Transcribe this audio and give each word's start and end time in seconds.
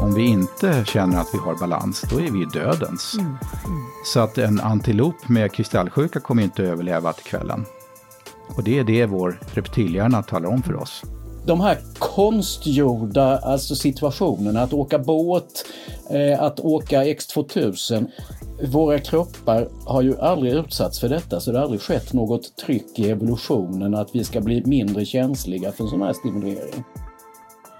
Om 0.00 0.14
vi 0.14 0.26
inte 0.26 0.84
känner 0.86 1.20
att 1.20 1.28
vi 1.32 1.38
har 1.38 1.54
balans, 1.54 2.04
då 2.10 2.20
är 2.20 2.30
vi 2.30 2.44
dödens. 2.44 3.14
Mm. 3.14 3.26
Mm. 3.26 3.38
Så 4.04 4.20
att 4.20 4.38
en 4.38 4.60
antilop 4.60 5.28
med 5.28 5.52
kristallsjuka 5.52 6.20
kommer 6.20 6.42
inte 6.42 6.62
att 6.62 6.68
överleva 6.68 7.12
till 7.12 7.24
kvällen. 7.24 7.64
Och 8.56 8.64
det 8.64 8.78
är 8.78 8.84
det 8.84 9.06
vår 9.06 9.40
reptilhjärna 9.54 10.22
talar 10.22 10.48
om 10.48 10.62
för 10.62 10.74
oss. 10.74 11.02
De 11.46 11.60
här 11.60 11.78
konstgjorda 11.98 13.38
alltså 13.38 13.74
situationerna, 13.76 14.62
att 14.62 14.72
åka 14.72 14.98
båt, 14.98 15.66
eh, 16.10 16.42
att 16.42 16.60
åka 16.60 17.04
X2000. 17.04 18.06
Våra 18.72 18.98
kroppar 18.98 19.68
har 19.84 20.02
ju 20.02 20.18
aldrig 20.20 20.52
utsatts 20.52 21.00
för 21.00 21.08
detta 21.08 21.40
så 21.40 21.52
det 21.52 21.58
har 21.58 21.64
aldrig 21.64 21.80
skett 21.80 22.12
något 22.12 22.56
tryck 22.56 22.98
i 22.98 23.10
evolutionen 23.10 23.94
att 23.94 24.08
vi 24.12 24.24
ska 24.24 24.40
bli 24.40 24.62
mindre 24.66 25.04
känsliga 25.04 25.72
för 25.72 25.86
sån 25.86 26.02
här 26.02 26.12
stimulering. 26.12 26.84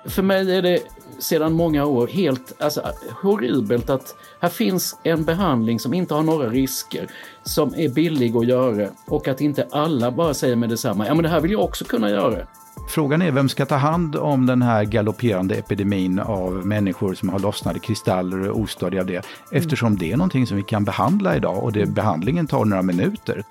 För 0.09 0.23
mig 0.23 0.57
är 0.57 0.63
det 0.63 0.81
sedan 1.19 1.53
många 1.53 1.85
år 1.85 2.07
helt 2.07 2.63
alltså, 2.63 2.93
horribelt 3.23 3.91
att 3.91 4.15
här 4.41 4.49
finns 4.49 4.97
en 5.03 5.25
behandling 5.25 5.81
som 5.81 5.95
inte 5.95 6.15
har 6.15 6.23
några 6.23 6.49
risker, 6.49 7.09
som 7.43 7.75
är 7.75 7.89
billig 7.89 8.37
att 8.37 8.47
göra 8.47 8.89
och 9.07 9.29
att 9.29 9.41
inte 9.41 9.69
alla 9.71 10.11
bara 10.11 10.35
säger 10.35 10.57
med 10.57 10.69
detsamma, 10.69 11.07
ja 11.07 11.15
men 11.15 11.23
det 11.23 11.29
här 11.29 11.41
vill 11.41 11.53
jag 11.53 11.65
också 11.65 11.85
kunna 11.85 12.11
göra. 12.11 12.47
Frågan 12.89 13.23
är 13.23 13.33
vem 13.33 13.49
ska 13.49 13.67
ta 13.67 13.75
hand 13.75 14.17
om 14.17 14.47
den 14.47 14.63
här 14.63 14.85
galopperande 14.85 15.55
epidemin 15.55 16.19
av 16.19 16.67
människor 16.67 17.15
som 17.15 17.29
har 17.29 17.39
lossnade 17.39 17.79
kristaller 17.79 18.51
och 18.51 18.61
ostadiga 18.61 19.01
av 19.01 19.07
det. 19.07 19.27
Eftersom 19.53 19.87
mm. 19.87 19.99
det 19.99 20.13
är 20.13 20.17
någonting 20.17 20.47
som 20.47 20.57
vi 20.57 20.63
kan 20.63 20.85
behandla 20.85 21.37
idag 21.37 21.65
och 21.65 21.73
det, 21.73 21.83
mm. 21.83 21.95
behandlingen 21.95 22.47
tar 22.47 22.65
några 22.65 22.83
minuter. 22.83 23.43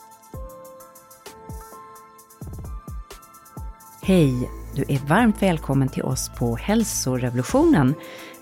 Hej! 4.01 4.49
Du 4.75 4.85
är 4.87 4.99
varmt 5.07 5.41
välkommen 5.41 5.89
till 5.89 6.03
oss 6.03 6.29
på 6.29 6.55
Hälsorevolutionen. 6.55 7.95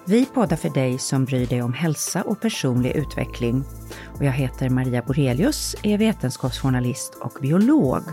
Vi 0.05 0.25
poddar 0.25 0.55
för 0.55 0.69
dig 0.69 0.97
som 0.97 1.25
bryr 1.25 1.45
dig 1.45 1.61
om 1.61 1.73
hälsa 1.73 2.21
och 2.21 2.41
personlig 2.41 2.91
utveckling. 2.91 3.63
Och 4.17 4.25
jag 4.25 4.31
heter 4.31 4.69
Maria 4.69 5.01
Borelius, 5.01 5.75
är 5.83 5.97
vetenskapsjournalist 5.97 7.17
och 7.21 7.37
biolog. 7.41 8.03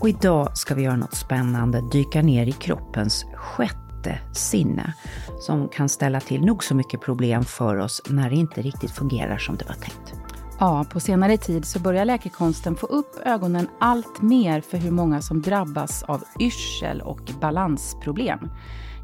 Och 0.00 0.08
idag 0.08 0.56
ska 0.56 0.74
vi 0.74 0.82
göra 0.82 0.96
något 0.96 1.14
spännande, 1.14 1.82
dyka 1.92 2.22
ner 2.22 2.46
i 2.46 2.52
kroppens 2.52 3.24
sjätte 3.34 4.18
sinne 4.32 4.94
som 5.40 5.68
kan 5.68 5.88
ställa 5.88 6.20
till 6.20 6.44
nog 6.44 6.64
så 6.64 6.74
mycket 6.74 7.00
problem 7.00 7.44
för 7.44 7.76
oss 7.76 8.02
när 8.08 8.30
det 8.30 8.36
inte 8.36 8.62
riktigt 8.62 8.90
fungerar 8.90 9.38
som 9.38 9.56
det 9.56 9.64
var 9.64 9.74
tänkt. 9.74 10.23
Ja, 10.58 10.84
på 10.90 11.00
senare 11.00 11.36
tid 11.36 11.64
så 11.64 11.78
börjar 11.78 12.04
läkekonsten 12.04 12.76
få 12.76 12.86
upp 12.86 13.16
ögonen 13.24 13.68
allt 13.78 14.22
mer 14.22 14.60
för 14.60 14.78
hur 14.78 14.90
många 14.90 15.22
som 15.22 15.42
drabbas 15.42 16.02
av 16.02 16.24
yrsel 16.40 17.00
och 17.00 17.20
balansproblem. 17.40 18.50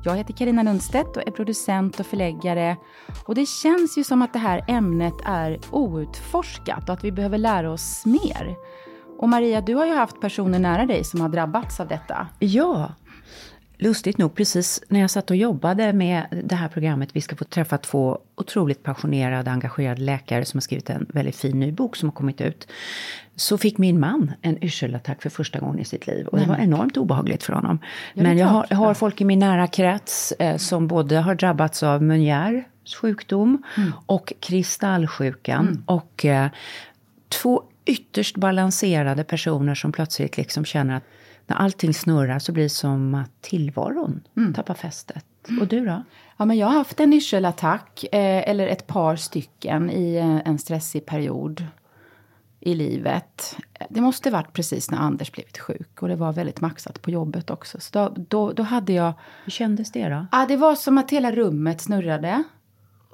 Jag 0.04 0.16
heter 0.16 0.34
Karina 0.34 0.62
Lundstedt 0.62 1.16
och 1.16 1.28
är 1.28 1.30
producent 1.30 2.00
och 2.00 2.06
förläggare. 2.06 2.76
Och 3.24 3.34
det 3.34 3.46
känns 3.46 3.98
ju 3.98 4.04
som 4.04 4.22
att 4.22 4.32
det 4.32 4.38
här 4.38 4.64
ämnet 4.68 5.14
är 5.24 5.58
outforskat 5.70 6.88
och 6.88 6.94
att 6.94 7.04
vi 7.04 7.12
behöver 7.12 7.38
lära 7.38 7.72
oss 7.72 8.06
mer. 8.06 8.56
Och 9.18 9.28
Maria, 9.28 9.60
du 9.60 9.74
har 9.74 9.86
ju 9.86 9.94
haft 9.94 10.20
personer 10.20 10.58
nära 10.58 10.86
dig 10.86 11.04
som 11.04 11.20
har 11.20 11.28
drabbats 11.28 11.80
av 11.80 11.88
detta. 11.88 12.26
Ja, 12.38 12.92
lustigt 13.80 14.18
nog, 14.18 14.34
precis 14.34 14.82
när 14.88 15.00
jag 15.00 15.10
satt 15.10 15.30
och 15.30 15.36
jobbade 15.36 15.92
med 15.92 16.42
det 16.44 16.54
här 16.54 16.68
programmet, 16.68 17.08
vi 17.12 17.20
ska 17.20 17.36
få 17.36 17.44
träffa 17.44 17.78
två 17.78 18.18
otroligt 18.34 18.82
passionerade, 18.82 19.50
engagerade 19.50 20.00
läkare 20.00 20.44
som 20.44 20.58
har 20.58 20.62
skrivit 20.62 20.90
en 20.90 21.06
väldigt 21.08 21.36
fin 21.36 21.60
ny 21.60 21.72
bok 21.72 21.96
som 21.96 22.08
har 22.08 22.16
kommit 22.16 22.40
ut. 22.40 22.68
Så 23.36 23.58
fick 23.58 23.78
min 23.78 24.00
man 24.00 24.32
en 24.42 24.64
yrselattack 24.64 25.22
för 25.22 25.30
första 25.30 25.58
gången 25.58 25.78
i 25.78 25.84
sitt 25.84 26.06
liv. 26.06 26.26
Och 26.26 26.38
det 26.38 26.46
var 26.46 26.56
enormt 26.56 26.96
obehagligt 26.96 27.42
för 27.42 27.52
honom. 27.52 27.78
Ja, 28.14 28.22
Men 28.22 28.38
jag 28.38 28.46
har, 28.46 28.66
jag 28.70 28.76
har, 28.76 28.94
folk 28.94 29.20
i 29.20 29.24
min 29.24 29.38
nära 29.38 29.66
krets 29.66 30.32
eh, 30.32 30.56
som 30.56 30.86
både 30.86 31.16
har 31.16 31.34
drabbats 31.34 31.82
av 31.82 32.02
Menieres 32.02 32.64
sjukdom 33.00 33.62
mm. 33.76 33.92
och 34.06 34.32
kristallsjukan. 34.40 35.68
Mm. 35.68 35.82
Och 35.86 36.24
eh, 36.24 36.48
två 37.28 37.62
ytterst 37.84 38.36
balanserade 38.36 39.24
personer 39.24 39.74
som 39.74 39.92
plötsligt 39.92 40.36
liksom 40.36 40.64
känner 40.64 40.96
att 40.96 41.04
när 41.50 41.56
allting 41.56 41.94
snurrar 41.94 42.38
så 42.38 42.52
blir 42.52 42.62
det 42.62 42.68
som 42.68 43.14
att 43.14 43.42
tillvaron 43.42 44.20
mm. 44.36 44.54
tappar 44.54 44.74
fästet. 44.74 45.24
Och 45.60 45.66
du 45.66 45.84
då? 45.84 46.02
Ja, 46.36 46.44
men 46.44 46.56
jag 46.56 46.66
har 46.66 46.74
haft 46.74 47.00
en 47.00 47.12
yrselattack, 47.12 48.04
eh, 48.12 48.50
eller 48.50 48.66
ett 48.66 48.86
par 48.86 49.16
stycken, 49.16 49.90
i 49.90 50.16
eh, 50.16 50.48
en 50.48 50.58
stressig 50.58 51.06
period 51.06 51.66
i 52.60 52.74
livet. 52.74 53.56
Det 53.90 54.00
måste 54.00 54.30
varit 54.30 54.52
precis 54.52 54.90
när 54.90 54.98
Anders 54.98 55.32
blivit 55.32 55.58
sjuk 55.58 56.02
och 56.02 56.08
det 56.08 56.16
var 56.16 56.32
väldigt 56.32 56.60
maxat 56.60 57.02
på 57.02 57.10
jobbet 57.10 57.50
också. 57.50 57.80
Så 57.80 57.98
då, 57.98 58.14
då, 58.28 58.52
då 58.52 58.62
hade 58.62 58.92
jag... 58.92 59.12
Hur 59.44 59.50
kändes 59.50 59.92
det 59.92 60.08
då? 60.08 60.26
Ja, 60.32 60.46
det 60.48 60.56
var 60.56 60.74
som 60.74 60.98
att 60.98 61.10
hela 61.10 61.32
rummet 61.32 61.80
snurrade. 61.80 62.42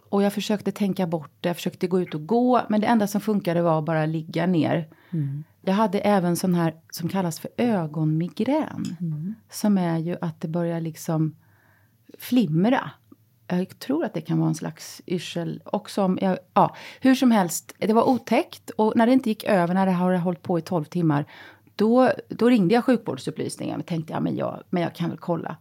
Och 0.08 0.22
jag 0.22 0.32
försökte 0.32 0.72
tänka 0.72 1.06
bort 1.06 1.30
det, 1.40 1.48
jag 1.48 1.56
försökte 1.56 1.86
gå 1.86 2.00
ut 2.00 2.14
och 2.14 2.26
gå. 2.26 2.60
Men 2.68 2.80
det 2.80 2.86
enda 2.86 3.06
som 3.06 3.20
funkade 3.20 3.62
var 3.62 3.78
att 3.78 3.84
bara 3.84 4.06
ligga 4.06 4.46
ner. 4.46 4.88
Mm. 5.10 5.44
Jag 5.60 5.74
hade 5.74 5.98
även 5.98 6.36
sån 6.36 6.54
här 6.54 6.74
som 6.90 7.08
kallas 7.08 7.40
för 7.40 7.50
ögonmigrän. 7.56 8.84
Mm. 9.00 9.34
Som 9.50 9.78
är 9.78 9.98
ju 9.98 10.16
att 10.20 10.40
det 10.40 10.48
börjar 10.48 10.80
liksom 10.80 11.36
flimra. 12.18 12.90
Jag 13.46 13.78
tror 13.78 14.04
att 14.04 14.14
det 14.14 14.20
kan 14.20 14.38
vara 14.38 14.48
en 14.48 14.54
slags 14.54 15.02
yrsel. 15.06 15.62
Och 15.64 15.90
som, 15.90 16.18
jag, 16.22 16.38
ja, 16.54 16.76
hur 17.00 17.14
som 17.14 17.30
helst, 17.30 17.74
det 17.78 17.92
var 17.92 18.08
otäckt. 18.08 18.70
Och 18.70 18.92
när 18.96 19.06
det 19.06 19.12
inte 19.12 19.28
gick 19.28 19.44
över, 19.44 19.74
när 19.74 19.86
det 19.86 19.92
har 19.92 20.14
hållit 20.14 20.42
på 20.42 20.58
i 20.58 20.62
12 20.62 20.84
timmar. 20.84 21.24
Då, 21.76 22.10
då 22.28 22.48
ringde 22.48 22.74
jag 22.74 22.84
sjukvårdsupplysningen 22.84 23.80
och 23.80 23.86
tänkte 23.86 24.12
ja, 24.12 24.20
men, 24.20 24.36
jag, 24.36 24.62
men 24.70 24.82
jag 24.82 24.94
kan 24.94 25.08
väl 25.08 25.18
kolla. 25.18 25.56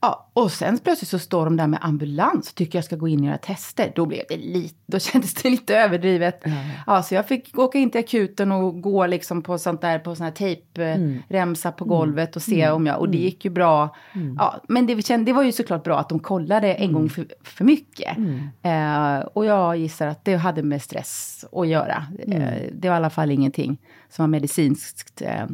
Ja, 0.00 0.30
och 0.32 0.52
sen 0.52 0.78
plötsligt 0.78 1.08
så 1.08 1.18
står 1.18 1.44
de 1.44 1.56
där 1.56 1.66
med 1.66 1.78
ambulans 1.82 2.48
och 2.48 2.54
tycker 2.54 2.78
jag 2.78 2.84
ska 2.84 2.96
gå 2.96 3.08
in 3.08 3.20
och 3.20 3.26
göra 3.26 3.38
tester. 3.38 3.92
Då 3.94 4.06
blev 4.06 4.22
det 4.28 4.36
lite, 4.36 4.74
då 4.86 4.98
kändes 4.98 5.34
det 5.34 5.50
lite 5.50 5.76
överdrivet. 5.76 6.46
Mm. 6.46 6.58
Ja, 6.86 7.02
så 7.02 7.14
jag 7.14 7.28
fick 7.28 7.58
åka 7.58 7.78
in 7.78 7.90
till 7.90 8.00
akuten 8.00 8.52
och 8.52 8.82
gå 8.82 9.06
liksom 9.06 9.42
på 9.42 9.58
sånt 9.58 9.80
där, 9.80 9.98
på 9.98 10.14
sån 10.14 10.24
här 10.24 10.32
tejpremsa 10.32 11.68
mm. 11.68 11.76
på 11.76 11.84
golvet 11.84 12.36
och 12.36 12.42
se 12.42 12.62
mm. 12.62 12.74
om 12.74 12.86
jag, 12.86 12.98
och 13.00 13.08
det 13.08 13.18
mm. 13.18 13.24
gick 13.24 13.44
ju 13.44 13.50
bra. 13.50 13.96
Mm. 14.14 14.36
Ja, 14.38 14.60
men 14.68 14.86
det, 14.86 15.16
det 15.16 15.32
var 15.32 15.42
ju 15.42 15.52
såklart 15.52 15.84
bra 15.84 15.98
att 15.98 16.08
de 16.08 16.18
kollade 16.18 16.74
en 16.74 16.92
gång 16.92 17.02
mm. 17.02 17.10
för, 17.10 17.26
för 17.44 17.64
mycket. 17.64 18.18
Eh, 18.62 19.18
och 19.18 19.46
jag 19.46 19.76
gissar 19.76 20.06
att 20.06 20.24
det 20.24 20.34
hade 20.34 20.62
med 20.62 20.82
stress 20.82 21.44
att 21.52 21.68
göra. 21.68 22.06
Eh, 22.18 22.52
det 22.72 22.88
var 22.88 22.94
i 22.94 22.98
alla 22.98 23.10
fall 23.10 23.30
ingenting 23.30 23.78
som 24.08 24.22
var 24.22 24.28
medicinskt 24.28 25.22
eh, 25.22 25.46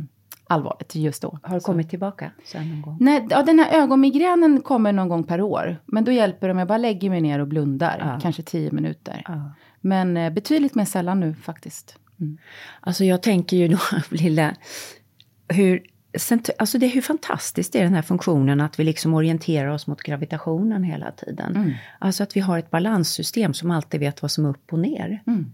allvarligt 0.50 0.94
just 0.94 1.22
då. 1.22 1.38
Har 1.42 1.54
det 1.54 1.60
kommit 1.60 1.90
tillbaka 1.90 2.30
sen 2.44 2.70
någon 2.70 2.82
gång? 2.82 2.96
Nej, 3.00 3.26
ja, 3.30 3.42
den 3.42 3.58
här 3.58 3.82
ögonmigränen 3.82 4.62
kommer 4.62 4.92
någon 4.92 5.08
gång 5.08 5.24
per 5.24 5.40
år. 5.40 5.76
Men 5.86 6.04
då 6.04 6.12
hjälper 6.12 6.48
det 6.48 6.52
om 6.52 6.58
jag 6.58 6.68
bara 6.68 6.78
lägger 6.78 7.10
mig 7.10 7.20
ner 7.20 7.38
och 7.38 7.48
blundar, 7.48 7.98
ja. 7.98 8.20
kanske 8.22 8.42
tio 8.42 8.72
minuter. 8.72 9.22
Ja. 9.24 9.52
Men 9.80 10.16
eh, 10.16 10.32
betydligt 10.32 10.74
mer 10.74 10.84
sällan 10.84 11.20
nu 11.20 11.34
faktiskt. 11.34 11.98
Mm. 12.20 12.38
Alltså 12.80 13.04
jag 13.04 13.22
tänker 13.22 13.56
ju 13.56 13.68
då, 13.68 13.78
lilla, 14.10 14.54
hur 15.48 15.82
Alltså 16.58 16.78
det 16.78 16.86
hur 16.86 17.00
fantastiskt 17.00 17.74
är 17.74 17.82
den 17.82 17.94
här 17.94 18.02
funktionen 18.02 18.60
att 18.60 18.80
vi 18.80 18.84
liksom 18.84 19.14
orienterar 19.14 19.68
oss 19.68 19.86
mot 19.86 20.02
gravitationen 20.02 20.84
hela 20.84 21.10
tiden. 21.10 21.56
Mm. 21.56 21.72
Alltså 21.98 22.22
att 22.22 22.36
vi 22.36 22.40
har 22.40 22.58
ett 22.58 22.70
balanssystem 22.70 23.54
som 23.54 23.70
alltid 23.70 24.00
vet 24.00 24.22
vad 24.22 24.30
som 24.30 24.44
är 24.44 24.48
upp 24.48 24.72
och 24.72 24.78
ner. 24.78 25.22
Mm. 25.26 25.52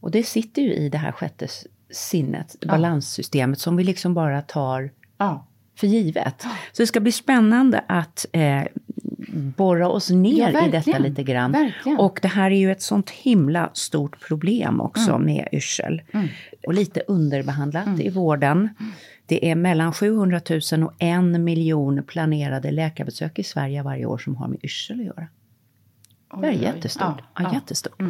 Och 0.00 0.10
det 0.10 0.22
sitter 0.22 0.62
ju 0.62 0.74
i 0.74 0.88
det 0.88 0.98
här 0.98 1.12
sjätte 1.12 1.48
sinnet, 1.90 2.56
ja. 2.60 2.68
balanssystemet 2.68 3.58
som 3.58 3.76
vi 3.76 3.84
liksom 3.84 4.14
bara 4.14 4.42
tar 4.42 4.90
ja. 5.18 5.46
för 5.76 5.86
givet. 5.86 6.34
Ja. 6.44 6.50
Så 6.72 6.82
det 6.82 6.86
ska 6.86 7.00
bli 7.00 7.12
spännande 7.12 7.84
att 7.88 8.26
eh, 8.32 8.62
borra 9.32 9.88
oss 9.88 10.10
ner 10.10 10.52
ja, 10.52 10.66
i 10.66 10.70
detta 10.70 10.98
lite 10.98 11.22
grann. 11.22 11.52
Verkligen. 11.52 11.98
Och 11.98 12.18
det 12.22 12.28
här 12.28 12.50
är 12.50 12.58
ju 12.58 12.72
ett 12.72 12.82
sånt 12.82 13.10
himla 13.10 13.70
stort 13.72 14.26
problem 14.28 14.80
också 14.80 15.10
mm. 15.10 15.22
med 15.22 15.48
yrsel. 15.52 16.02
Mm. 16.12 16.28
Och 16.66 16.74
lite 16.74 17.00
underbehandlat 17.00 17.86
mm. 17.86 18.00
i 18.00 18.10
vården. 18.10 18.68
Det 19.26 19.50
är 19.50 19.54
mellan 19.54 19.92
700 19.92 20.40
000 20.72 20.82
och 20.82 20.92
en 20.98 21.44
miljon 21.44 22.02
planerade 22.02 22.70
läkarbesök 22.70 23.38
i 23.38 23.44
Sverige 23.44 23.82
varje 23.82 24.06
år 24.06 24.18
som 24.18 24.36
har 24.36 24.48
med 24.48 24.58
yrsel 24.62 25.00
att 25.00 25.06
göra. 25.06 25.26
Oj, 26.30 26.40
det 26.40 26.48
är 26.48 26.52
jättestort. 26.52 27.20
Ja, 27.34 27.42
ja. 27.42 27.54
jättestort. 27.54 28.02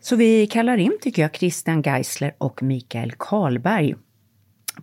Så 0.00 0.16
vi 0.16 0.46
kallar 0.46 0.76
in, 0.76 0.98
tycker 1.00 1.22
jag, 1.22 1.34
Christian 1.34 1.82
Geisler 1.82 2.34
och 2.38 2.62
Mikael 2.62 3.12
Karlberg. 3.12 3.94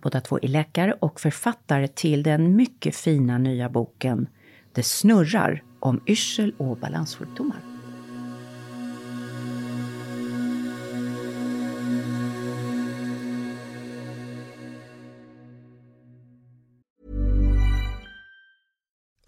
Båda 0.02 0.20
två 0.20 0.38
är 0.42 0.48
läkare 0.48 0.92
och 1.00 1.20
författare 1.20 1.88
till 1.88 2.22
den 2.22 2.56
mycket 2.56 2.96
fina 2.96 3.38
nya 3.38 3.68
boken 3.68 4.28
Det 4.72 4.82
snurrar 4.82 5.62
om 5.80 6.00
yrsel 6.06 6.54
och 6.58 6.76
balanssjukdomar. 6.76 7.60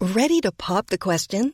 Ready 0.01 0.41
to 0.41 0.51
pop 0.51 0.87
the 0.87 0.97
question? 0.97 1.53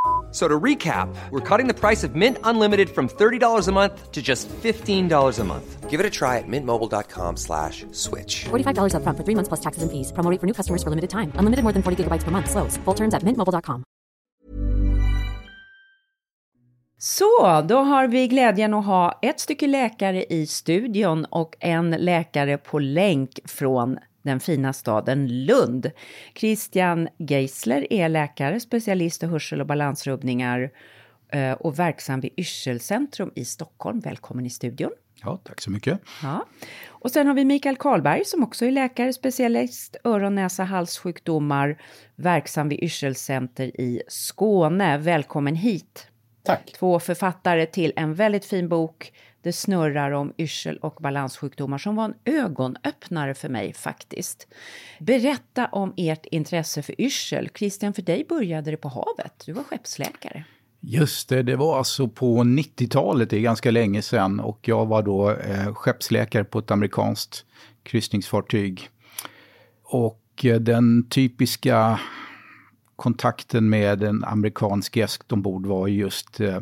So 0.31 0.47
to 0.47 0.59
recap, 0.59 1.13
we're 1.29 1.41
cutting 1.41 1.67
the 1.67 1.73
price 1.73 2.03
of 2.05 2.15
Mint 2.15 2.37
Unlimited 2.43 2.89
from 2.89 3.09
$30 3.09 3.67
a 3.67 3.71
month 3.71 4.11
to 4.11 4.21
just 4.21 4.47
$15 4.63 5.39
a 5.39 5.43
month. 5.43 5.89
Give 5.89 5.99
it 5.99 6.05
a 6.05 6.09
try 6.09 6.37
at 6.37 6.47
mintmobile.com 6.47 7.35
slash 7.35 7.85
switch. 7.91 8.45
$45 8.45 8.95
upfront 8.95 9.17
for 9.17 9.25
three 9.25 9.35
months 9.35 9.49
plus 9.49 9.59
taxes 9.59 9.83
and 9.83 9.91
fees. 9.91 10.13
Promo 10.13 10.39
for 10.39 10.47
new 10.47 10.53
customers 10.53 10.83
for 10.83 10.89
limited 10.89 11.09
time. 11.09 11.33
Unlimited 11.35 11.63
more 11.63 11.73
than 11.73 11.83
40 11.83 12.03
gigabytes 12.03 12.23
per 12.23 12.31
month. 12.31 12.49
Slows. 12.49 12.77
Full 12.85 12.95
terms 12.95 13.13
at 13.13 13.23
mintmobile.com. 13.23 13.83
Så, 17.03 17.61
då 17.61 17.77
har 17.77 18.07
vi 18.07 18.27
glädjen 18.27 18.73
att 18.73 18.85
ha 18.85 19.19
ett 19.21 19.39
stycke 19.39 19.67
läkare 19.67 20.25
i 20.29 20.47
studion 20.47 21.25
och 21.25 21.55
en 21.59 21.91
läkare 21.91 22.57
på 22.57 22.79
länk 22.79 23.39
från 23.45 23.97
den 24.21 24.39
fina 24.39 24.73
staden 24.73 25.45
Lund. 25.45 25.91
Christian 26.35 27.07
Geisler 27.17 27.93
är 27.93 28.09
läkare, 28.09 28.59
specialist 28.59 29.23
i 29.23 29.25
hörsel 29.25 29.61
och 29.61 29.67
balansrubbningar 29.67 30.71
eh, 31.31 31.51
och 31.51 31.79
verksam 31.79 32.19
vid 32.19 32.31
Yrselcentrum 32.37 33.31
i 33.35 33.45
Stockholm. 33.45 33.99
Välkommen 33.99 34.45
i 34.45 34.49
studion. 34.49 34.91
Ja, 35.23 35.39
tack 35.43 35.61
så 35.61 35.71
mycket. 35.71 36.01
Ja. 36.23 36.45
Och 36.87 37.11
sen 37.11 37.27
har 37.27 37.33
vi 37.33 37.45
Mikael 37.45 37.77
Karlberg 37.77 38.25
som 38.25 38.43
också 38.43 38.65
är 38.65 38.71
läkare, 38.71 39.13
specialist 39.13 39.95
öron, 40.03 40.35
näsa, 40.35 40.63
halssjukdomar, 40.63 41.81
verksam 42.15 42.69
vid 42.69 42.83
Yrselcenter 42.83 43.81
i 43.81 44.01
Skåne. 44.07 44.97
Välkommen 44.97 45.55
hit. 45.55 46.07
Tack. 46.43 46.73
Två 46.79 46.99
författare 46.99 47.65
till 47.65 47.93
en 47.95 48.13
väldigt 48.13 48.45
fin 48.45 48.69
bok 48.69 49.13
det 49.41 49.53
snurrar 49.53 50.11
om 50.11 50.33
yrsel 50.37 50.77
och 50.77 50.97
balanssjukdomar 51.01 51.77
som 51.77 51.95
var 51.95 52.05
en 52.05 52.13
ögonöppnare 52.25 53.33
för 53.33 53.49
mig 53.49 53.73
faktiskt. 53.73 54.47
Berätta 54.99 55.67
om 55.67 55.93
ert 55.97 56.25
intresse 56.25 56.81
för 56.81 57.01
yrsel. 57.01 57.49
Christian, 57.55 57.93
för 57.93 58.01
dig 58.01 58.25
började 58.29 58.71
det 58.71 58.77
på 58.77 58.89
havet. 58.89 59.43
Du 59.45 59.53
var 59.53 59.63
skeppsläkare. 59.63 60.45
Just 60.79 61.29
det, 61.29 61.43
det 61.43 61.55
var 61.55 61.77
alltså 61.77 62.07
på 62.07 62.43
90-talet, 62.43 63.29
det 63.29 63.37
är 63.37 63.41
ganska 63.41 63.71
länge 63.71 64.01
sedan, 64.01 64.39
och 64.39 64.59
jag 64.61 64.85
var 64.85 65.03
då 65.03 65.31
eh, 65.31 65.73
skeppsläkare 65.73 66.43
på 66.43 66.59
ett 66.59 66.71
amerikanskt 66.71 67.45
kryssningsfartyg. 67.83 68.89
Och 69.83 70.21
eh, 70.43 70.59
den 70.59 71.09
typiska 71.09 71.99
kontakten 72.95 73.69
med 73.69 74.03
en 74.03 74.23
amerikansk 74.23 74.97
gäst 74.97 75.31
ombord 75.31 75.65
var 75.65 75.87
just 75.87 76.39
eh, 76.39 76.59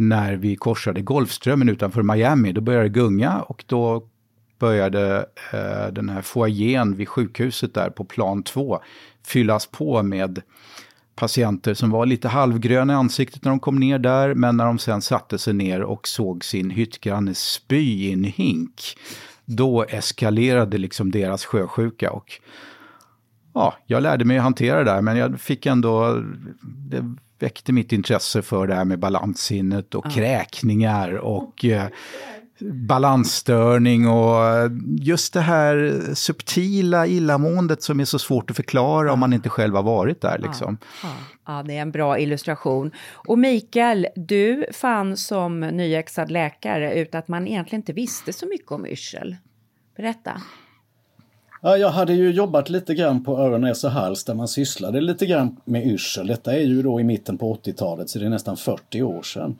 när 0.00 0.36
vi 0.36 0.56
korsade 0.56 1.00
Golfströmmen 1.00 1.68
utanför 1.68 2.02
Miami. 2.02 2.52
Då 2.52 2.60
började 2.60 2.84
det 2.84 2.88
gunga 2.88 3.40
och 3.40 3.64
då 3.66 4.08
började 4.58 5.26
eh, 5.52 5.92
den 5.92 6.08
här 6.08 6.22
foajén 6.22 6.94
vid 6.96 7.08
sjukhuset 7.08 7.74
där 7.74 7.90
på 7.90 8.04
plan 8.04 8.42
2 8.42 8.80
fyllas 9.26 9.66
på 9.66 10.02
med 10.02 10.42
patienter 11.14 11.74
som 11.74 11.90
var 11.90 12.06
lite 12.06 12.28
halvgröna 12.28 12.92
i 12.92 12.96
ansiktet 12.96 13.44
när 13.44 13.50
de 13.50 13.60
kom 13.60 13.76
ner 13.76 13.98
där, 13.98 14.34
men 14.34 14.56
när 14.56 14.64
de 14.64 14.78
sen 14.78 15.02
satte 15.02 15.38
sig 15.38 15.54
ner 15.54 15.82
och 15.82 16.08
såg 16.08 16.44
sin 16.44 16.70
hyttgranne 16.70 17.34
spy 17.34 18.06
i 18.06 18.12
en 18.12 18.24
hink, 18.24 18.82
då 19.44 19.82
eskalerade 19.82 20.78
liksom 20.78 21.10
deras 21.10 21.44
sjösjuka. 21.44 22.10
Och 22.10 22.40
ja, 23.54 23.74
jag 23.86 24.02
lärde 24.02 24.24
mig 24.24 24.36
att 24.36 24.42
hantera 24.42 24.78
det 24.78 24.90
där, 24.90 25.02
men 25.02 25.16
jag 25.16 25.40
fick 25.40 25.66
ändå, 25.66 26.24
det 26.62 27.14
väckte 27.42 27.72
mitt 27.72 27.92
intresse 27.92 28.42
för 28.42 28.66
det 28.66 28.74
här 28.74 28.84
med 28.84 28.98
balanssinnet 28.98 29.94
och 29.94 30.06
ja. 30.06 30.10
kräkningar 30.10 31.12
och 31.12 31.64
eh, 31.64 31.86
balansstörning 32.72 34.08
och 34.08 34.46
eh, 34.46 34.70
just 34.98 35.32
det 35.32 35.40
här 35.40 36.00
subtila 36.14 37.06
illamåendet 37.06 37.82
som 37.82 38.00
är 38.00 38.04
så 38.04 38.18
svårt 38.18 38.50
att 38.50 38.56
förklara 38.56 39.06
ja. 39.06 39.12
om 39.12 39.20
man 39.20 39.32
inte 39.32 39.48
själv 39.48 39.74
har 39.74 39.82
varit 39.82 40.20
där. 40.20 40.38
Liksom. 40.38 40.78
Ja. 41.02 41.08
ja, 41.46 41.62
det 41.62 41.76
är 41.76 41.82
en 41.82 41.90
bra 41.92 42.18
illustration. 42.18 42.90
Och 43.12 43.38
Mikael, 43.38 44.06
du 44.16 44.66
fann 44.72 45.16
som 45.16 45.60
nyexad 45.60 46.30
läkare 46.30 46.94
ut 46.94 47.14
att 47.14 47.28
man 47.28 47.46
egentligen 47.46 47.80
inte 47.80 47.92
visste 47.92 48.32
så 48.32 48.46
mycket 48.46 48.72
om 48.72 48.86
yrsel. 48.86 49.36
Berätta. 49.96 50.42
Ja, 51.62 51.76
jag 51.76 51.90
hade 51.90 52.14
ju 52.14 52.30
jobbat 52.30 52.68
lite 52.68 52.94
grann 52.94 53.24
på 53.24 53.38
öron, 53.38 53.60
näsa, 53.60 53.88
hals 53.88 54.24
där 54.24 54.34
man 54.34 54.48
sysslade 54.48 55.00
lite 55.00 55.26
grann 55.26 55.56
med 55.64 55.86
yrsel. 55.86 56.26
Detta 56.26 56.52
är 56.52 56.60
ju 56.60 56.82
då 56.82 57.00
i 57.00 57.04
mitten 57.04 57.38
på 57.38 57.54
80-talet 57.54 58.10
så 58.10 58.18
det 58.18 58.26
är 58.26 58.30
nästan 58.30 58.56
40 58.56 59.02
år 59.02 59.22
sedan. 59.22 59.58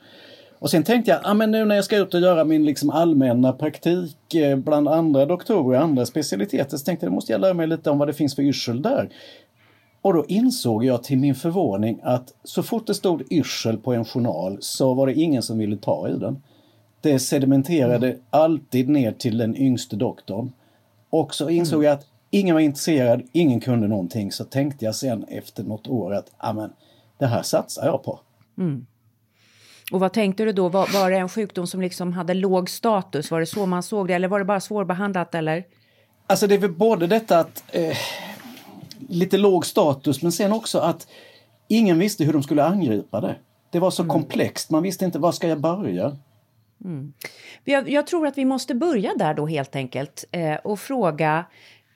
Och 0.59 0.69
sen 0.69 0.83
tänkte 0.83 1.11
jag, 1.11 1.19
ja 1.23 1.33
men 1.33 1.51
nu 1.51 1.65
när 1.65 1.75
jag 1.75 1.85
ska 1.85 1.97
ut 1.97 2.13
och 2.13 2.19
göra 2.19 2.43
min 2.43 2.65
liksom 2.65 2.89
allmänna 2.89 3.53
praktik 3.53 4.33
eh, 4.35 4.57
bland 4.57 4.87
andra 4.87 5.25
doktorer 5.25 5.77
och 5.77 5.83
andra 5.83 6.05
specialiteter 6.05 6.77
så 6.77 6.85
tänkte 6.85 7.05
jag, 7.05 7.11
då 7.11 7.15
måste 7.15 7.31
jag 7.31 7.41
lära 7.41 7.53
mig 7.53 7.67
lite 7.67 7.89
om 7.89 7.97
vad 7.97 8.07
det 8.07 8.13
finns 8.13 8.35
för 8.35 8.43
yrsel 8.43 8.81
där. 8.81 9.09
Och 10.01 10.13
då 10.13 10.25
insåg 10.27 10.85
jag 10.85 11.03
till 11.03 11.17
min 11.17 11.35
förvåning 11.35 11.99
att 12.03 12.33
så 12.43 12.63
fort 12.63 12.87
det 12.87 12.93
stod 12.93 13.31
yrsel 13.31 13.77
på 13.77 13.93
en 13.93 14.05
journal 14.05 14.57
så 14.59 14.93
var 14.93 15.07
det 15.07 15.13
ingen 15.13 15.41
som 15.41 15.57
ville 15.57 15.77
ta 15.77 16.09
i 16.09 16.13
den. 16.13 16.43
Det 17.01 17.19
sedimenterade 17.19 18.07
mm. 18.07 18.21
alltid 18.29 18.89
ner 18.89 19.11
till 19.11 19.37
den 19.37 19.57
yngste 19.57 19.95
doktorn. 19.95 20.51
Och 21.11 21.35
så 21.35 21.49
insåg 21.49 21.83
jag 21.83 21.93
att 21.93 22.05
ingen 22.29 22.55
var 22.55 22.61
intresserad, 22.61 23.21
ingen 23.31 23.59
kunde 23.59 23.87
någonting. 23.87 24.31
Så 24.31 24.43
tänkte 24.43 24.85
jag 24.85 24.95
sen 24.95 25.23
efter 25.23 25.63
något 25.63 25.87
år 25.87 26.13
att 26.13 26.31
amen, 26.37 26.73
det 27.19 27.25
här 27.25 27.43
satsar 27.43 27.85
jag 27.85 28.03
på. 28.03 28.19
Mm. 28.57 28.85
Och 29.91 29.99
vad 29.99 30.13
tänkte 30.13 30.45
du 30.45 30.51
då? 30.51 30.69
Var, 30.69 30.87
var 30.93 31.11
det 31.11 31.17
en 31.17 31.29
sjukdom 31.29 31.67
som 31.67 31.81
liksom 31.81 32.13
hade 32.13 32.33
låg 32.33 32.69
status? 32.69 33.31
Var 33.31 33.39
det 33.39 33.45
så 33.45 33.65
man 33.65 33.83
såg 33.83 34.07
det? 34.07 34.13
Eller 34.13 34.27
var 34.27 34.39
det 34.39 34.45
bara 34.45 34.59
svårbehandlat? 34.59 35.35
Eller? 35.35 35.63
Alltså 36.27 36.47
det 36.47 36.55
är 36.55 36.59
väl 36.59 36.71
både 36.71 37.07
detta 37.07 37.39
att 37.39 37.63
eh, 37.67 37.97
lite 39.09 39.37
låg 39.37 39.65
status 39.65 40.21
men 40.21 40.31
sen 40.31 40.53
också 40.53 40.79
att 40.79 41.07
ingen 41.67 41.99
visste 41.99 42.23
hur 42.23 42.33
de 42.33 42.43
skulle 42.43 42.63
angripa 42.63 43.21
det. 43.21 43.35
Det 43.71 43.79
var 43.79 43.91
så 43.91 44.03
mm. 44.03 44.13
komplext, 44.13 44.69
man 44.69 44.83
visste 44.83 45.05
inte 45.05 45.19
var 45.19 45.31
ska 45.31 45.47
jag 45.47 45.59
börja. 45.59 46.17
Mm. 46.83 47.13
Jag, 47.63 47.89
jag, 47.89 48.07
tror 48.07 48.27
att 48.27 48.37
vi 48.37 48.45
måste 48.45 48.75
börja 48.75 49.11
där 49.17 49.33
då 49.33 49.47
helt 49.47 49.75
enkelt 49.75 50.25
eh, 50.31 50.55
och 50.55 50.79
fråga 50.79 51.45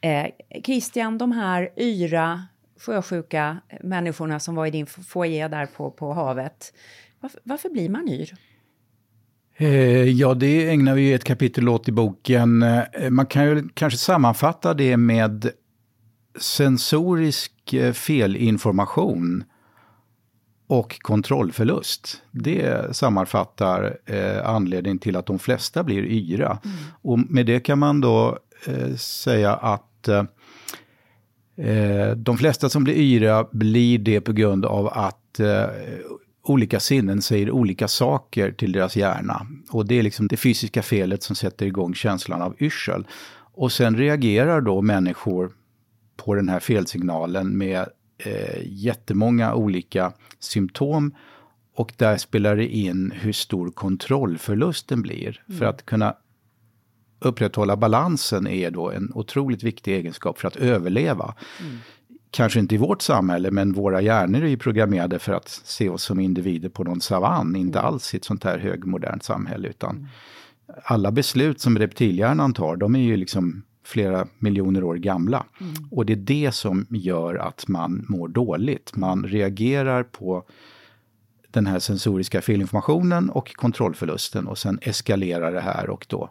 eh, 0.02 0.26
Christian, 0.64 1.18
de 1.18 1.32
här 1.32 1.70
yra 1.76 2.44
sjösjuka 2.80 3.58
människorna 3.84 4.40
som 4.40 4.56
var 4.56 4.66
i 4.66 4.72
din 4.72 4.86
foyer 4.86 5.50
där 5.50 5.66
på, 5.66 5.92
på 5.92 6.14
havet. 6.14 6.74
Varför, 7.20 7.40
varför 7.44 7.70
blir 7.70 7.90
man 7.90 8.10
yr? 8.10 8.34
Eh, 9.58 10.10
ja, 10.10 10.34
det 10.34 10.70
ägnar 10.70 10.96
vi 10.96 11.14
ett 11.14 11.24
kapitel 11.24 11.70
åt 11.70 11.88
i 11.88 11.92
boken. 11.92 12.64
Eh, 12.64 13.10
man 13.10 13.26
kan 13.26 13.46
ju 13.46 13.70
kanske 13.74 13.98
sammanfatta 13.98 14.74
det 14.74 14.98
med 14.98 15.52
sensorisk 16.40 17.74
eh, 17.74 17.94
felinformation 17.94 19.44
och 20.68 21.00
kontrollförlust. 21.02 22.22
Det 22.32 22.96
sammanfattar 22.96 23.98
eh, 24.06 24.50
anledningen 24.50 25.00
till 25.00 25.16
att 25.16 25.26
de 25.26 25.40
flesta 25.40 25.84
blir 25.84 26.06
yra. 26.06 26.60
Mm. 26.64 26.78
Och 27.02 27.20
med 27.20 27.46
det 27.46 27.60
kan 27.60 27.80
man 27.80 28.02
då 28.02 28.40
eh, 28.68 28.96
säga 28.96 29.54
att 29.54 30.08
eh, 30.08 30.24
eh 31.58 32.12
de 32.16 32.38
flesta 32.38 32.70
som 32.70 32.84
blir 32.84 32.96
yra 32.96 33.48
blir 33.52 34.00
det 34.00 34.22
på 34.22 34.32
grund 34.32 34.66
av 34.66 34.88
att 34.88 35.40
eh, 35.40 35.66
olika 36.44 36.80
sinnen 36.80 37.22
säger 37.22 37.52
olika 37.52 37.88
saker 37.88 38.52
till 38.52 38.72
deras 38.72 38.96
hjärna. 38.96 39.48
Och 39.72 39.86
det 39.86 40.00
är 40.00 40.04
liksom 40.04 40.28
det 40.28 40.38
fysiska 40.38 40.82
felet 40.82 41.24
som 41.24 41.36
sätter 41.36 41.66
igång 41.66 41.94
känslan 41.94 42.42
av 42.42 42.56
yrsel. 42.60 43.08
Och 43.54 43.72
sen 43.72 43.98
reagerar 43.98 44.62
då 44.62 44.82
människor 44.82 45.52
på 46.18 46.36
den 46.36 46.50
här 46.50 46.60
felsignalen 46.60 47.58
med 47.58 47.86
eh, 48.18 48.62
jättemånga 48.64 49.54
olika 49.54 50.14
symptom 50.40 51.16
Och 51.78 51.94
där 51.98 52.18
spelar 52.18 52.56
det 52.56 52.68
in 52.68 53.12
hur 53.16 53.34
stor 53.34 53.72
kontrollförlusten 53.72 55.02
blir. 55.02 55.44
Mm. 55.48 55.60
För 55.60 55.66
att 55.66 55.86
kunna 55.86 56.16
upprätthålla 57.20 57.78
balansen 57.78 58.48
är 58.48 58.72
då 58.72 58.92
en 58.92 59.12
otroligt 59.14 59.64
viktig 59.64 59.96
egenskap 59.96 60.40
för 60.40 60.48
att 60.48 60.56
överleva. 60.56 61.36
Mm. 61.62 61.78
Kanske 62.32 62.60
inte 62.60 62.76
i 62.76 62.78
vårt 62.78 63.02
samhälle, 63.02 63.52
men 63.52 63.74
våra 63.74 64.02
hjärnor 64.02 64.44
är 64.44 64.48
ju 64.48 64.58
programmerade 64.58 65.20
för 65.20 65.34
att 65.34 65.50
se 65.50 65.90
oss 65.90 66.04
som 66.04 66.20
individer 66.20 66.70
på 66.70 66.84
någon 66.84 67.02
savann, 67.02 67.56
inte 67.56 67.80
mm. 67.80 67.88
alls 67.88 68.14
i 68.14 68.18
ett 68.18 68.26
sånt 68.26 68.44
här 68.44 68.60
högmodernt 68.60 69.24
samhälle, 69.24 69.68
utan 69.68 69.96
mm. 69.96 70.08
alla 70.84 71.12
beslut 71.12 71.62
som 71.62 71.78
reptilhjärnan 71.78 72.54
tar, 72.54 72.76
de 72.76 72.96
är 72.96 73.00
ju 73.00 73.18
liksom 73.18 73.64
flera 73.86 74.28
miljoner 74.40 74.84
år 74.84 74.96
gamla. 74.96 75.46
Mm. 75.62 75.74
Och 75.92 76.06
det 76.06 76.14
är 76.14 76.18
det 76.18 76.52
som 76.52 76.88
gör 76.90 77.36
att 77.36 77.68
man 77.68 78.06
mår 78.10 78.28
dåligt. 78.28 78.96
Man 78.96 79.24
reagerar 79.24 80.04
på 80.04 80.44
den 81.52 81.66
här 81.66 81.80
sensoriska 81.80 82.42
felinformationen 82.42 83.30
och 83.30 83.56
kontrollförlusten 83.56 84.48
och 84.48 84.58
sen 84.58 84.80
eskalerar 84.82 85.52
det 85.52 85.62
här 85.62 85.90
och 85.90 86.06
då 86.10 86.30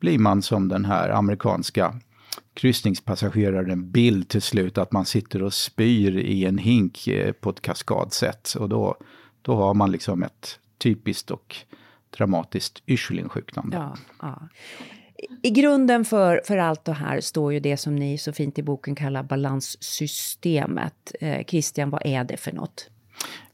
blir 0.00 0.18
man 0.18 0.42
som 0.42 0.68
den 0.68 0.84
här 0.84 1.10
amerikanska 1.10 2.00
kryssningspassageraren 2.54 3.90
Bill 3.90 4.24
till 4.24 4.42
slut, 4.42 4.78
att 4.78 4.92
man 4.92 5.04
sitter 5.04 5.42
och 5.42 5.54
spyr 5.54 6.16
i 6.16 6.44
en 6.44 6.58
hink 6.58 7.06
eh, 7.06 7.32
på 7.32 7.50
ett 7.50 7.60
kaskadsätt. 7.60 8.54
Och 8.58 8.68
då, 8.68 8.96
då 9.42 9.54
har 9.54 9.74
man 9.74 9.92
liksom 9.92 10.22
ett 10.22 10.58
typiskt 10.78 11.30
och 11.30 11.56
dramatiskt 12.16 12.82
yrselinsjuknande. 12.86 13.76
Ja, 13.76 13.96
ja. 14.20 14.48
I 15.42 15.50
grunden 15.50 16.04
för, 16.04 16.40
för 16.44 16.58
allt 16.58 16.84
det 16.84 16.92
här 16.92 17.20
står 17.20 17.52
ju 17.52 17.60
det 17.60 17.76
som 17.76 17.96
ni 17.96 18.18
så 18.18 18.32
fint 18.32 18.58
i 18.58 18.62
boken 18.62 18.94
kallar 18.94 19.22
balanssystemet. 19.22 21.12
Eh, 21.20 21.44
Christian, 21.44 21.90
vad 21.90 22.02
är 22.04 22.24
det 22.24 22.36
för 22.36 22.52
något? 22.52 22.90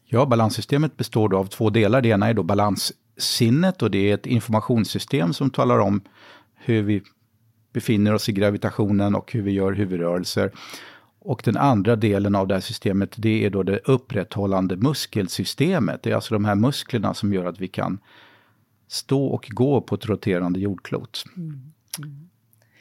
Ja, 0.05 0.27
balanssystemet 0.27 0.97
består 0.97 1.29
då 1.29 1.39
av 1.39 1.47
två 1.47 1.71
delar. 1.71 2.01
Det 2.01 2.09
ena 2.09 2.29
är 2.29 2.35
då 2.35 2.43
balanssinnet 2.43 3.83
och 3.83 3.91
det 3.91 4.11
är 4.11 4.15
ett 4.15 4.27
informationssystem 4.27 5.33
som 5.33 5.51
talar 5.51 5.79
om 5.79 6.01
hur 6.55 6.83
vi 6.83 7.03
befinner 7.73 8.15
oss 8.15 8.29
i 8.29 8.33
gravitationen 8.33 9.15
och 9.15 9.33
hur 9.33 9.43
vi 9.43 9.51
gör 9.51 9.73
huvudrörelser. 9.73 10.51
Och 11.19 11.43
den 11.45 11.57
andra 11.57 11.97
delen 11.97 12.35
av 12.35 12.49
det 12.49 12.55
här 12.55 12.61
systemet, 12.61 13.15
det 13.17 13.45
är 13.45 13.51
då 13.51 13.63
det 13.63 13.79
upprätthållande 13.85 14.77
muskelsystemet. 14.77 16.03
Det 16.03 16.11
är 16.11 16.15
alltså 16.15 16.35
de 16.35 16.45
här 16.45 16.55
musklerna 16.55 17.15
som 17.15 17.33
gör 17.33 17.45
att 17.45 17.61
vi 17.61 17.69
kan 17.69 17.99
stå 18.91 19.27
och 19.27 19.49
gå 19.51 19.81
på 19.81 19.95
ett 19.95 20.07
roterande 20.07 20.61
jordklot. 20.61 21.25
Mm. 21.37 21.73
Mm. 21.99 22.29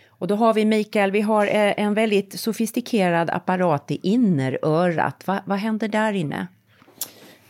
Och 0.07 0.27
då 0.27 0.35
har 0.35 0.53
vi 0.53 0.65
Mikael, 0.65 1.11
vi 1.11 1.21
har 1.21 1.47
eh, 1.47 1.79
en 1.79 1.93
väldigt 1.93 2.39
sofistikerad 2.39 3.29
apparat 3.29 3.91
i 3.91 3.99
innerörat. 4.03 5.27
Va, 5.27 5.39
vad 5.45 5.57
händer 5.57 5.87
där 5.87 6.13
inne? 6.13 6.47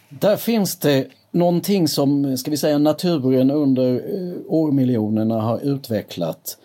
Där 0.09 0.37
finns 0.37 0.75
det 0.75 1.07
någonting 1.31 1.87
som, 1.87 2.37
ska 2.37 2.51
vi 2.51 2.57
säga, 2.57 2.77
naturen 2.77 3.51
under 3.51 3.93
eh, 3.93 4.35
årmiljonerna 4.47 5.41
har 5.41 5.59
utvecklat 5.59 6.57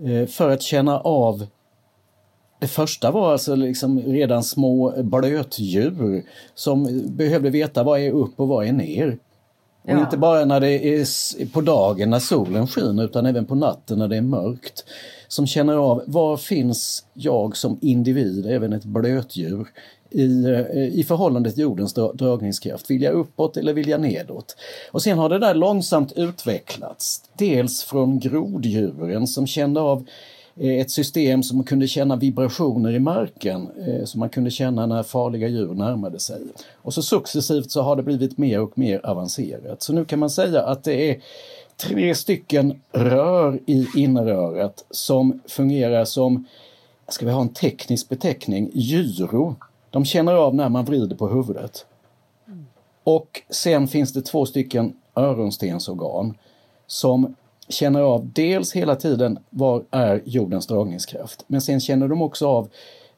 eh, 0.00 0.28
för 0.28 0.50
att 0.50 0.62
känna 0.62 1.00
av 1.00 1.46
det 2.58 2.68
första 2.68 3.10
var 3.10 3.32
alltså 3.32 3.54
liksom 3.54 4.00
redan 4.00 4.42
små 4.42 5.02
blötdjur 5.02 6.24
som 6.54 7.02
behövde 7.16 7.50
veta 7.50 7.82
vad 7.82 8.00
är 8.00 8.10
upp 8.10 8.40
och 8.40 8.48
vad 8.48 8.66
är 8.66 8.72
ner. 8.72 9.18
Och 9.86 9.92
ja. 9.92 10.00
inte 10.00 10.16
bara 10.16 10.44
när 10.44 10.60
det 10.60 10.70
är 10.70 11.46
på 11.46 11.60
dagen 11.60 12.10
när 12.10 12.18
solen 12.18 12.66
skiner 12.66 13.04
utan 13.04 13.26
även 13.26 13.46
på 13.46 13.54
natten 13.54 13.98
när 13.98 14.08
det 14.08 14.16
är 14.16 14.22
mörkt. 14.22 14.84
Som 15.28 15.46
känner 15.46 15.76
av 15.76 16.02
var 16.06 16.36
finns 16.36 17.04
jag 17.14 17.56
som 17.56 17.78
individ, 17.80 18.46
även 18.46 18.72
ett 18.72 18.84
blötdjur, 18.84 19.68
i, 20.10 20.44
eh, 20.44 20.98
i 20.98 21.04
förhållande 21.08 21.50
till 21.50 21.62
jordens 21.62 21.94
dragningskraft. 21.94 22.90
Vill 22.90 23.02
jag 23.02 23.14
uppåt 23.14 23.56
eller 23.56 23.72
vill 23.72 23.88
jag 23.88 24.00
nedåt? 24.00 24.56
Och 24.92 25.02
sen 25.02 25.18
har 25.18 25.28
det 25.28 25.38
där 25.38 25.54
långsamt 25.54 26.12
utvecklats. 26.12 27.22
Dels 27.38 27.82
från 27.82 28.18
groddjuren 28.18 29.26
som 29.26 29.46
kände 29.46 29.80
av 29.80 30.06
Eh, 30.60 30.80
ett 30.80 30.90
system 30.90 31.42
som 31.42 31.64
kunde 31.64 31.88
känna 31.88 32.16
vibrationer 32.16 32.92
i 32.92 32.98
marken, 32.98 33.68
eh, 33.86 34.04
som 34.04 34.20
man 34.20 34.28
kunde 34.28 34.50
känna 34.50 34.86
när 34.86 35.02
farliga 35.02 35.48
djur 35.48 35.74
närmade 35.74 36.18
sig. 36.18 36.40
Och 36.74 36.94
så 36.94 37.02
successivt 37.02 37.70
så 37.70 37.82
har 37.82 37.96
det 37.96 38.02
blivit 38.02 38.38
mer 38.38 38.60
och 38.60 38.78
mer 38.78 39.06
avancerat. 39.06 39.82
Så 39.82 39.92
nu 39.92 40.04
kan 40.04 40.18
man 40.18 40.30
säga 40.30 40.62
att 40.62 40.84
det 40.84 41.10
är 41.10 41.20
tre 41.76 42.14
stycken 42.14 42.80
rör 42.92 43.60
i 43.66 43.86
innerörat 43.96 44.84
som 44.90 45.40
fungerar 45.46 46.04
som, 46.04 46.46
ska 47.08 47.26
vi 47.26 47.32
ha 47.32 47.40
en 47.40 47.48
teknisk 47.48 48.08
beteckning, 48.08 48.70
gyro. 48.74 49.54
De 49.90 50.04
känner 50.04 50.32
av 50.32 50.54
när 50.54 50.68
man 50.68 50.84
vrider 50.84 51.16
på 51.16 51.28
huvudet. 51.28 51.86
Och 53.04 53.42
sen 53.50 53.88
finns 53.88 54.12
det 54.12 54.22
två 54.22 54.46
stycken 54.46 54.96
öronstensorgan 55.14 56.34
som 56.86 57.34
känner 57.68 58.00
av 58.00 58.30
dels 58.32 58.72
hela 58.72 58.96
tiden 58.96 59.38
var 59.50 59.82
är 59.90 60.22
jordens 60.24 60.66
dragningskraft, 60.66 61.44
men 61.46 61.60
sen 61.60 61.80
känner 61.80 62.08
de 62.08 62.22
också 62.22 62.48
av 62.48 62.68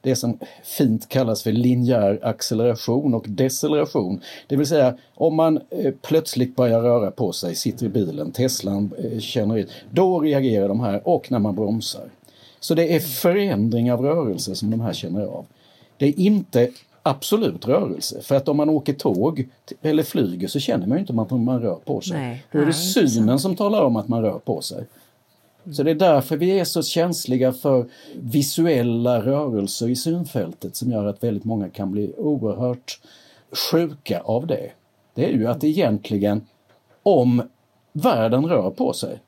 det 0.01 0.17
som 0.17 0.39
fint 0.65 1.09
kallas 1.09 1.43
för 1.43 1.53
linjär 1.53 2.19
acceleration 2.23 3.15
och 3.15 3.25
deceleration. 3.29 4.21
Det 4.47 4.57
vill 4.57 4.67
säga 4.67 4.97
om 5.15 5.35
man 5.35 5.61
eh, 5.71 5.95
plötsligt 6.03 6.57
börjar 6.57 6.81
röra 6.81 7.11
på 7.11 7.33
sig, 7.33 7.55
sitter 7.55 7.87
i 7.87 7.89
bilen, 7.89 8.33
Teslan 8.33 8.91
eh, 8.99 9.19
känner 9.19 9.59
ut, 9.59 9.71
då 9.91 10.21
reagerar 10.21 10.69
de 10.69 10.81
här 10.81 11.09
och 11.09 11.31
när 11.31 11.39
man 11.39 11.55
bromsar. 11.55 12.11
Så 12.61 12.75
det 12.75 12.95
är 12.95 13.01
förändring 13.01 13.93
av 13.93 14.01
rörelse 14.03 14.55
som 14.55 14.71
de 14.71 14.81
här 14.81 14.93
känner 14.93 15.23
av. 15.23 15.47
Det 15.97 16.07
är 16.07 16.21
inte 16.21 16.71
absolut 17.09 17.69
rörelse. 17.69 18.21
För 18.23 18.35
att 18.35 18.49
om 18.49 18.57
man 18.57 18.69
åker 18.69 18.93
tåg 18.93 19.49
eller 19.83 20.03
flyger 20.03 20.49
så 20.49 20.61
känner 20.61 20.87
man 20.87 20.99
ju 20.99 21.01
inte 21.01 21.23
att 21.23 21.31
man 21.31 21.63
rör 21.63 21.79
på 21.85 22.01
sig. 22.01 22.19
Nej, 22.19 22.45
Då 22.53 22.59
är 22.59 22.67
det 22.67 22.73
synen 22.73 23.39
som 23.39 23.57
talar 23.57 23.83
om 23.83 23.97
att 23.97 24.09
man 24.09 24.23
rör 24.23 24.39
på 24.39 24.61
sig. 24.61 24.87
Så 25.73 25.83
det 25.83 25.91
är 25.91 25.95
därför 25.95 26.37
vi 26.37 26.61
är 26.61 26.65
så 26.65 26.83
känsliga 26.83 27.53
för 27.53 27.87
visuella 28.17 29.21
rörelser 29.21 29.89
i 29.89 29.97
synfältet 29.97 30.77
som 30.77 30.91
gör 30.91 31.07
att 31.07 31.23
väldigt 31.23 31.45
många 31.45 31.69
kan 31.69 31.93
bli 31.93 32.13
oerhört 32.17 33.01
sjuka 33.71 34.21
av 34.21 34.47
det. 34.47 34.71
Det 35.15 35.25
är 35.25 35.33
ju 35.33 35.47
att 35.47 35.65
egentligen 35.65 36.47
om 37.03 37.43
världen 37.93 38.47
rör 38.47 38.71
på 38.71 38.93
sig. 38.93 39.19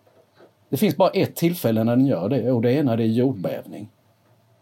Det 0.68 0.76
finns 0.76 0.96
bara 0.96 1.10
ett 1.10 1.36
tillfälle 1.36 1.84
när 1.84 1.96
den 1.96 2.06
gör 2.06 2.28
det 2.28 2.52
och 2.52 2.62
det 2.62 2.72
är 2.72 2.82
när 2.82 2.96
det 2.96 3.02
är 3.02 3.06
jordbävning. 3.06 3.88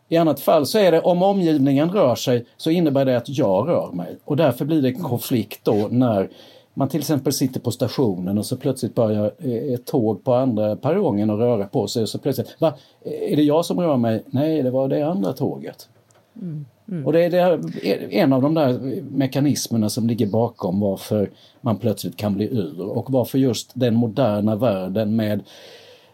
I 0.08 0.16
annat 0.16 0.40
fall 0.40 0.66
så 0.66 0.78
är 0.78 0.92
det 0.92 1.00
om 1.00 1.22
omgivningen 1.22 1.90
rör 1.90 2.14
sig 2.14 2.44
så 2.56 2.70
innebär 2.70 3.04
det 3.04 3.16
att 3.16 3.28
jag 3.28 3.68
rör 3.68 3.92
mig 3.92 4.16
och 4.24 4.36
därför 4.36 4.64
blir 4.64 4.82
det 4.82 4.92
konflikt 4.92 5.64
då 5.64 5.88
när 5.90 6.28
man 6.74 6.88
till 6.88 7.00
exempel 7.00 7.32
sitter 7.32 7.60
på 7.60 7.70
stationen 7.70 8.38
och 8.38 8.46
så 8.46 8.56
plötsligt 8.56 8.94
börjar 8.94 9.32
ett 9.74 9.86
tåg 9.86 10.24
på 10.24 10.34
andra 10.34 10.76
perrongen 10.76 11.30
att 11.30 11.38
röra 11.38 11.66
på 11.66 11.86
sig 11.86 12.02
och 12.02 12.08
så 12.08 12.18
plötsligt, 12.18 12.56
va, 12.58 12.74
är 13.04 13.36
det 13.36 13.42
jag 13.42 13.64
som 13.64 13.80
rör 13.80 13.96
mig? 13.96 14.24
Nej, 14.26 14.62
det 14.62 14.70
var 14.70 14.88
det 14.88 15.02
andra 15.02 15.32
tåget. 15.32 15.88
Mm. 16.36 16.66
Mm. 16.88 17.06
Och 17.06 17.12
det 17.12 17.24
är, 17.24 17.30
det 17.30 18.18
en 18.20 18.32
av 18.32 18.42
de 18.42 18.54
där 18.54 19.02
mekanismerna 19.10 19.88
som 19.88 20.06
ligger 20.06 20.26
bakom 20.26 20.80
varför 20.80 21.30
man 21.60 21.78
plötsligt 21.78 22.16
kan 22.16 22.34
bli 22.34 22.44
ur 22.44 22.80
och 22.80 23.10
varför 23.10 23.38
just 23.38 23.70
den 23.74 23.94
moderna 23.94 24.56
världen 24.56 25.16
med 25.16 25.40
Eh, 25.40 25.44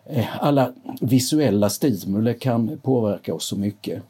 Eh, 0.06 0.44
alla 0.44 0.72
visuella 1.00 1.70
stimuli 1.70 2.34
kan 2.34 2.78
påverka 2.78 3.34
oss 3.34 3.46
så 3.46 3.58
mycket. 3.58 4.02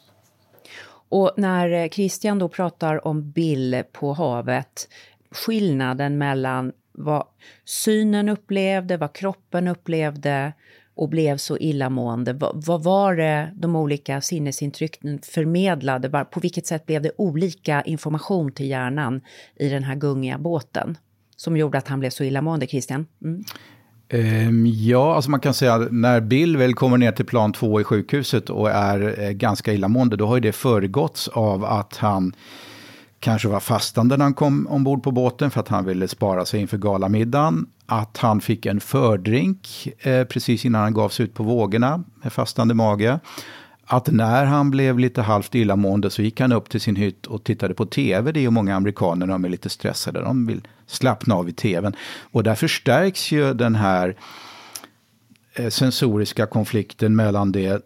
Och 1.08 1.32
när 1.36 1.70
eh, 1.70 1.88
Christian 1.88 2.38
då 2.38 2.48
pratar 2.48 3.06
om 3.06 3.30
Bill 3.30 3.82
på 3.92 4.12
havet, 4.12 4.88
skillnaden 5.30 6.18
mellan 6.18 6.72
vad 6.92 7.26
synen 7.64 8.28
upplevde, 8.28 8.96
vad 8.96 9.12
kroppen 9.12 9.68
upplevde 9.68 10.52
och 10.94 11.08
blev 11.08 11.36
så 11.36 11.58
illamående. 11.58 12.32
Vad, 12.32 12.64
vad 12.66 12.82
var 12.82 13.16
det 13.16 13.50
de 13.54 13.76
olika 13.76 14.20
sinnesintrycken 14.20 15.18
förmedlade? 15.22 16.24
På 16.24 16.40
vilket 16.40 16.66
sätt 16.66 16.86
blev 16.86 17.02
det 17.02 17.12
olika 17.16 17.82
information 17.82 18.52
till 18.52 18.66
hjärnan 18.66 19.20
i 19.56 19.68
den 19.68 19.84
här 19.84 19.94
gungiga 19.94 20.38
båten 20.38 20.98
som 21.36 21.56
gjorde 21.56 21.78
att 21.78 21.88
han 21.88 22.00
blev 22.00 22.10
så 22.10 22.24
illamående, 22.24 22.66
Christian? 22.66 23.06
Mm. 23.22 23.44
Ehm, 24.14 24.66
ja, 24.66 25.14
alltså 25.14 25.30
man 25.30 25.40
kan 25.40 25.54
säga 25.54 25.75
att 25.75 25.92
när 25.92 26.21
Bill 26.21 26.56
väl 26.56 26.75
kommer 26.75 26.99
ner 26.99 27.12
till 27.12 27.25
plan 27.25 27.52
två 27.52 27.80
i 27.80 27.85
sjukhuset 27.85 28.50
och 28.50 28.71
är 28.71 29.21
eh, 29.21 29.30
ganska 29.30 29.73
illamående, 29.73 30.16
då 30.16 30.26
har 30.26 30.35
ju 30.35 30.40
det 30.40 30.52
föregåtts 30.52 31.28
av 31.28 31.64
att 31.64 31.97
han 31.97 32.35
kanske 33.21 33.49
var 33.49 33.61
fastande 33.61 34.16
när 34.16 34.25
han 34.25 34.35
kom 34.35 34.66
ombord 34.66 35.02
på 35.02 35.11
båten 35.11 35.50
för 35.50 35.61
att 35.61 35.68
han 35.68 35.85
ville 35.85 36.09
spara 36.09 36.44
sig 36.44 36.61
inför 36.61 36.78
galamiddagen. 36.78 37.66
Att 37.87 38.16
han 38.16 38.40
fick 38.40 38.66
en 38.66 38.80
fördrink 38.80 39.88
eh, 39.99 40.25
precis 40.25 40.64
innan 40.64 40.83
han 40.83 40.94
gav 40.94 41.09
sig 41.09 41.25
ut 41.25 41.35
på 41.35 41.42
vågorna 41.42 42.04
med 42.23 42.33
fastande 42.33 42.75
mage 42.75 43.18
att 43.87 44.12
när 44.12 44.44
han 44.44 44.71
blev 44.71 44.99
lite 44.99 45.23
halvt 45.23 45.54
illamående 45.54 46.11
så 46.11 46.23
gick 46.23 46.40
han 46.40 46.52
upp 46.52 46.68
till 46.68 46.80
sin 46.80 46.97
hytt 46.97 47.26
och 47.26 47.44
tittade 47.44 47.75
på 47.75 47.87
tv. 47.87 48.33
Det 48.33 48.40
är 48.40 48.42
ju 48.42 48.50
många 48.50 48.76
amerikaner, 48.76 49.26
de 49.26 49.44
är 49.44 49.49
lite 49.49 49.68
stressade, 49.68 50.21
de 50.21 50.47
vill 50.47 50.61
slappna 50.87 51.35
av 51.35 51.49
i 51.49 51.53
tvn. 51.53 51.97
Och 52.33 52.43
där 52.43 52.55
förstärks 52.55 53.33
ju 53.33 53.55
den 53.55 53.75
här 53.75 54.17
eh, 55.55 55.69
sensoriska 55.69 56.47
konflikten 56.47 57.17
mellan 57.17 57.53
det 57.53 57.83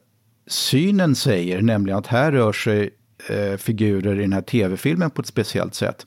synen 0.47 1.15
säger, 1.15 1.63
nämligen 1.63 1.99
att 1.99 2.07
här 2.07 2.33
rör 2.33 2.53
sig 2.53 2.91
eh, 3.29 3.57
figurer 3.57 4.19
i 4.19 4.23
den 4.23 4.33
här 4.33 4.43
tv-filmen 4.43 5.11
på 5.11 5.21
ett 5.21 5.29
speciellt 5.29 5.75
sätt. 5.75 6.07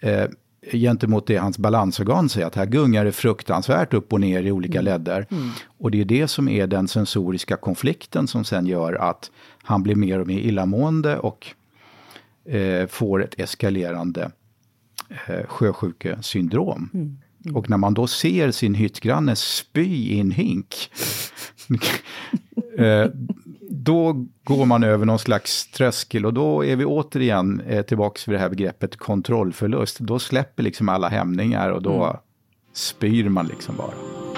Eh, 0.00 0.26
gentemot 0.72 1.26
det 1.26 1.36
hans 1.36 1.58
balansorgan 1.58 2.28
säger, 2.28 2.46
att 2.46 2.54
här 2.54 2.66
gungar 2.66 3.04
det 3.04 3.12
fruktansvärt 3.12 3.94
upp 3.94 4.12
och 4.12 4.20
ner 4.20 4.42
i 4.42 4.50
olika 4.50 4.80
mm. 4.80 4.84
ledder. 4.84 5.26
Mm. 5.30 5.50
Och 5.78 5.90
det 5.90 6.00
är 6.00 6.04
det 6.04 6.28
som 6.28 6.48
är 6.48 6.66
den 6.66 6.88
sensoriska 6.88 7.56
konflikten 7.56 8.26
som 8.26 8.44
sen 8.44 8.66
gör 8.66 8.92
att 8.92 9.30
han 9.62 9.82
blir 9.82 9.94
mer 9.94 10.18
och 10.18 10.26
mer 10.26 10.38
illamående 10.38 11.18
och 11.18 11.46
eh, 12.44 12.86
får 12.86 13.24
ett 13.24 13.40
eskalerande 13.40 14.30
eh, 15.26 15.46
sjösjukesyndrom. 15.46 16.90
Mm. 16.94 17.18
Mm. 17.44 17.56
Och 17.56 17.70
när 17.70 17.76
man 17.76 17.94
då 17.94 18.06
ser 18.06 18.50
sin 18.50 18.74
hyttgranne 18.74 19.36
spy 19.36 19.86
i 19.86 20.20
en 20.20 20.30
hink, 20.30 20.90
eh, 22.78 23.06
då 23.70 24.26
går 24.44 24.66
man 24.66 24.84
över 24.84 25.06
någon 25.06 25.18
slags 25.18 25.70
tröskel 25.70 26.26
och 26.26 26.34
då 26.34 26.64
är 26.64 26.76
vi 26.76 26.84
återigen 26.84 27.60
eh, 27.60 27.82
tillbaka 27.82 28.20
vid 28.26 28.34
det 28.34 28.40
här 28.40 28.48
begreppet 28.48 28.96
kontrollförlust. 28.96 29.98
Då 29.98 30.18
släpper 30.18 30.62
liksom 30.62 30.88
alla 30.88 31.08
hämningar 31.08 31.70
och 31.70 31.82
då 31.82 32.04
mm. 32.04 32.16
spyr 32.72 33.28
man 33.28 33.46
liksom 33.46 33.76
bara. 33.76 34.29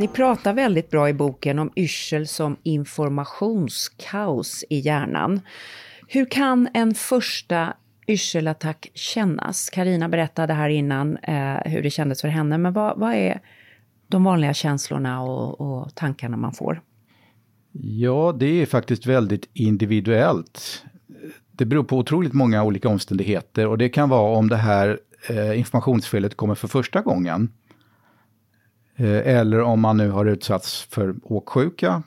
Ni 0.00 0.08
pratar 0.08 0.52
väldigt 0.52 0.90
bra 0.90 1.08
i 1.08 1.12
boken 1.12 1.58
om 1.58 1.70
yrsel 1.76 2.26
som 2.26 2.56
informationskaos 2.62 4.64
i 4.70 4.78
hjärnan. 4.78 5.40
Hur 6.08 6.24
kan 6.24 6.68
en 6.74 6.94
första 6.94 7.74
yrselattack 8.06 8.90
kännas? 8.94 9.70
Karina 9.70 10.08
berättade 10.08 10.52
här 10.52 10.68
innan 10.68 11.16
eh, 11.16 11.56
hur 11.64 11.82
det 11.82 11.90
kändes 11.90 12.20
för 12.20 12.28
henne, 12.28 12.58
men 12.58 12.72
vad, 12.72 12.98
vad 12.98 13.14
är 13.14 13.40
de 14.08 14.24
vanliga 14.24 14.54
känslorna 14.54 15.22
och, 15.22 15.60
och, 15.60 15.94
tankarna 15.94 16.36
man 16.36 16.52
får? 16.52 16.82
Ja, 17.72 18.36
det 18.38 18.62
är 18.62 18.66
faktiskt 18.66 19.06
väldigt 19.06 19.48
individuellt. 19.52 20.84
Det 21.52 21.64
beror 21.64 21.84
på 21.84 21.98
otroligt 21.98 22.32
många 22.32 22.64
olika 22.64 22.88
omständigheter 22.88 23.66
och 23.66 23.78
det 23.78 23.88
kan 23.88 24.08
vara 24.08 24.38
om 24.38 24.48
det 24.48 24.56
här 24.56 24.98
eh, 25.28 25.58
informationsfelet 25.58 26.36
kommer 26.36 26.54
för 26.54 26.68
första 26.68 27.00
gången. 27.00 27.50
Eh, 29.00 29.36
eller 29.36 29.60
om 29.60 29.80
man 29.80 29.96
nu 29.96 30.10
har 30.10 30.26
utsatts 30.26 30.82
för 30.82 31.14
åksjuka 31.22 32.02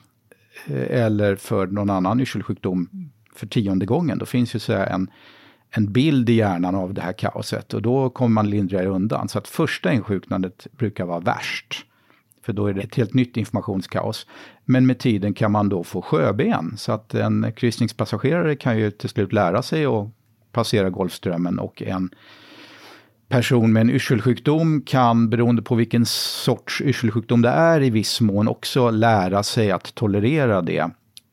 eh, 0.66 1.04
eller 1.04 1.36
för 1.36 1.66
någon 1.66 1.90
annan 1.90 2.20
yrselsjukdom 2.20 2.88
för 3.34 3.46
tionde 3.46 3.86
gången. 3.86 4.18
Då 4.18 4.26
finns 4.26 4.54
ju 4.54 4.58
så 4.58 4.72
en, 4.72 5.10
en 5.70 5.92
bild 5.92 6.30
i 6.30 6.32
hjärnan 6.32 6.74
av 6.74 6.94
det 6.94 7.00
här 7.00 7.12
kaoset 7.12 7.74
och 7.74 7.82
då 7.82 8.10
kommer 8.10 8.34
man 8.34 8.50
lindrigare 8.50 8.86
undan. 8.86 9.28
Så 9.28 9.38
att 9.38 9.48
första 9.48 9.92
insjuknandet 9.92 10.66
brukar 10.72 11.04
vara 11.04 11.20
värst. 11.20 11.86
För 12.42 12.52
då 12.52 12.66
är 12.66 12.72
det 12.72 12.82
ett 12.82 12.94
helt 12.94 13.14
nytt 13.14 13.36
informationskaos. 13.36 14.26
Men 14.64 14.86
med 14.86 14.98
tiden 14.98 15.34
kan 15.34 15.52
man 15.52 15.68
då 15.68 15.84
få 15.84 16.02
sjöben. 16.02 16.74
Så 16.76 16.92
att 16.92 17.14
en 17.14 17.52
kryssningspassagerare 17.56 18.56
kan 18.56 18.78
ju 18.78 18.90
till 18.90 19.08
slut 19.08 19.32
lära 19.32 19.62
sig 19.62 19.84
att 19.86 20.08
passera 20.52 20.90
Golfströmmen 20.90 21.58
och 21.58 21.82
en 21.82 22.10
person 23.34 23.72
med 23.72 23.80
en 23.80 23.90
yrselsjukdom 23.90 24.82
kan, 24.82 25.30
beroende 25.30 25.62
på 25.62 25.74
vilken 25.74 26.06
sorts 26.06 26.80
yrselsjukdom 26.80 27.42
det 27.42 27.48
är, 27.48 27.82
i 27.82 27.90
viss 27.90 28.20
mån 28.20 28.48
också 28.48 28.90
lära 28.90 29.42
sig 29.42 29.70
att 29.70 29.94
tolerera 29.94 30.62
det 30.62 30.90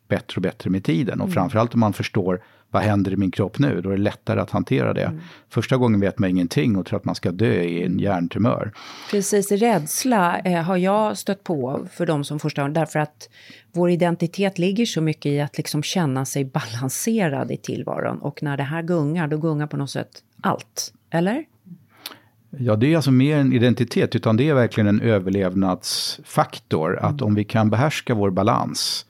bättre 0.08 0.36
och 0.36 0.41
bättre 0.41 0.70
med 0.70 0.84
tiden. 0.84 1.22
Och 1.22 1.25
mm. 1.25 1.34
framförallt 1.34 1.74
om 1.74 1.79
man 1.79 1.93
förstår 1.93 2.43
vad 2.70 2.84
händer 2.84 3.13
i 3.13 3.15
min 3.15 3.31
kropp 3.31 3.60
nu? 3.60 3.81
Då 3.81 3.89
är 3.89 3.93
det 3.93 4.01
lättare 4.01 4.39
att 4.39 4.50
hantera 4.50 4.93
det. 4.93 5.03
Mm. 5.03 5.20
Första 5.50 5.77
gången 5.77 6.00
vet 6.00 6.20
man 6.20 6.29
ingenting 6.29 6.77
och 6.77 6.86
tror 6.86 7.00
att 7.00 7.05
man 7.05 7.15
ska 7.15 7.31
dö 7.31 7.62
i 7.62 7.84
en 7.84 8.00
hjärntumör. 8.00 8.72
Precis, 9.12 9.51
rädsla 9.51 10.39
eh, 10.39 10.62
har 10.62 10.77
jag 10.77 11.17
stött 11.17 11.43
på 11.43 11.88
för 11.93 12.05
de 12.05 12.24
som 12.24 12.39
första 12.39 12.62
gången, 12.62 12.74
därför 12.74 13.00
att 13.00 13.29
vår 13.72 13.89
identitet 13.89 14.60
ligger 14.60 14.86
så 14.86 15.01
mycket 15.01 15.25
i 15.25 15.41
att 15.41 15.58
liksom 15.58 15.84
känna 15.84 16.25
sig 16.25 16.46
balanserad 16.46 17.51
i 17.51 17.58
tillvaron. 17.58 18.17
Och 18.22 18.43
när 18.43 18.58
det 18.58 18.63
här 18.63 18.81
gungar, 18.81 19.28
då 19.28 19.38
gungar 19.38 19.67
på 19.67 19.78
något 19.78 19.91
sätt 19.91 20.12
allt. 20.41 20.93
Eller? 21.12 21.45
Ja, 22.57 22.75
det 22.75 22.93
är 22.93 22.95
alltså 22.95 23.11
mer 23.11 23.37
en 23.37 23.53
identitet, 23.53 24.15
utan 24.15 24.37
det 24.37 24.49
är 24.49 24.53
verkligen 24.53 24.87
en 24.87 25.01
överlevnadsfaktor. 25.01 26.99
Mm. 26.99 27.15
Att 27.15 27.21
om 27.21 27.35
vi 27.35 27.43
kan 27.43 27.69
behärska 27.69 28.13
vår 28.13 28.31
balans, 28.31 29.05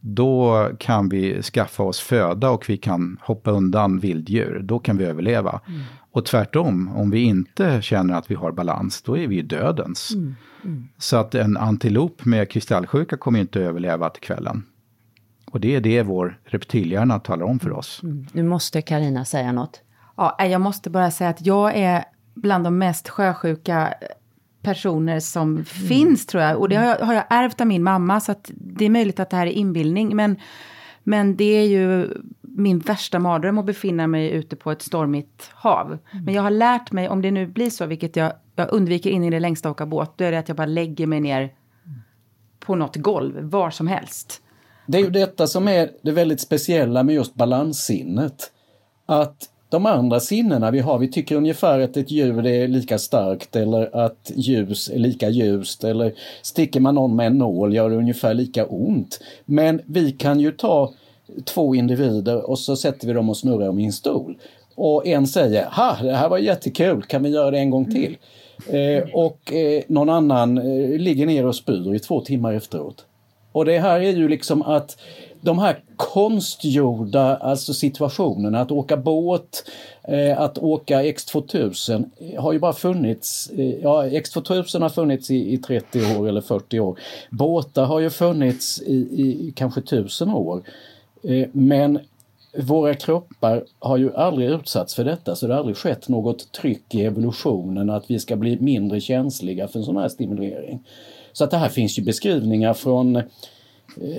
då 0.00 0.68
kan 0.78 1.08
vi 1.08 1.42
skaffa 1.42 1.82
oss 1.82 2.00
föda 2.00 2.50
och 2.50 2.64
vi 2.68 2.76
kan 2.76 3.18
hoppa 3.22 3.50
undan 3.50 3.98
vilddjur. 3.98 4.60
Då 4.62 4.78
kan 4.78 4.96
vi 4.96 5.04
överleva. 5.04 5.60
Mm. 5.68 5.80
Och 6.10 6.24
tvärtom, 6.24 6.96
om 6.96 7.10
vi 7.10 7.22
inte 7.22 7.82
känner 7.82 8.14
att 8.14 8.30
vi 8.30 8.34
har 8.34 8.52
balans, 8.52 9.02
då 9.02 9.18
är 9.18 9.26
vi 9.26 9.42
dödens. 9.42 10.14
Mm. 10.14 10.34
Mm. 10.64 10.88
Så 10.98 11.16
att 11.16 11.34
en 11.34 11.56
antilop 11.56 12.24
med 12.24 12.50
kristallsjuka 12.50 13.16
kommer 13.16 13.40
inte 13.40 13.60
överleva 13.60 14.10
till 14.10 14.22
kvällen. 14.22 14.62
Och 15.50 15.60
det 15.60 15.76
är 15.76 15.80
det 15.80 16.02
vår 16.02 16.38
reptilhjärna 16.44 17.18
talar 17.18 17.46
om 17.46 17.58
för 17.58 17.72
oss. 17.72 18.00
Mm. 18.02 18.26
Nu 18.32 18.42
måste 18.42 18.82
Karina 18.82 19.24
säga 19.24 19.52
något. 19.52 19.80
Ja, 20.16 20.36
jag 20.44 20.60
måste 20.60 20.90
bara 20.90 21.10
säga 21.10 21.30
att 21.30 21.46
jag 21.46 21.76
är 21.76 22.04
bland 22.36 22.64
de 22.64 22.78
mest 22.78 23.08
sjösjuka 23.08 23.94
personer 24.62 25.20
som 25.20 25.50
mm. 25.50 25.64
finns 25.64 26.26
tror 26.26 26.42
jag. 26.42 26.60
Och 26.60 26.68
det 26.68 26.76
har 26.76 26.84
jag, 26.84 26.98
har 26.98 27.14
jag 27.14 27.24
ärvt 27.30 27.60
av 27.60 27.66
min 27.66 27.82
mamma 27.82 28.20
så 28.20 28.32
att 28.32 28.50
det 28.54 28.84
är 28.84 28.90
möjligt 28.90 29.20
att 29.20 29.30
det 29.30 29.36
här 29.36 29.46
är 29.46 29.50
inbildning. 29.50 30.16
Men, 30.16 30.36
men 31.04 31.36
det 31.36 31.44
är 31.44 31.66
ju 31.66 32.10
min 32.40 32.78
värsta 32.78 33.18
mardröm 33.18 33.58
att 33.58 33.66
befinna 33.66 34.06
mig 34.06 34.30
ute 34.30 34.56
på 34.56 34.70
ett 34.70 34.82
stormigt 34.82 35.50
hav. 35.54 35.86
Mm. 35.86 36.24
Men 36.24 36.34
jag 36.34 36.42
har 36.42 36.50
lärt 36.50 36.92
mig, 36.92 37.08
om 37.08 37.22
det 37.22 37.30
nu 37.30 37.46
blir 37.46 37.70
så, 37.70 37.86
vilket 37.86 38.16
jag, 38.16 38.32
jag 38.54 38.72
undviker 38.72 39.10
in 39.10 39.24
i 39.24 39.30
det 39.30 39.40
längsta 39.40 39.70
åka 39.70 39.86
båt, 39.86 40.12
då 40.18 40.24
är 40.24 40.32
det 40.32 40.38
att 40.38 40.48
jag 40.48 40.56
bara 40.56 40.66
lägger 40.66 41.06
mig 41.06 41.20
ner 41.20 41.52
på 42.60 42.74
något 42.74 42.96
golv, 42.96 43.42
var 43.42 43.70
som 43.70 43.86
helst. 43.86 44.42
Det 44.86 44.98
är 44.98 45.02
ju 45.02 45.10
detta 45.10 45.46
som 45.46 45.68
är 45.68 45.90
det 46.02 46.12
väldigt 46.12 46.40
speciella 46.40 47.02
med 47.02 47.14
just 47.14 47.34
balanssinnet. 47.34 48.52
Att 49.06 49.36
de 49.76 49.86
andra 49.86 50.20
sinnena 50.20 50.70
vi 50.70 50.80
har, 50.80 50.98
vi 50.98 51.08
tycker 51.08 51.36
ungefär 51.36 51.80
att 51.80 51.96
ett 51.96 52.10
ljud 52.10 52.46
är 52.46 52.68
lika 52.68 52.98
starkt 52.98 53.56
eller 53.56 53.96
att 53.96 54.32
ljus 54.34 54.88
är 54.88 54.98
lika 54.98 55.28
ljust 55.28 55.84
eller 55.84 56.12
sticker 56.42 56.80
man 56.80 56.94
någon 56.94 57.16
med 57.16 57.26
en 57.26 57.38
nål 57.38 57.74
gör 57.74 57.90
det 57.90 57.96
ungefär 57.96 58.34
lika 58.34 58.66
ont. 58.66 59.20
Men 59.44 59.80
vi 59.86 60.12
kan 60.12 60.40
ju 60.40 60.52
ta 60.52 60.92
två 61.44 61.74
individer 61.74 62.50
och 62.50 62.58
så 62.58 62.76
sätter 62.76 63.06
vi 63.06 63.12
dem 63.12 63.28
och 63.28 63.36
snurrar 63.36 63.68
om 63.68 63.78
i 63.78 63.84
en 63.84 63.92
stol. 63.92 64.38
Och 64.74 65.06
en 65.06 65.26
säger, 65.26 65.64
ha 65.64 65.96
det 66.02 66.16
här 66.16 66.28
var 66.28 66.38
jättekul, 66.38 67.02
kan 67.02 67.22
vi 67.22 67.28
göra 67.28 67.50
det 67.50 67.58
en 67.58 67.70
gång 67.70 67.90
till? 67.90 68.16
Mm. 68.68 69.02
Eh, 69.02 69.14
och 69.14 69.52
eh, 69.52 69.82
någon 69.88 70.10
annan 70.10 70.58
eh, 70.58 70.98
ligger 70.98 71.26
ner 71.26 71.46
och 71.46 71.56
spyr 71.56 71.94
i 71.94 71.98
två 71.98 72.20
timmar 72.20 72.54
efteråt. 72.54 73.04
Och 73.52 73.64
det 73.64 73.78
här 73.78 74.00
är 74.00 74.12
ju 74.12 74.28
liksom 74.28 74.62
att 74.62 74.98
de 75.40 75.58
här 75.58 75.82
konstgjorda 75.96 77.36
alltså 77.36 77.74
situationerna, 77.74 78.60
att 78.60 78.70
åka 78.70 78.96
båt, 78.96 79.64
eh, 80.08 80.40
att 80.40 80.58
åka 80.58 81.02
X2000 81.02 82.04
eh, 82.18 82.42
har 82.42 82.52
ju 82.52 82.58
bara 82.58 82.72
funnits, 82.72 83.50
eh, 83.50 83.74
ja 83.82 84.04
X2000 84.04 84.82
har 84.82 84.88
funnits 84.88 85.30
i, 85.30 85.52
i 85.52 85.58
30 85.58 86.18
år 86.18 86.28
eller 86.28 86.40
40 86.40 86.80
år. 86.80 86.98
Båtar 87.30 87.84
har 87.84 88.00
ju 88.00 88.10
funnits 88.10 88.82
i, 88.82 88.94
i 88.94 89.52
kanske 89.56 89.80
tusen 89.80 90.30
år. 90.30 90.62
Eh, 91.22 91.48
men 91.52 91.98
våra 92.58 92.94
kroppar 92.94 93.64
har 93.78 93.96
ju 93.96 94.14
aldrig 94.14 94.50
utsatts 94.50 94.94
för 94.94 95.04
detta 95.04 95.36
så 95.36 95.46
det 95.46 95.52
har 95.52 95.58
aldrig 95.58 95.76
skett 95.76 96.08
något 96.08 96.52
tryck 96.52 96.94
i 96.94 97.04
evolutionen 97.04 97.90
att 97.90 98.10
vi 98.10 98.18
ska 98.18 98.36
bli 98.36 98.58
mindre 98.60 99.00
känsliga 99.00 99.68
för 99.68 99.78
en 99.78 99.84
sån 99.84 99.96
här 99.96 100.08
stimulering. 100.08 100.84
Så 101.32 101.44
att 101.44 101.50
det 101.50 101.56
här 101.56 101.68
finns 101.68 101.98
ju 101.98 102.02
beskrivningar 102.02 102.74
från 102.74 103.22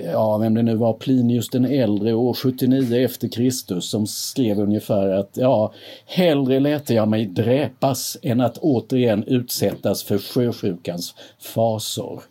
ja, 0.04 0.38
vem 0.38 0.54
det 0.54 0.62
nu 0.62 0.74
var, 0.74 0.92
Plinius 0.92 1.48
den 1.48 1.64
äldre 1.64 2.14
år 2.14 2.34
79 2.34 3.04
efter 3.04 3.28
Kristus 3.28 3.90
som 3.90 4.06
skrev 4.06 4.60
ungefär 4.60 5.08
att 5.08 5.30
ja, 5.34 5.72
hellre 6.06 6.60
lät 6.60 6.90
jag 6.90 7.08
mig 7.08 7.26
dräpas 7.26 8.16
än 8.22 8.40
att 8.40 8.58
återigen 8.58 9.24
utsättas 9.24 10.04
för 10.04 10.18
sjösjukans 10.18 11.14
fasor. 11.54 12.22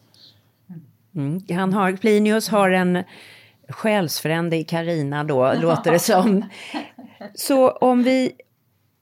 Mm. 1.16 1.42
Han 1.50 1.74
har, 1.74 1.92
Plinius 1.92 2.50
har 2.50 2.70
en 2.70 3.04
själsfrände 3.70 4.58
i 4.58 4.64
Karina 4.64 5.24
då, 5.24 5.54
låter 5.62 5.92
det 5.92 6.00
som. 6.00 6.46
Så 7.36 7.70
om 7.70 8.04
vi 8.04 8.32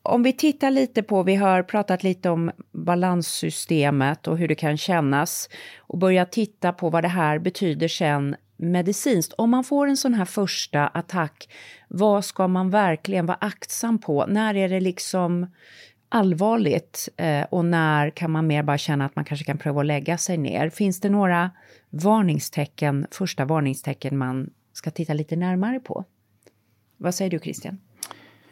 om 0.06 0.24
vi 0.24 0.34
tittar 0.34 0.72
lite 0.72 1.04
på, 1.04 1.24
vi 1.24 1.36
har 1.36 1.64
pratat 1.64 2.04
lite 2.04 2.30
om 2.30 2.52
balanssystemet 2.72 4.28
och 4.28 4.38
hur 4.38 4.48
det 4.48 4.56
kan 4.56 4.78
kännas 4.78 5.50
och 5.80 5.98
börja 5.98 6.26
titta 6.26 6.74
på 6.74 6.90
vad 6.90 7.04
det 7.04 7.08
här 7.08 7.40
betyder 7.40 7.88
sen 7.88 8.36
medicinskt. 8.58 9.34
Om 9.34 9.50
man 9.50 9.64
får 9.64 9.88
en 9.88 9.98
sån 9.98 10.14
här 10.14 10.26
första 10.26 10.88
attack, 10.88 11.50
vad 11.88 12.26
ska 12.26 12.48
man 12.48 12.70
verkligen 12.70 13.26
vara 13.26 13.38
aktsam 13.42 14.00
på? 14.00 14.26
När 14.26 14.56
är 14.56 14.70
det 14.70 14.80
liksom 14.80 15.48
allvarligt 16.10 17.10
eh, 17.18 17.44
och 17.50 17.66
när 17.66 18.10
kan 18.10 18.32
man 18.32 18.48
mer 18.48 18.64
bara 18.64 18.78
känna 18.78 19.06
att 19.06 19.16
man 19.16 19.26
kanske 19.26 19.46
kan 19.46 19.58
pröva 19.58 19.80
att 19.80 19.86
lägga 19.86 20.18
sig 20.18 20.38
ner? 20.38 20.70
Finns 20.70 21.00
det 21.00 21.10
några 21.10 21.52
varningstecken, 21.90 23.08
första 23.12 23.46
varningstecken 23.46 24.18
man 24.18 24.50
ska 24.74 24.92
titta 24.92 25.14
lite 25.14 25.36
närmare 25.36 25.80
på? 25.80 26.06
Vad 26.98 27.16
säger 27.16 27.32
du 27.32 27.40
Christian? 27.40 27.80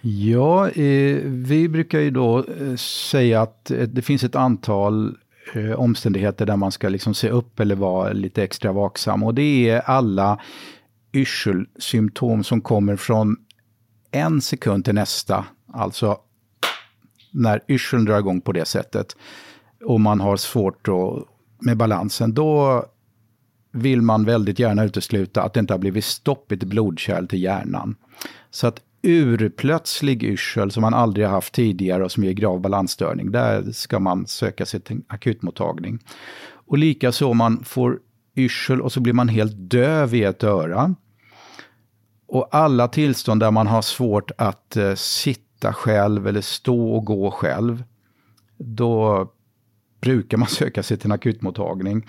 Ja, 0.06 0.70
eh, 0.70 1.22
vi 1.26 1.70
brukar 1.70 2.00
ju 2.00 2.12
då 2.12 2.40
eh, 2.40 2.76
säga 2.76 3.42
att 3.42 3.72
eh, 3.72 3.82
det 3.82 4.02
finns 4.02 4.24
ett 4.24 4.36
antal 4.36 5.18
eh, 5.54 5.72
omständigheter 5.72 6.46
där 6.46 6.56
man 6.56 6.72
ska 6.72 6.90
liksom 6.90 7.14
se 7.14 7.30
upp 7.30 7.60
eller 7.60 7.76
vara 7.76 8.14
lite 8.14 8.44
extra 8.44 8.72
vaksam. 8.72 9.24
Och 9.24 9.34
det 9.34 9.70
är 9.70 9.80
alla 9.80 10.40
yrselsymptom 11.14 12.44
som 12.44 12.62
kommer 12.62 12.96
från 12.96 13.38
en 14.12 14.42
sekund 14.42 14.86
till 14.86 14.96
nästa. 14.96 15.46
Alltså 15.74 16.18
när 17.32 17.62
yrseln 17.68 18.06
drar 18.06 18.20
igång 18.20 18.42
på 18.42 18.52
det 18.52 18.66
sättet 18.66 19.16
och 19.86 20.02
man 20.02 20.20
har 20.20 20.38
svårt 20.38 20.86
då 20.86 21.28
med 21.60 21.78
balansen, 21.78 22.34
då 22.34 22.86
vill 23.72 24.02
man 24.02 24.26
väldigt 24.26 24.60
gärna 24.60 24.84
utesluta 24.84 25.44
att 25.44 25.54
det 25.54 25.60
inte 25.60 25.74
har 25.74 25.80
blivit 25.80 26.06
stopp 26.06 26.52
i 26.52 26.56
ett 26.56 26.64
blodkärl 26.64 27.28
till 27.28 27.44
hjärnan. 27.44 27.96
Så 28.52 28.68
att 28.68 28.82
urplötslig 29.04 30.24
yrsel 30.24 30.72
som 30.72 30.82
man 30.82 30.94
aldrig 30.94 31.26
har 31.26 31.34
haft 31.34 31.54
tidigare 31.54 32.04
och 32.04 32.12
som 32.12 32.24
ger 32.24 32.34
grav 32.34 32.62
balansstörning, 32.62 33.32
där 33.32 33.72
ska 33.72 34.00
man 34.00 34.28
söka 34.28 34.66
sig 34.66 34.80
till 34.80 35.02
akutmottagning. 35.08 36.00
Och 36.52 36.78
likaså 36.78 37.28
om 37.28 37.38
man 37.38 37.64
får 37.64 38.00
yrsel 38.36 38.82
och 38.82 38.92
så 38.92 39.00
blir 39.00 39.14
man 39.14 39.28
helt 39.28 39.54
döv 39.56 40.16
i 40.16 40.24
ett 40.24 40.44
öra. 40.44 40.96
Och 42.28 42.48
alla 42.52 42.88
tillstånd 42.88 43.40
där 43.40 43.52
man 43.52 43.68
har 43.68 43.82
svårt 43.82 44.32
att 44.38 44.78
eh, 44.78 44.96
sitta 44.96 45.74
själv 45.74 46.28
eller 46.28 46.42
stå 46.42 46.94
och 46.96 47.06
gå 47.06 47.32
själv, 47.32 47.84
då 48.58 49.28
brukar 50.02 50.38
man 50.38 50.48
söka 50.50 50.84
sig 50.84 50.98
till 50.98 51.08
en 51.08 51.12
akutmottagning. 51.12 52.08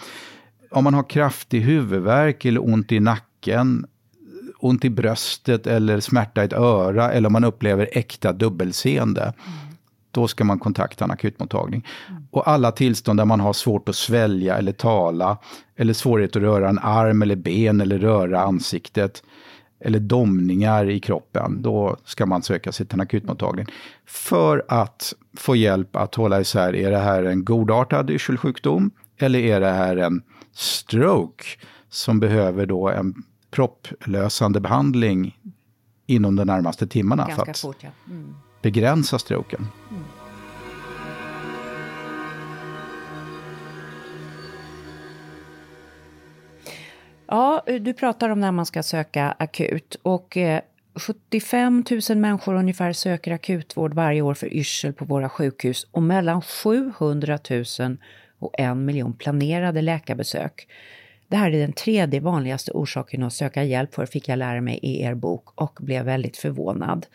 Om 0.70 0.84
man 0.84 0.94
har 0.94 1.10
kraftig 1.10 1.60
huvudvärk 1.60 2.44
eller 2.44 2.64
ont 2.64 2.92
i 2.92 3.00
nacken, 3.00 3.86
ont 4.64 4.84
i 4.84 4.90
bröstet 4.90 5.66
eller 5.66 6.00
smärta 6.00 6.42
i 6.42 6.44
ett 6.44 6.52
öra 6.52 7.12
eller 7.12 7.26
om 7.26 7.32
man 7.32 7.44
upplever 7.44 7.88
äkta 7.92 8.32
dubbelseende, 8.32 9.22
mm. 9.22 9.34
då 10.10 10.28
ska 10.28 10.44
man 10.44 10.58
kontakta 10.58 11.04
en 11.04 11.10
akutmottagning. 11.10 11.86
Mm. 12.08 12.26
Och 12.30 12.48
alla 12.48 12.72
tillstånd 12.72 13.20
där 13.20 13.24
man 13.24 13.40
har 13.40 13.52
svårt 13.52 13.88
att 13.88 13.96
svälja 13.96 14.56
eller 14.56 14.72
tala, 14.72 15.38
eller 15.76 15.92
svårighet 15.92 16.36
att 16.36 16.42
röra 16.42 16.68
en 16.68 16.78
arm 16.78 17.22
eller 17.22 17.36
ben 17.36 17.80
eller 17.80 17.98
röra 17.98 18.40
ansiktet, 18.40 19.22
eller 19.80 19.98
domningar 19.98 20.90
i 20.90 21.00
kroppen, 21.00 21.62
då 21.62 21.96
ska 22.04 22.26
man 22.26 22.42
söka 22.42 22.72
sig 22.72 22.86
till 22.86 22.96
en 22.96 23.00
akutmottagning. 23.00 23.66
För 24.06 24.64
att 24.68 25.14
få 25.36 25.56
hjälp 25.56 25.96
att 25.96 26.14
hålla 26.14 26.40
isär, 26.40 26.74
är 26.74 26.90
det 26.90 26.98
här 26.98 27.22
en 27.22 27.44
godartad 27.44 28.10
yrselsjukdom 28.10 28.90
eller 29.18 29.38
är 29.38 29.60
det 29.60 29.70
här 29.70 29.96
en 29.96 30.22
stroke 30.52 31.44
som 31.88 32.20
behöver 32.20 32.66
då 32.66 32.88
en 32.88 33.14
propplösande 33.54 34.60
behandling 34.60 35.38
inom 36.06 36.36
de 36.36 36.46
närmaste 36.46 36.86
timmarna 36.86 37.26
Ganska 37.26 37.44
för 37.44 37.50
att 37.50 37.58
fort, 37.58 37.76
ja. 37.80 37.90
mm. 38.08 38.34
begränsa 38.62 39.18
stroken. 39.18 39.66
Mm. 39.90 40.04
Ja, 47.26 47.62
du 47.80 47.94
pratar 47.94 48.28
om 48.28 48.40
när 48.40 48.52
man 48.52 48.66
ska 48.66 48.82
söka 48.82 49.34
akut 49.38 49.96
och 50.02 50.38
75 50.94 51.84
eh, 51.90 51.98
000 52.10 52.18
människor 52.18 52.54
ungefär 52.54 52.92
söker 52.92 53.32
akutvård 53.32 53.94
varje 53.94 54.22
år 54.22 54.34
för 54.34 54.54
yrsel 54.54 54.92
på 54.92 55.04
våra 55.04 55.28
sjukhus 55.28 55.86
och 55.90 56.02
mellan 56.02 56.42
700 56.42 57.38
000 57.50 57.64
och 58.38 58.60
en 58.60 58.84
miljon 58.84 59.12
planerade 59.12 59.82
läkarbesök. 59.82 60.68
Det 61.28 61.36
här 61.36 61.50
är 61.52 61.60
den 61.60 61.72
tredje 61.72 62.20
vanligaste 62.20 62.72
orsaken 62.72 63.22
att 63.22 63.32
söka 63.32 63.64
hjälp 63.64 63.94
för, 63.94 64.06
fick 64.06 64.28
jag 64.28 64.38
lära 64.38 64.60
mig 64.60 64.78
i 64.82 65.02
er 65.02 65.14
bok 65.14 65.60
och 65.60 65.78
blev 65.80 66.04
väldigt 66.04 66.36
förvånad. 66.36 67.06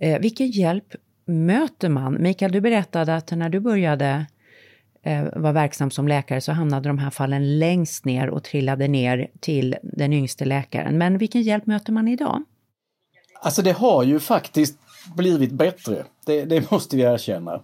Eh, 0.00 0.20
vilken 0.20 0.50
hjälp 0.50 0.94
möter 1.24 1.88
man? 1.88 2.22
Mikael, 2.22 2.52
du 2.52 2.60
berättade 2.60 3.16
att 3.16 3.30
när 3.30 3.48
du 3.48 3.60
började 3.60 4.26
eh, 5.02 5.24
vara 5.36 5.52
verksam 5.52 5.90
som 5.90 6.08
läkare 6.08 6.40
så 6.40 6.52
hamnade 6.52 6.88
de 6.88 6.98
här 6.98 7.10
fallen 7.10 7.58
längst 7.58 8.04
ner 8.04 8.30
och 8.30 8.44
trillade 8.44 8.88
ner 8.88 9.30
till 9.40 9.76
den 9.82 10.12
yngste 10.12 10.44
läkaren. 10.44 10.98
Men 10.98 11.18
vilken 11.18 11.42
hjälp 11.42 11.66
möter 11.66 11.92
man 11.92 12.08
idag? 12.08 12.42
Alltså 13.40 13.62
det 13.62 13.72
har 13.72 14.04
ju 14.04 14.20
faktiskt 14.20 14.78
blivit 15.16 15.52
bättre, 15.52 16.04
det, 16.26 16.44
det 16.44 16.70
måste 16.70 16.96
vi 16.96 17.02
erkänna. 17.02 17.62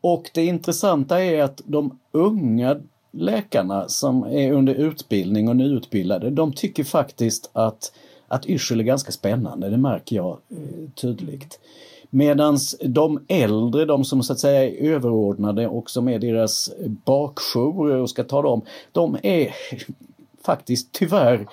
Och 0.00 0.30
det 0.34 0.44
intressanta 0.44 1.24
är 1.24 1.42
att 1.42 1.60
de 1.64 1.98
unga 2.12 2.80
läkarna 3.12 3.88
som 3.88 4.24
är 4.24 4.52
under 4.52 4.74
utbildning 4.74 5.48
och 5.48 5.56
nyutbildade, 5.56 6.30
de 6.30 6.52
tycker 6.52 6.84
faktiskt 6.84 7.50
att, 7.52 7.92
att 8.28 8.46
yrsel 8.46 8.80
är 8.80 8.84
ganska 8.84 9.12
spännande, 9.12 9.70
det 9.70 9.78
märker 9.78 10.16
jag 10.16 10.38
eh, 10.50 10.90
tydligt. 10.94 11.60
Medan 12.10 12.58
de 12.84 13.24
äldre, 13.28 13.84
de 13.84 14.04
som 14.04 14.22
så 14.22 14.32
att 14.32 14.38
säga 14.38 14.64
är 14.64 14.92
överordnade 14.92 15.68
och 15.68 15.90
som 15.90 16.08
är 16.08 16.18
deras 16.18 16.70
bakjourer 17.04 17.96
och 17.96 18.10
ska 18.10 18.24
ta 18.24 18.42
dem, 18.42 18.62
de 18.92 19.16
är 19.22 19.54
faktiskt 20.44 20.92
tyvärr 20.92 21.46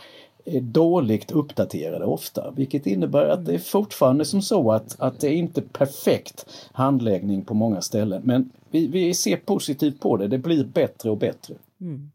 är 0.58 0.62
dåligt 0.62 1.32
uppdaterade 1.32 2.06
ofta, 2.06 2.52
vilket 2.52 2.88
innebär 2.88 3.26
att 3.26 3.46
det 3.46 3.54
är 3.54 3.60
fortfarande 3.60 4.26
som 4.26 4.42
så 4.42 4.72
att, 4.72 5.00
att 5.00 5.20
det 5.20 5.28
är 5.28 5.34
inte 5.34 5.62
perfekt 5.62 6.46
handläggning 6.72 7.46
på 7.46 7.54
många 7.54 7.82
ställen. 7.82 8.22
Men 8.26 8.52
vi, 8.72 8.88
vi 8.88 9.14
ser 9.14 9.38
positivt 9.38 10.00
på 10.00 10.18
det, 10.18 10.28
det 10.28 10.38
blir 10.38 10.64
bättre 10.64 11.10
och 11.10 11.18
bättre. 11.18 11.56
Mm. 11.82 12.12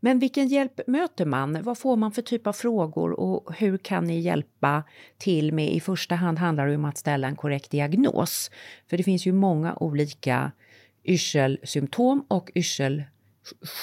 Men 0.00 0.18
vilken 0.18 0.48
hjälp 0.48 0.80
möter 0.86 1.24
man? 1.24 1.62
Vad 1.62 1.78
får 1.78 1.96
man 1.96 2.12
för 2.12 2.22
typ 2.22 2.46
av 2.46 2.52
frågor 2.52 3.20
och 3.20 3.54
hur 3.54 3.78
kan 3.78 4.04
ni 4.04 4.20
hjälpa 4.20 4.82
till 5.18 5.52
med? 5.52 5.72
I 5.72 5.80
första 5.80 6.14
hand 6.14 6.38
handlar 6.38 6.66
det 6.66 6.74
om 6.74 6.84
att 6.84 6.98
ställa 6.98 7.28
en 7.28 7.36
korrekt 7.36 7.70
diagnos. 7.70 8.50
För 8.90 8.96
det 8.96 9.02
finns 9.02 9.26
ju 9.26 9.32
många 9.32 9.76
olika 9.80 10.52
yrselsymptom 11.04 12.24
och 12.28 12.50
yrsel 12.54 13.02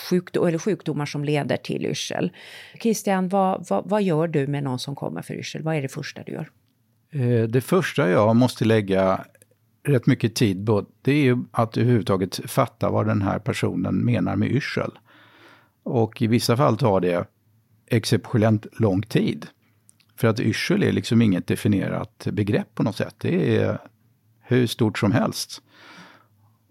sjukdom, 0.09 0.47
eller 0.47 0.57
sjukdomar 0.57 1.05
som 1.05 1.23
leder 1.23 1.57
till 1.57 1.85
yrsel. 1.85 2.31
Christian, 2.81 3.29
vad, 3.29 3.65
vad, 3.69 3.89
vad, 3.89 4.03
gör 4.03 4.27
du 4.27 4.47
med 4.47 4.63
någon 4.63 4.79
som 4.79 4.95
kommer 4.95 5.21
för 5.21 5.33
yrsel? 5.33 5.63
Vad 5.63 5.75
är 5.75 5.81
det 5.81 5.87
första 5.87 6.23
du 6.23 6.31
gör? 6.31 6.49
Eh, 7.11 7.47
det 7.47 7.61
första 7.61 8.09
jag 8.09 8.35
måste 8.35 8.65
lägga 8.65 9.25
rätt 9.83 10.05
mycket 10.05 10.35
tid 10.35 10.65
på, 10.65 10.85
det 11.01 11.11
är 11.11 11.23
ju 11.23 11.37
att 11.51 11.77
överhuvudtaget 11.77 12.39
fatta 12.45 12.89
vad 12.89 13.07
den 13.07 13.21
här 13.21 13.39
personen 13.39 14.05
menar 14.05 14.35
med 14.35 14.51
yrsel. 14.51 14.91
Och 15.83 16.21
i 16.21 16.27
vissa 16.27 16.57
fall 16.57 16.77
tar 16.77 16.99
det 16.99 17.25
exceptionellt 17.87 18.79
lång 18.79 19.01
tid. 19.01 19.47
För 20.15 20.27
att 20.27 20.39
yrsel 20.39 20.83
är 20.83 20.91
liksom 20.91 21.21
inget 21.21 21.47
definierat 21.47 22.27
begrepp 22.31 22.75
på 22.75 22.83
något 22.83 22.95
sätt. 22.95 23.15
Det 23.17 23.57
är 23.57 23.77
hur 24.41 24.67
stort 24.67 24.99
som 24.99 25.11
helst. 25.11 25.61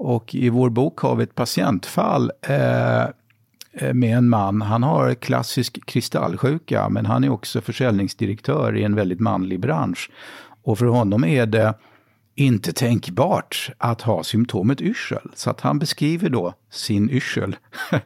Och 0.02 0.34
i 0.34 0.48
vår 0.48 0.70
bok 0.70 1.00
har 1.00 1.16
vi 1.16 1.22
ett 1.22 1.34
patientfall 1.34 2.32
eh, 2.42 3.02
eh, 3.02 3.94
med 3.94 4.16
en 4.16 4.28
man. 4.28 4.62
Han 4.62 4.82
har 4.82 5.14
klassisk 5.14 5.86
kristallsjuka, 5.86 6.88
men 6.88 7.06
han 7.06 7.24
är 7.24 7.28
också 7.28 7.60
försäljningsdirektör 7.60 8.76
i 8.76 8.84
en 8.84 8.94
väldigt 8.94 9.20
manlig 9.20 9.60
bransch. 9.60 10.10
Och 10.62 10.78
för 10.78 10.86
honom 10.86 11.24
är 11.24 11.46
det 11.46 11.74
inte 12.34 12.72
tänkbart 12.72 13.70
att 13.78 14.02
ha 14.02 14.24
symptomet 14.24 14.80
yrsel. 14.80 15.30
Så 15.34 15.50
att 15.50 15.60
han 15.60 15.78
beskriver 15.78 16.28
då 16.28 16.54
sin 16.70 17.10
yrsel 17.10 17.56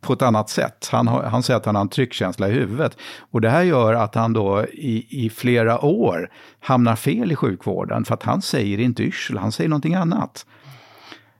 på 0.00 0.12
ett 0.12 0.22
annat 0.22 0.50
sätt. 0.50 0.88
Han, 0.92 1.08
har, 1.08 1.22
han 1.22 1.42
säger 1.42 1.58
att 1.58 1.66
han 1.66 1.74
har 1.74 1.82
en 1.82 1.88
tryckkänsla 1.88 2.48
i 2.48 2.52
huvudet. 2.52 2.96
Och 3.30 3.40
det 3.40 3.50
här 3.50 3.62
gör 3.62 3.94
att 3.94 4.14
han 4.14 4.32
då 4.32 4.66
i, 4.72 5.24
i 5.26 5.30
flera 5.30 5.84
år 5.84 6.30
hamnar 6.60 6.96
fel 6.96 7.32
i 7.32 7.36
sjukvården, 7.36 8.04
för 8.04 8.14
att 8.14 8.22
han 8.22 8.42
säger 8.42 8.80
inte 8.80 9.02
yrsel, 9.02 9.38
han 9.38 9.52
säger 9.52 9.68
någonting 9.68 9.94
annat. 9.94 10.46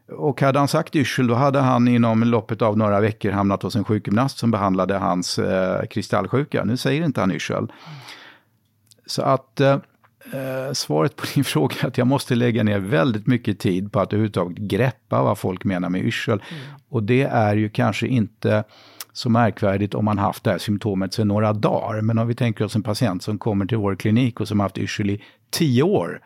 Och 0.09 0.41
hade 0.41 0.59
han 0.59 0.69
sagt 0.69 0.97
yrsel, 0.97 1.27
då 1.27 1.35
hade 1.35 1.61
han 1.61 1.89
inom 1.89 2.23
loppet 2.23 2.63
av 2.63 2.79
några 2.79 3.01
veckor 3.01 3.31
hamnat 3.31 3.63
hos 3.63 3.77
en 3.77 3.85
sjukgymnast 3.85 4.39
som 4.39 4.51
behandlade 4.51 4.99
hans 4.99 5.39
eh, 5.39 5.87
kristallsjuka. 5.87 6.65
Nu 6.65 6.77
säger 6.77 7.05
inte 7.05 7.21
han 7.21 7.33
yrsel. 7.33 7.73
Så 9.07 9.23
att 9.23 9.61
eh, 9.61 9.79
eh, 10.33 10.73
svaret 10.73 11.17
på 11.17 11.27
din 11.35 11.45
fråga 11.55 11.77
är 11.81 11.87
att 11.87 11.99
jag 11.99 12.07
måste 12.07 12.35
lägga 12.35 12.63
ner 12.63 12.79
väldigt 12.79 13.27
mycket 13.27 13.59
tid 13.59 13.93
på 13.93 14.01
att 14.01 14.13
överhuvudtaget 14.13 14.59
greppa 14.59 15.23
vad 15.23 15.39
folk 15.39 15.65
menar 15.65 15.89
med 15.89 16.05
yrsel. 16.05 16.43
Mm. 16.51 16.63
Och 16.89 17.03
det 17.03 17.23
är 17.23 17.57
ju 17.57 17.69
kanske 17.69 18.07
inte 18.07 18.65
så 19.13 19.31
märkvärdigt 19.31 19.95
om 19.95 20.05
man 20.05 20.19
haft 20.19 20.45
det 20.45 20.51
här 20.51 20.59
symptomet 20.59 21.15
sedan 21.15 21.29
några 21.29 21.53
dagar. 21.53 22.01
Men 22.01 22.19
om 22.19 22.29
vi 22.29 22.35
tänker 22.35 22.65
oss 22.65 22.77
en 22.77 22.83
patient 22.83 23.23
som 23.23 23.39
kommer 23.39 23.67
till 23.67 23.79
vår 23.79 23.97
klinik 23.97 24.41
och 24.41 24.49
som 24.49 24.61
haft 24.61 24.79
yrsel 24.79 25.11
i 25.11 25.23
tio 25.51 25.83
år, 25.83 26.21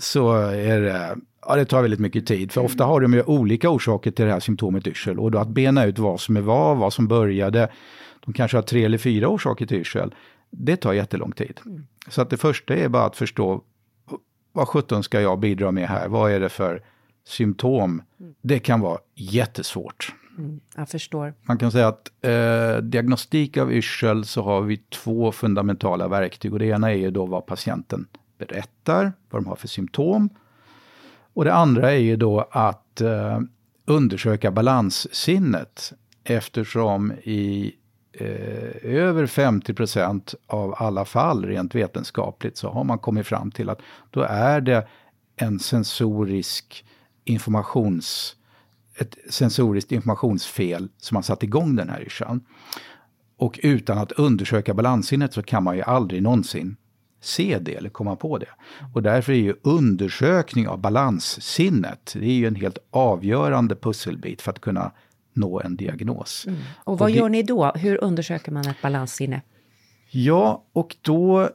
så 0.00 0.32
är 0.50 0.80
det 0.80 1.16
Ja, 1.48 1.56
det 1.56 1.64
tar 1.64 1.82
väldigt 1.82 2.00
mycket 2.00 2.26
tid. 2.26 2.52
För 2.52 2.60
ofta 2.60 2.84
har 2.84 3.00
de 3.00 3.14
ju 3.14 3.22
olika 3.22 3.70
orsaker 3.70 4.10
till 4.10 4.24
det 4.24 4.32
här 4.32 4.40
symptomet 4.40 4.86
yrsel. 4.86 5.18
Och 5.18 5.30
då 5.30 5.38
att 5.38 5.48
bena 5.48 5.84
ut 5.84 5.98
vad 5.98 6.20
som 6.20 6.36
är 6.36 6.40
vad, 6.40 6.76
vad 6.76 6.92
som 6.92 7.08
började. 7.08 7.68
De 8.24 8.32
kanske 8.32 8.56
har 8.56 8.62
tre 8.62 8.84
eller 8.84 8.98
fyra 8.98 9.28
orsaker 9.28 9.66
till 9.66 9.76
yrsel. 9.76 10.14
Det 10.50 10.76
tar 10.76 10.92
jättelång 10.92 11.32
tid. 11.32 11.60
Så 12.08 12.22
att 12.22 12.30
det 12.30 12.36
första 12.36 12.74
är 12.74 12.88
bara 12.88 13.04
att 13.04 13.16
förstå 13.16 13.62
vad 14.52 14.68
sjutton 14.68 15.02
ska 15.02 15.20
jag 15.20 15.38
bidra 15.38 15.70
med 15.70 15.88
här? 15.88 16.08
Vad 16.08 16.32
är 16.32 16.40
det 16.40 16.48
för 16.48 16.82
symptom? 17.26 18.02
Det 18.42 18.58
kan 18.58 18.80
vara 18.80 18.98
jättesvårt. 19.14 20.14
Mm, 20.38 20.60
jag 20.76 20.88
förstår. 20.88 21.34
Man 21.42 21.58
kan 21.58 21.72
säga 21.72 21.88
att 21.88 22.10
eh, 22.20 22.82
diagnostik 22.82 23.56
av 23.56 23.72
yrsel 23.72 24.24
så 24.24 24.42
har 24.42 24.60
vi 24.60 24.76
två 24.76 25.32
fundamentala 25.32 26.08
verktyg. 26.08 26.52
Och 26.52 26.58
det 26.58 26.66
ena 26.66 26.90
är 26.90 26.96
ju 26.96 27.10
då 27.10 27.26
vad 27.26 27.46
patienten 27.46 28.06
berättar, 28.38 29.12
vad 29.30 29.42
de 29.42 29.48
har 29.48 29.56
för 29.56 29.68
symptom. 29.68 30.30
Och 31.36 31.44
det 31.44 31.54
andra 31.54 31.92
är 31.92 31.98
ju 31.98 32.16
då 32.16 32.48
att 32.50 33.00
eh, 33.00 33.40
undersöka 33.84 34.50
balanssinnet 34.50 35.92
eftersom 36.24 37.12
i 37.12 37.74
eh, 38.12 38.94
över 38.94 39.26
50 39.26 39.74
procent 39.74 40.34
av 40.46 40.74
alla 40.78 41.04
fall 41.04 41.44
rent 41.44 41.74
vetenskapligt 41.74 42.56
så 42.56 42.70
har 42.70 42.84
man 42.84 42.98
kommit 42.98 43.26
fram 43.26 43.50
till 43.50 43.70
att 43.70 43.80
då 44.10 44.20
är 44.22 44.60
det 44.60 44.86
en 45.36 45.58
sensorisk 45.58 46.84
informations 47.24 48.36
ett 48.98 49.16
sensoriskt 49.30 49.92
informationsfel 49.92 50.88
som 50.98 51.14
har 51.14 51.22
satt 51.22 51.42
igång 51.42 51.76
den 51.76 51.88
här 51.88 52.02
yrseln. 52.02 52.40
Och 53.36 53.60
utan 53.62 53.98
att 53.98 54.12
undersöka 54.12 54.74
balanssinnet 54.74 55.32
så 55.32 55.42
kan 55.42 55.64
man 55.64 55.76
ju 55.76 55.82
aldrig 55.82 56.22
någonsin 56.22 56.76
se 57.20 57.58
det 57.58 57.74
eller 57.74 57.88
komma 57.88 58.16
på 58.16 58.38
det. 58.38 58.48
Och 58.94 59.02
därför 59.02 59.32
är 59.32 59.36
ju 59.36 59.54
undersökning 59.62 60.68
av 60.68 60.78
balanssinnet, 60.78 62.12
det 62.14 62.26
är 62.26 62.32
ju 62.32 62.46
en 62.46 62.54
helt 62.54 62.78
avgörande 62.90 63.76
pusselbit 63.76 64.42
för 64.42 64.50
att 64.50 64.60
kunna 64.60 64.92
nå 65.32 65.60
en 65.60 65.76
diagnos. 65.76 66.44
Mm. 66.46 66.60
Och 66.84 66.98
vad 66.98 67.06
och 67.06 67.12
det, 67.12 67.18
gör 67.18 67.28
ni 67.28 67.42
då? 67.42 67.72
Hur 67.74 68.04
undersöker 68.04 68.52
man 68.52 68.68
ett 68.68 68.82
balanssinne? 68.82 69.42
Ja, 70.10 70.64
och 70.72 70.96
då 71.02 71.50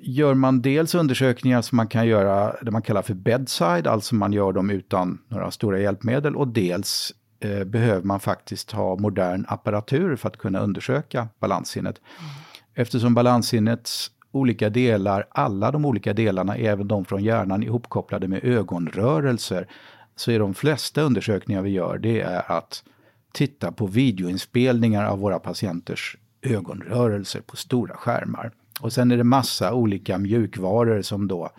gör 0.00 0.34
man 0.34 0.62
dels 0.62 0.94
undersökningar 0.94 1.62
som 1.62 1.76
man 1.76 1.88
kan 1.88 2.06
göra 2.06 2.56
det 2.62 2.70
man 2.70 2.82
kallar 2.82 3.02
för 3.02 3.14
bedside, 3.14 3.86
alltså 3.86 4.14
man 4.14 4.32
gör 4.32 4.52
dem 4.52 4.70
utan 4.70 5.18
några 5.28 5.50
stora 5.50 5.80
hjälpmedel 5.80 6.36
och 6.36 6.48
dels 6.48 7.12
eh, 7.40 7.64
behöver 7.64 8.02
man 8.02 8.20
faktiskt 8.20 8.70
ha 8.72 8.96
modern 8.96 9.44
apparatur 9.48 10.16
för 10.16 10.28
att 10.28 10.36
kunna 10.36 10.60
undersöka 10.60 11.28
balanssinnet. 11.38 12.00
Mm. 12.18 12.30
Eftersom 12.74 13.14
balanssinnets 13.14 14.10
olika 14.36 14.70
delar, 14.70 15.26
alla 15.30 15.70
de 15.70 15.84
olika 15.84 16.12
delarna, 16.12 16.56
även 16.56 16.88
de 16.88 17.04
från 17.04 17.24
hjärnan 17.24 17.62
ihopkopplade 17.62 18.28
med 18.28 18.44
ögonrörelser, 18.44 19.68
så 20.16 20.30
är 20.30 20.38
de 20.38 20.54
flesta 20.54 21.02
undersökningar 21.02 21.62
vi 21.62 21.70
gör, 21.70 21.98
det 21.98 22.20
är 22.20 22.52
att 22.52 22.84
titta 23.32 23.72
på 23.72 23.86
videoinspelningar 23.86 25.04
av 25.04 25.18
våra 25.18 25.38
patienters 25.38 26.16
ögonrörelser 26.42 27.40
på 27.40 27.56
stora 27.56 27.96
skärmar. 27.96 28.52
Och 28.80 28.92
sen 28.92 29.10
är 29.10 29.16
det 29.16 29.24
massa 29.24 29.74
olika 29.74 30.18
mjukvaror 30.18 31.02
som 31.02 31.28
då 31.28 31.50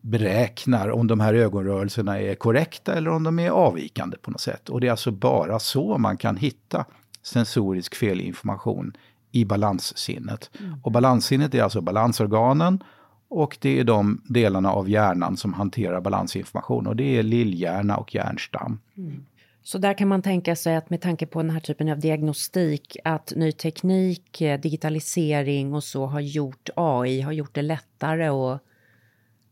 beräknar 0.00 0.88
om 0.88 1.06
de 1.06 1.20
här 1.20 1.34
ögonrörelserna 1.34 2.20
är 2.20 2.34
korrekta 2.34 2.94
eller 2.94 3.10
om 3.10 3.22
de 3.22 3.38
är 3.38 3.50
avvikande 3.50 4.16
på 4.16 4.30
något 4.30 4.40
sätt. 4.40 4.68
Och 4.68 4.80
det 4.80 4.86
är 4.86 4.90
alltså 4.90 5.10
bara 5.10 5.58
så 5.58 5.98
man 5.98 6.16
kan 6.16 6.36
hitta 6.36 6.84
sensorisk 7.22 7.94
felinformation 7.94 8.92
i 9.38 9.44
balanssinnet. 9.44 10.50
Mm. 10.60 10.80
Och 10.82 10.92
balanssinnet 10.92 11.54
är 11.54 11.62
alltså 11.62 11.80
balansorganen 11.80 12.82
och 13.28 13.58
det 13.60 13.80
är 13.80 13.84
de 13.84 14.22
delarna 14.24 14.72
av 14.72 14.90
hjärnan 14.90 15.36
som 15.36 15.54
hanterar 15.54 16.00
balansinformation 16.00 16.86
och 16.86 16.96
det 16.96 17.18
är 17.18 17.22
lillhjärna 17.22 17.96
och 17.96 18.14
hjärnstam. 18.14 18.80
Mm. 18.96 19.24
Så 19.62 19.78
där 19.78 19.94
kan 19.94 20.08
man 20.08 20.22
tänka 20.22 20.56
sig 20.56 20.76
att 20.76 20.90
med 20.90 21.00
tanke 21.00 21.26
på 21.26 21.42
den 21.42 21.50
här 21.50 21.60
typen 21.60 21.88
av 21.88 21.98
diagnostik 21.98 22.96
att 23.04 23.32
ny 23.36 23.52
teknik, 23.52 24.40
eh, 24.40 24.60
digitalisering 24.60 25.74
och 25.74 25.84
så 25.84 26.06
har 26.06 26.20
gjort 26.20 26.68
AI, 26.76 27.20
har 27.20 27.32
gjort 27.32 27.54
det 27.54 27.62
lättare 27.62 28.30
och 28.30 28.58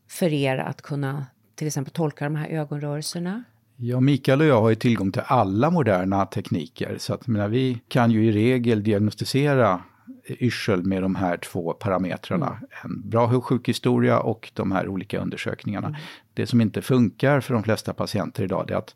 för 0.08 0.32
er 0.32 0.58
att 0.58 0.82
kunna 0.82 1.26
till 1.54 1.66
exempel 1.66 1.92
tolka 1.92 2.24
de 2.24 2.36
här 2.36 2.48
ögonrörelserna? 2.48 3.44
Ja, 3.78 4.00
Mikael 4.00 4.40
och 4.40 4.46
jag 4.46 4.60
har 4.60 4.68
ju 4.68 4.74
tillgång 4.74 5.12
till 5.12 5.22
alla 5.26 5.70
moderna 5.70 6.26
tekniker 6.26 6.96
så 6.98 7.14
att 7.14 7.26
menar, 7.26 7.48
vi 7.48 7.80
kan 7.88 8.10
ju 8.10 8.26
i 8.26 8.32
regel 8.32 8.82
diagnostisera 8.82 9.80
yrsel 10.28 10.82
med 10.82 11.02
de 11.02 11.14
här 11.14 11.36
två 11.36 11.72
parametrarna. 11.72 12.46
Mm. 12.46 12.66
En 12.84 13.10
bra 13.10 13.40
sjukhistoria 13.40 14.20
och 14.20 14.50
de 14.54 14.72
här 14.72 14.88
olika 14.88 15.18
undersökningarna. 15.18 15.88
Mm. 15.88 16.00
Det 16.34 16.46
som 16.46 16.60
inte 16.60 16.82
funkar 16.82 17.40
för 17.40 17.54
de 17.54 17.62
flesta 17.62 17.92
patienter 17.92 18.44
idag 18.44 18.70
är 18.70 18.76
att 18.76 18.94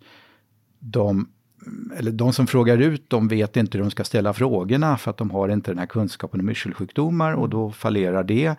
de, 0.79 1.29
eller 1.97 2.13
de 2.13 2.33
som 2.33 2.47
frågar 2.47 2.79
ut, 2.79 3.11
de 3.11 3.29
vet 3.29 3.57
inte 3.57 3.79
hur 3.79 3.85
de 3.85 3.91
ska 3.91 4.05
ställa 4.05 4.33
frågorna 4.33 4.99
för 4.99 5.11
att 5.11 5.17
de 5.17 5.31
har 5.31 5.49
inte 5.49 5.71
den 5.71 5.79
här 5.79 5.87
kunskapen 5.87 6.41
om 6.41 6.51
yrselsjukdomar 6.51 7.33
och 7.33 7.49
då 7.49 7.71
fallerar 7.71 8.25
det. 8.25 8.55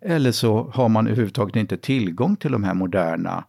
Eller 0.00 0.32
så 0.32 0.70
har 0.74 0.88
man 0.88 1.06
överhuvudtaget 1.06 1.56
inte 1.56 1.76
tillgång 1.76 2.36
till 2.36 2.52
de 2.52 2.64
här 2.64 2.74
moderna 2.74 3.44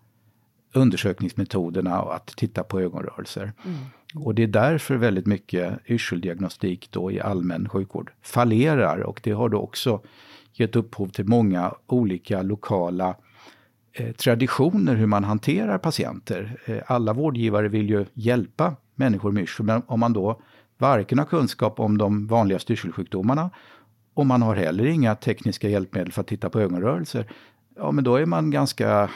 undersökningsmetoderna 0.74 2.02
och 2.02 2.16
att 2.16 2.28
titta 2.28 2.64
på 2.64 2.80
ögonrörelser. 2.80 3.54
Mm. 3.66 3.78
Och 4.16 4.36
det 4.36 4.44
är 4.44 4.48
därför 4.48 4.96
väldigt 4.96 5.26
mycket 5.26 5.90
yrseldiagnostik 5.90 6.88
då 6.92 7.12
i 7.12 7.22
allmän 7.22 7.70
sjukvård 7.70 8.12
fallerar 8.22 9.00
och 9.00 9.20
det 9.24 9.32
har 9.32 9.50
då 9.50 9.58
också 9.58 10.02
gett 10.54 10.76
upphov 10.76 11.08
till 11.08 11.26
många 11.26 11.74
olika 11.88 12.42
lokala 12.42 13.16
eh, 13.94 14.12
traditioner 14.12 14.96
hur 14.96 15.06
man 15.06 15.24
hanterar 15.24 15.78
patienter. 15.78 16.58
Eh, 16.66 16.78
alla 16.88 17.14
vårdgivare 17.14 17.68
vill 17.68 17.90
ju 17.90 18.06
hjälpa 18.14 18.76
människor 18.96 19.32
med 19.32 19.44
yrsel, 19.44 19.66
men 19.66 19.82
om 19.88 20.00
man 20.00 20.14
då 20.14 20.42
varken 20.78 21.18
har 21.18 21.26
kunskap 21.26 21.80
om 21.80 21.98
de 21.98 22.28
vanliga 22.28 22.60
yrselsjukdomarna 22.70 23.50
och 24.14 24.26
man 24.26 24.42
har 24.42 24.56
heller 24.56 24.86
inga 24.86 25.16
tekniska 25.16 25.70
hjälpmedel 25.70 26.12
för 26.12 26.22
att 26.22 26.28
titta 26.28 26.50
på 26.50 26.60
ögonrörelser, 26.60 27.32
ja 27.76 27.92
men 27.92 28.04
då 28.04 28.16
är 28.16 28.26
man 28.26 28.52
ganska 28.52 29.10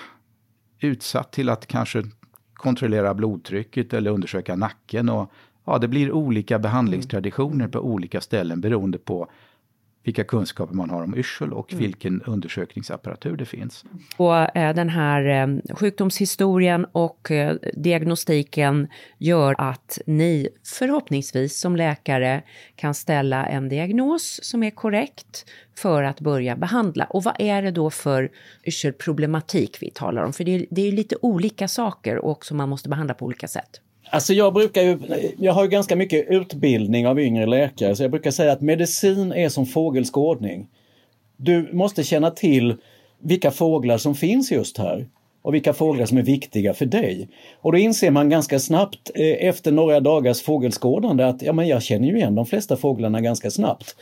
utsatt 0.79 1.31
till 1.31 1.49
att 1.49 1.67
kanske 1.67 2.03
kontrollera 2.53 3.13
blodtrycket 3.13 3.93
eller 3.93 4.11
undersöka 4.11 4.55
nacken. 4.55 5.09
Och, 5.09 5.31
ja, 5.65 5.77
det 5.77 5.87
blir 5.87 6.11
olika 6.11 6.59
behandlingstraditioner 6.59 7.67
på 7.67 7.79
olika 7.79 8.21
ställen 8.21 8.61
beroende 8.61 8.97
på 8.97 9.29
vilka 10.05 10.23
kunskaper 10.23 10.73
man 10.73 10.89
har 10.89 11.03
om 11.03 11.17
yrsel 11.17 11.53
och 11.53 11.73
mm. 11.73 11.83
vilken 11.83 12.21
undersökningsapparatur 12.21 13.37
det 13.37 13.45
finns. 13.45 13.85
Och 14.17 14.57
eh, 14.57 14.75
den 14.75 14.89
här 14.89 15.25
eh, 15.25 15.75
sjukdomshistorien 15.75 16.85
och 16.91 17.31
eh, 17.31 17.55
diagnostiken 17.73 18.87
gör 19.17 19.55
att 19.57 19.99
ni 20.05 20.49
förhoppningsvis 20.79 21.59
som 21.59 21.75
läkare 21.75 22.43
kan 22.75 22.93
ställa 22.93 23.45
en 23.45 23.69
diagnos 23.69 24.39
som 24.43 24.63
är 24.63 24.71
korrekt 24.71 25.45
för 25.77 26.03
att 26.03 26.19
börja 26.19 26.55
behandla. 26.55 27.05
Och 27.05 27.23
vad 27.23 27.35
är 27.39 27.61
det 27.61 27.71
då 27.71 27.89
för 27.89 28.31
yrselproblematik 28.65 29.77
vi 29.81 29.91
talar 29.91 30.23
om? 30.23 30.33
För 30.33 30.43
det 30.43 30.55
är, 30.55 30.65
det 30.71 30.81
är 30.87 30.91
lite 30.91 31.15
olika 31.21 31.67
saker 31.67 32.17
och 32.17 32.45
som 32.45 32.57
man 32.57 32.69
måste 32.69 32.89
behandla 32.89 33.13
på 33.13 33.25
olika 33.25 33.47
sätt. 33.47 33.81
Alltså 34.09 34.33
jag 34.33 34.53
brukar 34.53 34.81
ju, 34.81 34.99
jag 35.37 35.53
har 35.53 35.63
ju 35.63 35.69
ganska 35.69 35.95
mycket 35.95 36.27
utbildning 36.29 37.07
av 37.07 37.19
yngre 37.19 37.45
läkare 37.45 37.95
så 37.95 38.03
jag 38.03 38.11
brukar 38.11 38.31
säga 38.31 38.51
att 38.51 38.61
medicin 38.61 39.31
är 39.31 39.49
som 39.49 39.65
fågelskådning. 39.65 40.67
Du 41.37 41.69
måste 41.73 42.03
känna 42.03 42.31
till 42.31 42.75
vilka 43.19 43.51
fåglar 43.51 43.97
som 43.97 44.15
finns 44.15 44.51
just 44.51 44.77
här 44.77 45.07
och 45.41 45.53
vilka 45.53 45.73
fåglar 45.73 46.05
som 46.05 46.17
är 46.17 46.21
viktiga 46.23 46.73
för 46.73 46.85
dig. 46.85 47.29
Och 47.61 47.71
då 47.71 47.77
inser 47.77 48.11
man 48.11 48.29
ganska 48.29 48.59
snabbt 48.59 49.11
eh, 49.15 49.47
efter 49.47 49.71
några 49.71 49.99
dagars 49.99 50.41
fågelskådande 50.41 51.23
att 51.23 51.41
ja, 51.41 51.53
men 51.53 51.67
jag 51.67 51.83
känner 51.83 52.07
ju 52.07 52.15
igen 52.15 52.35
de 52.35 52.45
flesta 52.45 52.77
fåglarna 52.77 53.21
ganska 53.21 53.51
snabbt. 53.51 53.95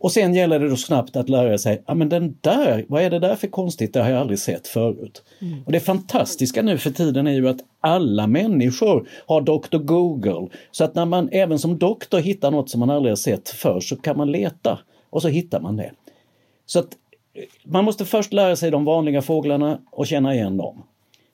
Och 0.00 0.12
sen 0.12 0.34
gäller 0.34 0.58
det 0.58 0.68
då 0.68 0.76
snabbt 0.76 1.16
att 1.16 1.28
lära 1.28 1.58
sig, 1.58 1.82
ja 1.86 1.94
men 1.94 2.08
den 2.08 2.36
där, 2.40 2.84
vad 2.88 3.02
är 3.02 3.10
det 3.10 3.18
där 3.18 3.36
för 3.36 3.46
konstigt, 3.46 3.92
det 3.92 4.02
har 4.02 4.10
jag 4.10 4.20
aldrig 4.20 4.38
sett 4.38 4.66
förut. 4.66 5.22
Mm. 5.38 5.62
Och 5.66 5.72
det 5.72 5.80
fantastiska 5.80 6.62
nu 6.62 6.78
för 6.78 6.90
tiden 6.90 7.26
är 7.26 7.32
ju 7.32 7.48
att 7.48 7.60
alla 7.80 8.26
människor 8.26 9.08
har 9.26 9.40
Dr 9.40 9.78
Google. 9.78 10.48
Så 10.70 10.84
att 10.84 10.94
när 10.94 11.04
man 11.04 11.28
även 11.32 11.58
som 11.58 11.78
doktor 11.78 12.18
hittar 12.18 12.50
något 12.50 12.70
som 12.70 12.80
man 12.80 12.90
aldrig 12.90 13.10
har 13.10 13.16
sett 13.16 13.48
förr 13.48 13.80
så 13.80 13.96
kan 13.96 14.16
man 14.16 14.32
leta 14.32 14.78
och 15.10 15.22
så 15.22 15.28
hittar 15.28 15.60
man 15.60 15.76
det. 15.76 15.92
Så 16.66 16.78
att 16.78 16.88
eh, 17.34 17.42
man 17.64 17.84
måste 17.84 18.04
först 18.04 18.32
lära 18.32 18.56
sig 18.56 18.70
de 18.70 18.84
vanliga 18.84 19.22
fåglarna 19.22 19.80
och 19.90 20.06
känna 20.06 20.34
igen 20.34 20.56
dem. 20.56 20.82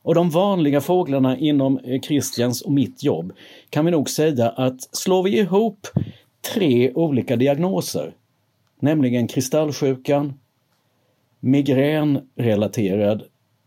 Och 0.03 0.14
de 0.14 0.31
vanliga 0.31 0.81
fåglarna 0.81 1.38
inom 1.38 1.79
eh, 1.79 2.00
Christians 2.00 2.62
och 2.62 2.72
mitt 2.72 3.03
jobb 3.03 3.33
kan 3.70 3.85
vi 3.85 3.90
nog 3.90 4.11
säga 4.11 4.48
att 4.48 4.96
slår 4.96 5.22
vi 5.22 5.38
ihop 5.38 5.87
tre 6.55 6.92
olika 6.92 7.37
diagnoser 7.37 8.14
nämligen 8.85 9.27
kristallsjukan, 9.27 10.35
migränrelaterad 11.40 13.23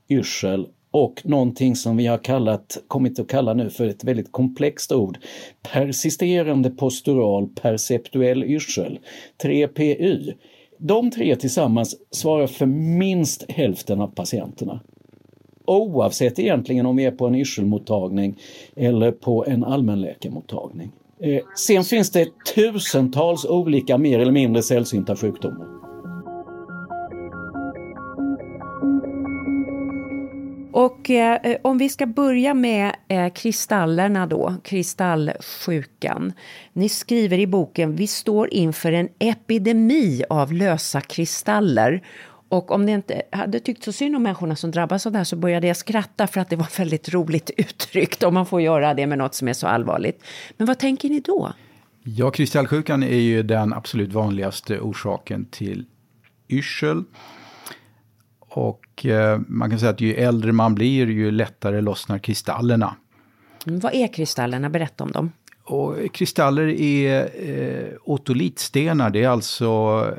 yrsel 0.09 0.67
och 0.91 1.21
någonting 1.23 1.75
som 1.75 1.97
vi 1.97 2.05
har 2.07 2.17
kallat, 2.17 2.77
kommit 2.87 3.19
att 3.19 3.27
kalla 3.27 3.53
nu 3.53 3.69
för 3.69 3.87
ett 3.87 4.03
väldigt 4.03 4.31
komplext 4.31 4.91
ord, 4.91 5.17
persisterande 5.71 6.69
postural 6.69 7.47
perceptuell 7.47 8.43
yrsel, 8.43 8.99
3PY. 9.43 10.33
De 10.77 11.11
tre 11.11 11.35
tillsammans 11.35 11.95
svarar 12.11 12.47
för 12.47 12.65
minst 12.65 13.51
hälften 13.51 14.01
av 14.01 14.07
patienterna. 14.07 14.79
Oavsett 15.65 16.39
egentligen 16.39 16.85
om 16.85 16.95
vi 16.95 17.05
är 17.05 17.11
på 17.11 17.27
en 17.27 17.35
yrselmottagning 17.35 18.37
eller 18.75 19.11
på 19.11 19.45
en 19.45 19.63
allmänläkarmottagning. 19.63 20.91
Eh, 21.21 21.43
sen 21.55 21.83
finns 21.83 22.11
det 22.11 22.27
tusentals 22.55 23.45
olika 23.45 23.97
mer 23.97 24.19
eller 24.19 24.31
mindre 24.31 24.63
sällsynta 24.63 25.15
sjukdomar. 25.15 25.67
Och 30.77 31.09
eh, 31.09 31.39
eh, 31.43 31.57
om 31.61 31.77
vi 31.77 31.89
ska 31.89 32.05
börja 32.05 32.53
med 32.53 32.95
eh, 33.07 33.29
kristallerna 33.29 34.27
då, 34.27 34.55
kristallsjukan. 34.63 36.33
Ni 36.73 36.89
skriver 36.89 37.39
i 37.39 37.47
boken, 37.47 37.95
vi 37.95 38.07
står 38.07 38.53
inför 38.53 38.91
en 38.91 39.09
epidemi 39.19 40.23
av 40.29 40.53
lösa 40.53 41.01
kristaller 41.01 42.03
och 42.49 42.71
om 42.71 42.85
det 42.85 42.91
inte 42.91 43.21
hade 43.31 43.59
tyckt 43.59 43.83
så 43.83 43.91
synd 43.91 44.15
om 44.15 44.23
människorna 44.23 44.55
som 44.55 44.71
drabbas 44.71 45.05
av 45.05 45.11
det 45.11 45.17
här 45.17 45.25
så 45.25 45.35
började 45.35 45.67
jag 45.67 45.77
skratta 45.77 46.27
för 46.27 46.41
att 46.41 46.49
det 46.49 46.55
var 46.55 46.67
väldigt 46.77 47.13
roligt 47.13 47.51
uttryckt 47.57 48.23
om 48.23 48.33
man 48.33 48.45
får 48.45 48.61
göra 48.61 48.93
det 48.93 49.07
med 49.07 49.17
något 49.17 49.35
som 49.35 49.47
är 49.47 49.53
så 49.53 49.67
allvarligt. 49.67 50.23
Men 50.57 50.67
vad 50.67 50.79
tänker 50.79 51.09
ni 51.09 51.19
då? 51.19 51.53
Ja, 52.03 52.31
kristallsjukan 52.31 53.03
är 53.03 53.19
ju 53.19 53.43
den 53.43 53.73
absolut 53.73 54.13
vanligaste 54.13 54.79
orsaken 54.79 55.45
till 55.45 55.85
yrsel. 56.49 57.03
Och 58.39 59.05
eh, 59.05 59.39
man 59.47 59.69
kan 59.69 59.79
säga 59.79 59.89
att 59.89 60.01
ju 60.01 60.13
äldre 60.13 60.51
man 60.51 60.75
blir 60.75 61.07
ju 61.07 61.31
lättare 61.31 61.81
lossnar 61.81 62.19
kristallerna. 62.19 62.95
Mm, 63.67 63.79
vad 63.79 63.93
är 63.93 64.13
kristallerna? 64.13 64.69
Berätta 64.69 65.03
om 65.03 65.11
dem. 65.11 65.31
Och 65.69 65.95
kristaller 66.13 66.67
är 66.67 67.29
eh, 67.49 67.87
otolitstenar, 68.03 69.09
det 69.09 69.23
är 69.23 69.29
alltså 69.29 69.65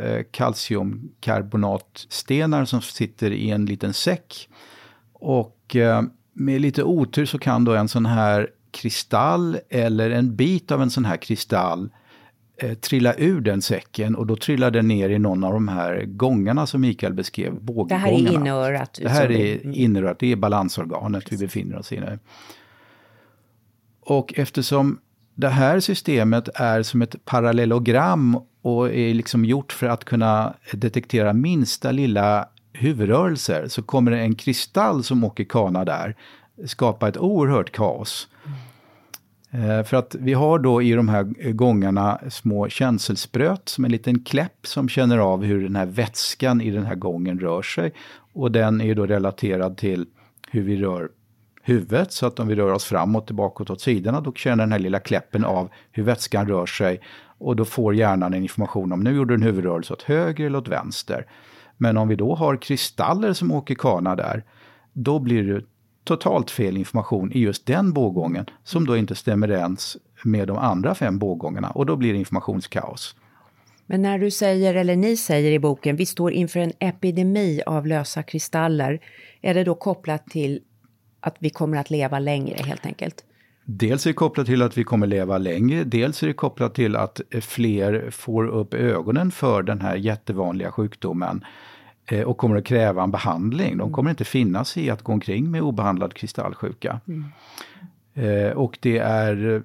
eh, 0.03 0.25
kalciumkarbonatstenar 0.31 2.65
som 2.65 2.83
sitter 2.83 3.31
i 3.31 3.51
en 3.51 3.67
liten 3.67 3.95
säck. 3.95 4.49
Och 5.13 5.77
eh, 5.77 6.03
med 6.33 6.61
lite 6.61 6.83
otur 6.83 7.27
så 7.27 7.39
kan 7.39 7.65
då 7.65 7.75
en 7.75 7.89
sån 7.89 8.07
här 8.07 8.51
kristall 8.71 9.59
eller 9.69 10.11
en 10.11 10.37
bit 10.37 10.71
av 10.71 10.83
en 10.83 10.91
sån 10.91 11.05
här 11.05 11.17
kristall 11.17 11.91
eh, 12.57 12.75
trilla 12.75 13.15
ur 13.15 13.41
den 13.41 13.63
säcken 13.63 14.17
och 14.17 14.27
då 14.27 14.37
trillar 14.37 14.71
den 14.71 14.89
ner 14.89 15.11
i 15.11 15.19
någon 15.19 15.45
av 15.45 15.53
de 15.53 15.69
här 15.69 16.05
gångarna 16.07 16.67
som 16.67 16.81
Mikael 16.81 17.13
beskrev, 17.13 17.61
båggångarna. 17.61 18.07
Det 18.07 18.11
här 18.11 18.13
är 18.13 18.35
inörat? 18.35 18.99
Det 19.03 19.09
här 19.09 19.31
är 19.31 19.77
inörat, 19.77 20.19
det 20.19 20.33
är 20.33 20.37
balansorganet 20.37 21.25
Precis. 21.25 21.41
vi 21.41 21.47
befinner 21.47 21.79
oss 21.79 21.93
i 21.93 22.01
nu. 22.01 22.19
Och 24.01 24.35
eftersom 24.37 24.99
det 25.39 25.49
här 25.49 25.81
systemet 25.81 26.49
är 26.55 26.83
som 26.83 27.03
ett 27.03 27.25
parallellogram 27.25 28.41
och 28.63 28.95
är 28.95 29.15
liksom 29.15 29.45
gjort 29.45 29.73
för 29.73 29.87
att 29.87 30.05
kunna 30.05 30.55
detektera 30.73 31.33
minsta 31.33 31.91
lilla 31.91 32.49
huvudrörelser 32.73 33.69
så 33.69 33.83
kommer 33.83 34.11
det 34.11 34.19
en 34.19 34.35
kristall 34.35 35.05
som 35.05 35.25
åker 35.25 35.45
kana 35.45 35.85
där 35.85 36.17
skapa 36.67 37.09
ett 37.09 37.17
oerhört 37.17 37.73
kaos. 37.73 38.29
Mm. 39.51 39.85
För 39.85 39.97
att 39.97 40.17
vi 40.19 40.33
har 40.33 40.59
då 40.59 40.83
i 40.83 40.93
de 40.93 41.09
här 41.09 41.53
gångarna 41.53 42.21
små 42.29 42.69
känselspröt 42.69 43.69
som 43.69 43.85
en 43.85 43.93
liten 43.93 44.25
kläpp 44.25 44.67
som 44.67 44.89
känner 44.89 45.19
av 45.19 45.45
hur 45.45 45.63
den 45.63 45.77
här 45.77 45.87
vätskan 45.87 46.61
i 46.61 46.71
den 46.71 46.87
här 46.87 46.95
gången 46.95 47.41
rör 47.41 47.63
sig. 47.63 47.93
Och 48.33 48.53
den 48.53 48.81
är 48.81 48.95
då 48.95 49.07
relaterad 49.07 49.77
till 49.77 50.07
hur 50.51 50.63
vi 50.63 50.77
rör 50.77 51.09
huvudet. 51.69 52.13
Så 52.13 52.27
att 52.27 52.41
om 52.41 52.49
vi 52.49 52.55
rör 52.55 52.73
oss 52.73 52.85
framåt, 52.85 53.27
tillbaka 53.27 53.63
och 53.63 53.71
åt 53.71 53.81
sidorna, 53.81 54.21
då 54.21 54.33
känner 54.33 54.65
den 54.65 54.73
här 54.73 54.79
lilla 54.79 55.01
kläppen 55.01 55.45
av 55.45 55.69
hur 55.93 56.03
vätskan 56.03 56.49
rör 56.49 56.67
sig. 56.67 57.01
Och 57.39 57.57
då 57.57 57.65
får 57.65 57.95
hjärnan 57.95 58.35
en 58.35 58.43
information 58.43 58.93
om 58.93 59.01
nu 59.01 59.17
gjorde 59.17 59.31
du 59.31 59.35
en 59.35 59.43
huvudrörelse 59.43 59.93
åt 59.93 60.03
höger 60.03 60.47
eller 60.47 60.59
åt 60.59 60.69
vänster. 60.69 61.27
Men 61.77 61.97
om 61.97 62.09
vi 62.09 62.17
då 62.17 62.35
har 62.35 62.57
kristaller 62.57 63.33
som 63.33 63.53
åker 63.53 63.75
kana 63.75 64.17
där, 64.17 64.45
då 64.93 65.19
blir 65.19 65.43
det 65.43 65.65
totalt 66.05 66.51
fel 66.51 66.77
information 66.77 67.33
i 67.33 67.39
just 67.39 67.67
den 67.67 67.93
bågången 67.93 68.47
som 68.65 68.87
då 68.87 68.97
inte 68.97 69.15
stämmer 69.15 69.51
ens 69.51 69.97
med 70.25 70.49
de 70.49 70.59
andra 70.59 70.95
fem 70.95 71.19
bågångarna 71.19 71.71
och 71.71 71.87
då 71.87 71.97
blir 71.97 72.13
det 72.13 72.19
informationskaos. 72.19 73.17
Men 73.87 74.03
när 74.03 74.19
du 74.19 74.31
säger, 74.31 74.75
eller 74.75 74.97
ni 74.97 75.17
säger 75.17 75.53
i 75.53 75.59
boken, 75.59 75.97
vi 75.97 76.07
står 76.07 76.33
inför 76.33 76.61
en 76.61 76.73
epidemi 76.79 77.63
av 77.67 77.87
lösa 77.87 78.23
kristaller, 78.23 79.01
är 79.41 79.55
det 79.55 79.65
då 79.65 79.75
kopplat 79.75 80.27
till 80.27 80.61
att 81.21 81.37
vi 81.39 81.51
kommer 81.51 81.77
att 81.77 81.91
leva 81.91 82.19
längre 82.19 82.63
helt 82.63 82.87
enkelt? 82.87 83.25
Dels 83.65 84.07
är 84.07 84.11
det 84.11 84.15
kopplat 84.15 84.47
till 84.47 84.63
att 84.63 84.79
vi 84.79 84.85
kommer 84.85 85.07
leva 85.07 85.39
längre, 85.39 85.85
dels 85.85 86.23
är 86.23 86.27
det 86.27 86.33
kopplat 86.33 86.75
till 86.75 86.97
att 86.97 87.21
fler 87.41 88.11
får 88.11 88.47
upp 88.47 88.75
ögonen 88.75 89.31
för 89.31 89.63
den 89.63 89.81
här 89.81 89.97
jättevanliga 89.97 90.73
sjukdomen 90.73 91.45
eh, 92.07 92.23
och 92.23 92.37
kommer 92.37 92.57
att 92.57 92.65
kräva 92.65 93.03
en 93.03 93.11
behandling. 93.11 93.77
De 93.77 93.93
kommer 93.93 94.11
inte 94.11 94.25
finnas 94.25 94.77
i 94.77 94.91
att 94.91 95.03
gå 95.03 95.13
omkring 95.13 95.51
med 95.51 95.63
obehandlad 95.63 96.15
kristallsjuka. 96.15 97.01
Mm. 97.09 97.25
Eh, 98.15 98.53
och 98.53 98.79
det 98.81 98.99
är 98.99 99.63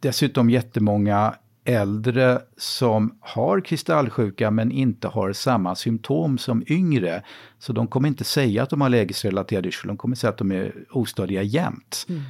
dessutom 0.00 0.50
jättemånga 0.50 1.34
äldre 1.66 2.38
som 2.56 3.18
har 3.20 3.60
kristallsjuka 3.60 4.50
men 4.50 4.72
inte 4.72 5.08
har 5.08 5.32
samma 5.32 5.74
symptom 5.74 6.38
som 6.38 6.64
yngre. 6.66 7.22
Så 7.58 7.72
de 7.72 7.86
kommer 7.86 8.08
inte 8.08 8.24
säga 8.24 8.62
att 8.62 8.70
de 8.70 8.80
har 8.80 8.88
lägesrelaterad 8.88 9.66
yrsel, 9.66 9.88
de 9.88 9.96
kommer 9.96 10.16
säga 10.16 10.30
att 10.30 10.38
de 10.38 10.52
är 10.52 10.74
ostadiga 10.90 11.42
jämt. 11.42 12.06
Mm. 12.08 12.22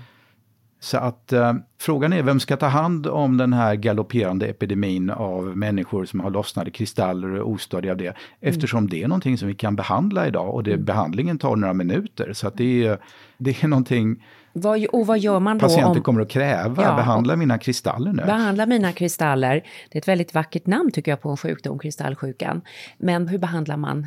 Så 0.87 0.97
att 0.97 1.33
eh, 1.33 1.55
frågan 1.81 2.13
är 2.13 2.23
vem 2.23 2.41
ska 2.41 2.57
ta 2.57 2.67
hand 2.67 3.07
om 3.07 3.37
den 3.37 3.53
här 3.53 3.75
galopperande 3.75 4.47
epidemin 4.47 5.11
av 5.11 5.57
människor 5.57 6.05
som 6.05 6.21
har 6.21 6.31
lossnade 6.31 6.71
kristaller 6.71 7.31
och 7.31 7.37
är 7.37 7.43
ostadiga 7.43 7.93
av 7.93 7.99
det. 7.99 8.07
Mm. 8.07 8.17
Eftersom 8.41 8.79
mm. 8.79 8.91
det 8.91 9.03
är 9.03 9.09
någonting 9.09 9.39
som 9.39 9.49
vi 9.49 9.55
kan 9.55 9.77
behandla 9.77 10.27
idag 10.27 10.55
och 10.55 10.63
det, 10.63 10.73
mm. 10.73 10.85
behandlingen 10.85 11.39
tar 11.39 11.57
några 11.57 11.75
minuter. 11.75 12.33
Så 12.33 12.49
att 12.49 12.57
det, 12.57 12.87
är, 12.87 12.99
det 13.39 13.63
är 13.63 13.69
någonting 13.69 14.25
vad, 14.53 14.87
och 14.87 15.07
vad 15.07 15.19
gör 15.19 15.41
man 15.41 15.59
då? 15.59 15.67
Patienter 15.67 15.97
om, 15.97 16.03
kommer 16.03 16.21
att 16.21 16.31
kräva, 16.31 16.83
ja, 16.83 16.97
behandla 16.97 17.37
mina 17.37 17.59
kristaller 17.59 18.13
nu. 18.13 18.23
Behandla 18.23 18.67
mina 18.67 18.93
kristaller. 18.93 19.55
Det 19.91 19.99
är 19.99 20.01
ett 20.01 20.09
väldigt 20.09 20.35
vackert 20.35 20.67
namn 20.67 20.91
tycker 20.91 21.13
jag 21.13 21.21
på 21.21 21.31
en 21.31 21.37
sjukdom, 21.37 21.79
kristallsjukan. 21.79 22.61
Men 22.99 23.29
hur 23.29 23.39
behandlar 23.39 23.77
man? 23.77 24.07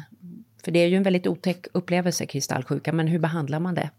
För 0.64 0.72
det 0.72 0.80
är 0.80 0.88
ju 0.88 0.98
en 0.98 1.04
väldigt 1.04 1.28
otäck 1.28 1.68
upplevelse, 1.74 2.26
kristallsjuka, 2.26 2.94
men 2.94 3.08
hur 3.08 3.20
behandlar 3.20 3.60
man 3.60 3.76
det? 3.76 3.90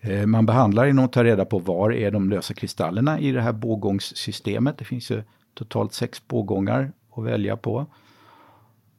Eh, 0.00 0.26
man 0.26 0.46
behandlar 0.46 0.86
genom 0.86 1.04
att 1.04 1.12
ta 1.12 1.24
reda 1.24 1.44
på 1.44 1.58
var 1.58 1.92
är 1.92 2.10
de 2.10 2.30
lösa 2.30 2.54
kristallerna 2.54 3.20
i 3.20 3.32
det 3.32 3.40
här 3.40 3.52
bågångssystemet. 3.52 4.78
Det 4.78 4.84
finns 4.84 5.10
ju 5.10 5.22
totalt 5.54 5.92
sex 5.92 6.28
bågångar 6.28 6.92
att 7.16 7.24
välja 7.24 7.56
på. 7.56 7.86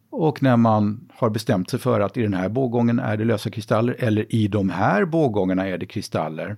Och 0.09 0.43
när 0.43 0.57
man 0.57 1.09
har 1.13 1.29
bestämt 1.29 1.69
sig 1.69 1.79
för 1.79 1.99
att 1.99 2.17
i 2.17 2.21
den 2.21 2.33
här 2.33 2.49
bågången 2.49 2.99
är 2.99 3.17
det 3.17 3.25
lösa 3.25 3.49
kristaller 3.49 3.95
eller 3.99 4.35
i 4.35 4.47
de 4.47 4.69
här 4.69 5.05
bågångarna 5.05 5.67
är 5.67 5.77
det 5.77 5.85
kristaller. 5.85 6.57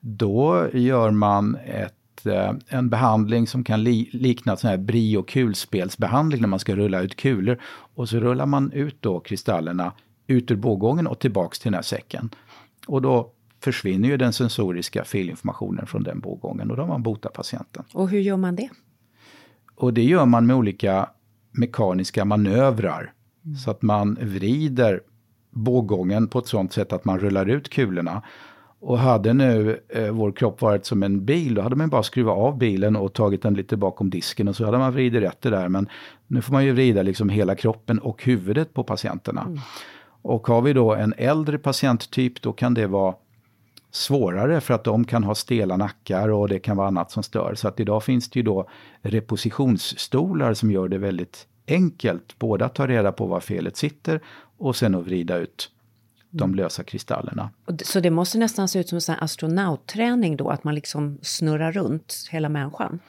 Då 0.00 0.68
gör 0.72 1.10
man 1.10 1.56
ett, 1.66 2.26
eh, 2.26 2.52
en 2.68 2.88
behandling 2.88 3.46
som 3.46 3.64
kan 3.64 3.82
li, 3.84 4.10
likna 4.12 4.56
sån 4.56 4.70
här 4.70 4.76
bri 4.76 5.16
och 5.16 5.28
kulspelsbehandling 5.28 6.40
när 6.40 6.48
man 6.48 6.58
ska 6.58 6.76
rulla 6.76 7.00
ut 7.00 7.16
kulor. 7.16 7.58
Och 7.94 8.08
så 8.08 8.16
rullar 8.20 8.46
man 8.46 8.72
ut 8.72 8.96
då 9.00 9.20
kristallerna 9.20 9.92
ut 10.26 10.50
ur 10.50 10.56
bågången 10.56 11.06
och 11.06 11.18
tillbaks 11.18 11.58
till 11.58 11.66
den 11.66 11.74
här 11.74 11.82
säcken. 11.82 12.30
Och 12.86 13.02
då 13.02 13.32
försvinner 13.62 14.08
ju 14.08 14.16
den 14.16 14.32
sensoriska 14.32 15.04
felinformationen 15.04 15.86
från 15.86 16.02
den 16.02 16.20
bågången 16.20 16.70
och 16.70 16.76
då 16.76 16.82
har 16.82 16.88
man 16.88 17.02
botat 17.02 17.32
patienten. 17.32 17.84
Och 17.92 18.08
hur 18.08 18.20
gör 18.20 18.36
man 18.36 18.56
det? 18.56 18.70
Och 19.74 19.94
det 19.94 20.02
gör 20.02 20.26
man 20.26 20.46
med 20.46 20.56
olika 20.56 21.08
mekaniska 21.52 22.24
manövrar. 22.24 23.12
Mm. 23.44 23.56
Så 23.56 23.70
att 23.70 23.82
man 23.82 24.18
vrider 24.20 25.00
bågången 25.50 26.28
på 26.28 26.38
ett 26.38 26.46
sådant 26.46 26.72
sätt 26.72 26.92
att 26.92 27.04
man 27.04 27.18
rullar 27.18 27.46
ut 27.46 27.68
kulorna. 27.68 28.22
Och 28.80 28.98
hade 28.98 29.32
nu 29.32 29.80
eh, 29.88 30.10
vår 30.10 30.32
kropp 30.32 30.60
varit 30.60 30.86
som 30.86 31.02
en 31.02 31.24
bil, 31.24 31.54
då 31.54 31.62
hade 31.62 31.76
man 31.76 31.88
bara 31.88 32.02
skruvat 32.02 32.36
av 32.36 32.58
bilen 32.58 32.96
och 32.96 33.12
tagit 33.12 33.42
den 33.42 33.54
lite 33.54 33.76
bakom 33.76 34.10
disken 34.10 34.48
och 34.48 34.56
så 34.56 34.64
hade 34.64 34.78
man 34.78 34.92
vridit 34.92 35.22
rätt 35.22 35.40
det 35.40 35.50
där. 35.50 35.68
Men 35.68 35.88
nu 36.26 36.42
får 36.42 36.52
man 36.52 36.64
ju 36.64 36.72
vrida 36.72 37.02
liksom 37.02 37.28
hela 37.28 37.54
kroppen 37.54 37.98
och 37.98 38.24
huvudet 38.24 38.74
på 38.74 38.84
patienterna. 38.84 39.42
Mm. 39.42 39.58
Och 40.22 40.46
har 40.46 40.62
vi 40.62 40.72
då 40.72 40.94
en 40.94 41.14
äldre 41.16 41.58
patienttyp, 41.58 42.42
då 42.42 42.52
kan 42.52 42.74
det 42.74 42.86
vara 42.86 43.14
svårare 43.92 44.60
för 44.60 44.74
att 44.74 44.84
de 44.84 45.04
kan 45.04 45.24
ha 45.24 45.34
stela 45.34 45.76
nackar 45.76 46.28
och 46.28 46.48
det 46.48 46.58
kan 46.58 46.76
vara 46.76 46.88
annat 46.88 47.10
som 47.10 47.22
stör. 47.22 47.54
Så 47.54 47.68
att 47.68 47.80
idag 47.80 48.04
finns 48.04 48.30
det 48.30 48.38
ju 48.38 48.42
då 48.42 48.68
repositionsstolar 49.02 50.54
som 50.54 50.70
gör 50.70 50.88
det 50.88 50.98
väldigt 50.98 51.46
enkelt 51.68 52.38
både 52.38 52.64
att 52.64 52.74
ta 52.74 52.86
reda 52.86 53.12
på 53.12 53.26
var 53.26 53.40
felet 53.40 53.76
sitter 53.76 54.20
och 54.58 54.76
sen 54.76 54.94
att 54.94 55.04
vrida 55.04 55.36
ut 55.36 55.70
de 56.30 56.44
mm. 56.44 56.54
lösa 56.54 56.82
kristallerna. 56.82 57.50
Så 57.84 58.00
det 58.00 58.10
måste 58.10 58.38
nästan 58.38 58.68
se 58.68 58.78
ut 58.78 58.88
som 58.88 58.98
en 59.08 59.16
astronautträning 59.20 60.36
då, 60.36 60.48
att 60.48 60.64
man 60.64 60.74
liksom 60.74 61.18
snurrar 61.22 61.72
runt 61.72 62.28
hela 62.30 62.48
människan? 62.48 63.00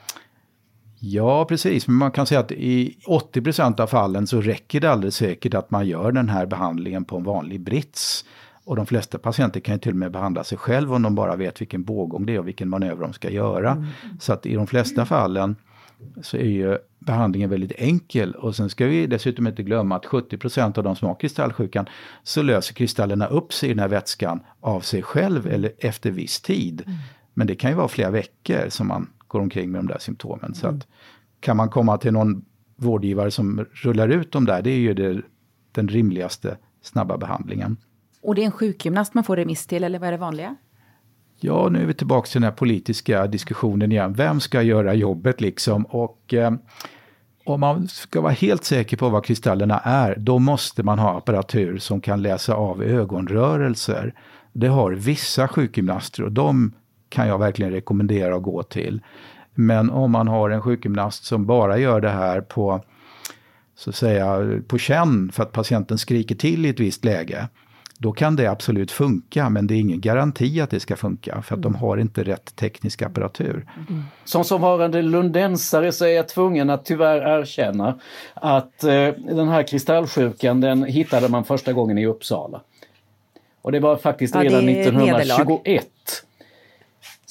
Ja, 0.99 1.45
precis. 1.45 1.87
Men 1.87 1.95
man 1.95 2.11
kan 2.11 2.25
säga 2.25 2.39
att 2.39 2.51
i 2.51 2.97
80% 3.07 3.81
av 3.81 3.87
fallen 3.87 4.27
så 4.27 4.41
räcker 4.41 4.79
det 4.79 4.91
alldeles 4.91 5.15
säkert 5.15 5.53
att 5.53 5.71
man 5.71 5.87
gör 5.87 6.11
den 6.11 6.29
här 6.29 6.45
behandlingen 6.45 7.05
på 7.05 7.17
en 7.17 7.23
vanlig 7.23 7.61
brits. 7.61 8.25
Och 8.65 8.75
de 8.75 8.85
flesta 8.85 9.17
patienter 9.17 9.59
kan 9.59 9.75
ju 9.75 9.79
till 9.79 9.91
och 9.91 9.97
med 9.97 10.11
behandla 10.11 10.43
sig 10.43 10.57
själv 10.57 10.93
om 10.93 11.01
de 11.01 11.15
bara 11.15 11.35
vet 11.35 11.61
vilken 11.61 11.83
bågång 11.83 12.25
det 12.25 12.35
är 12.35 12.39
och 12.39 12.47
vilken 12.47 12.69
manöver 12.69 13.01
de 13.01 13.13
ska 13.13 13.29
göra. 13.29 13.71
Mm. 13.71 13.87
Så 14.19 14.33
att 14.33 14.45
i 14.45 14.55
de 14.55 14.67
flesta 14.67 15.05
fallen 15.05 15.55
så 16.21 16.37
är 16.37 16.49
ju 16.49 16.77
behandlingen 16.99 17.49
väldigt 17.49 17.71
enkel. 17.77 18.35
Och 18.35 18.55
sen 18.55 18.69
ska 18.69 18.85
vi 18.85 19.07
dessutom 19.07 19.47
inte 19.47 19.63
glömma 19.63 19.95
att 19.95 20.05
70% 20.05 20.77
av 20.77 20.83
de 20.83 20.95
som 20.95 21.07
har 21.07 21.15
kristallsjukan 21.15 21.85
så 22.23 22.41
löser 22.41 22.73
kristallerna 22.73 23.27
upp 23.27 23.53
sig 23.53 23.69
i 23.69 23.73
den 23.73 23.79
här 23.79 23.87
vätskan 23.87 24.39
av 24.59 24.81
sig 24.81 25.01
själv 25.01 25.47
eller 25.47 25.73
efter 25.77 26.11
viss 26.11 26.41
tid. 26.41 26.83
Mm. 26.85 26.97
Men 27.33 27.47
det 27.47 27.55
kan 27.55 27.69
ju 27.69 27.75
vara 27.77 27.87
flera 27.87 28.09
veckor 28.09 28.69
som 28.69 28.87
man 28.87 29.09
går 29.27 29.39
omkring 29.39 29.71
med 29.71 29.79
de 29.79 29.87
där 29.87 29.99
symptomen. 29.99 30.53
Så 30.53 30.67
att 30.67 30.87
kan 31.39 31.57
man 31.57 31.69
komma 31.69 31.97
till 31.97 32.13
någon 32.13 32.45
vårdgivare 32.75 33.31
som 33.31 33.65
rullar 33.73 34.07
ut 34.07 34.31
de 34.31 34.45
där, 34.45 34.61
det 34.61 34.71
är 34.71 34.79
ju 34.79 34.93
det, 34.93 35.21
den 35.71 35.87
rimligaste 35.87 36.57
snabba 36.81 37.17
behandlingen. 37.17 37.77
Och 38.23 38.35
det 38.35 38.41
är 38.41 38.45
en 38.45 38.51
sjukgymnast 38.51 39.13
man 39.13 39.23
får 39.23 39.35
remiss 39.35 39.67
till, 39.67 39.83
eller 39.83 39.99
vad 39.99 40.07
är 40.07 40.11
det 40.11 40.17
vanliga? 40.17 40.55
Ja, 41.39 41.69
nu 41.69 41.81
är 41.81 41.85
vi 41.85 41.93
tillbaka 41.93 42.25
till 42.25 42.41
den 42.41 42.49
här 42.49 42.57
politiska 42.57 43.27
diskussionen 43.27 43.91
igen. 43.91 44.13
Vem 44.13 44.39
ska 44.39 44.61
göra 44.61 44.93
jobbet 44.93 45.41
liksom? 45.41 45.85
Och 45.85 46.33
eh, 46.33 46.53
om 47.45 47.59
man 47.59 47.87
ska 47.87 48.21
vara 48.21 48.33
helt 48.33 48.63
säker 48.63 48.97
på 48.97 49.09
vad 49.09 49.25
kristallerna 49.25 49.79
är, 49.79 50.15
då 50.15 50.39
måste 50.39 50.83
man 50.83 50.99
ha 50.99 51.17
apparatur 51.17 51.77
som 51.77 52.01
kan 52.01 52.21
läsa 52.21 52.55
av 52.55 52.83
ögonrörelser. 52.83 54.13
Det 54.53 54.67
har 54.67 54.91
vissa 54.91 55.47
sjukgymnaster 55.47 56.23
och 56.23 56.31
de 56.31 56.73
kan 57.09 57.27
jag 57.27 57.39
verkligen 57.39 57.71
rekommendera 57.71 58.35
att 58.35 58.43
gå 58.43 58.63
till. 58.63 59.01
Men 59.55 59.89
om 59.89 60.11
man 60.11 60.27
har 60.27 60.49
en 60.49 60.61
sjukgymnast 60.61 61.25
som 61.25 61.45
bara 61.45 61.77
gör 61.77 62.01
det 62.01 62.09
här 62.09 62.41
på, 62.41 62.81
så 63.75 63.89
att 63.89 63.95
säga, 63.95 64.59
på 64.67 64.77
känn 64.77 65.31
för 65.31 65.43
att 65.43 65.51
patienten 65.51 65.97
skriker 65.97 66.35
till 66.35 66.65
i 66.65 66.69
ett 66.69 66.79
visst 66.79 67.05
läge, 67.05 67.47
då 67.97 68.11
kan 68.11 68.35
det 68.35 68.47
absolut 68.47 68.91
funka, 68.91 69.49
men 69.49 69.67
det 69.67 69.73
är 69.73 69.79
ingen 69.79 70.01
garanti 70.01 70.61
att 70.61 70.69
det 70.69 70.79
ska 70.79 70.95
funka, 70.95 71.41
för 71.41 71.55
att 71.55 71.61
de 71.61 71.75
har 71.75 71.97
inte 71.97 72.23
rätt 72.23 72.55
teknisk 72.55 73.01
apparatur. 73.01 73.67
Mm. 73.89 74.03
Som 74.25 74.43
som 74.43 74.61
varande 74.61 75.01
lundensare 75.01 75.91
så 75.91 76.05
är 76.05 76.09
jag 76.09 76.27
tvungen 76.27 76.69
att 76.69 76.85
tyvärr 76.85 77.39
erkänna 77.39 77.99
att 78.33 78.83
eh, 78.83 79.07
den 79.17 79.47
här 79.47 79.67
kristallsjukan, 79.67 80.61
den 80.61 80.83
hittade 80.83 81.29
man 81.29 81.43
första 81.43 81.73
gången 81.73 81.97
i 81.97 82.05
Uppsala. 82.05 82.61
Och 83.61 83.71
det 83.71 83.79
var 83.79 83.97
faktiskt 83.97 84.35
Ja, 84.35 84.43
redan 84.43 84.69
är 84.69 84.81
1921. 84.81 85.87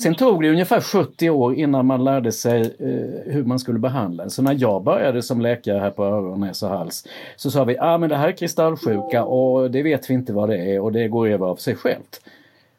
Sen 0.02 0.14
tog 0.14 0.42
det 0.42 0.50
ungefär 0.50 0.80
70 0.80 1.30
år 1.30 1.54
innan 1.54 1.86
man 1.86 2.04
lärde 2.04 2.32
sig 2.32 2.60
eh, 2.60 3.32
hur 3.32 3.44
man 3.44 3.58
skulle 3.58 3.78
behandla. 3.78 4.28
Så 4.28 4.42
när 4.42 4.56
jag 4.58 4.82
började 4.82 5.22
som 5.22 5.40
läkare 5.40 5.78
här 5.78 5.90
på 5.90 6.04
öron, 6.04 6.40
näsa 6.40 6.66
och 6.66 6.78
hals 6.78 7.06
så 7.36 7.50
sa 7.50 7.64
vi, 7.64 7.78
ah, 7.78 7.98
men 7.98 8.08
det 8.08 8.16
här 8.16 8.28
är 8.28 8.32
kristallsjuka 8.32 9.24
och 9.24 9.70
det 9.70 9.82
vet 9.82 10.10
vi 10.10 10.14
inte 10.14 10.32
vad 10.32 10.48
det 10.48 10.56
är 10.56 10.80
och 10.80 10.92
det 10.92 11.08
går 11.08 11.28
över 11.28 11.46
av 11.46 11.56
sig 11.56 11.76
självt. 11.76 12.20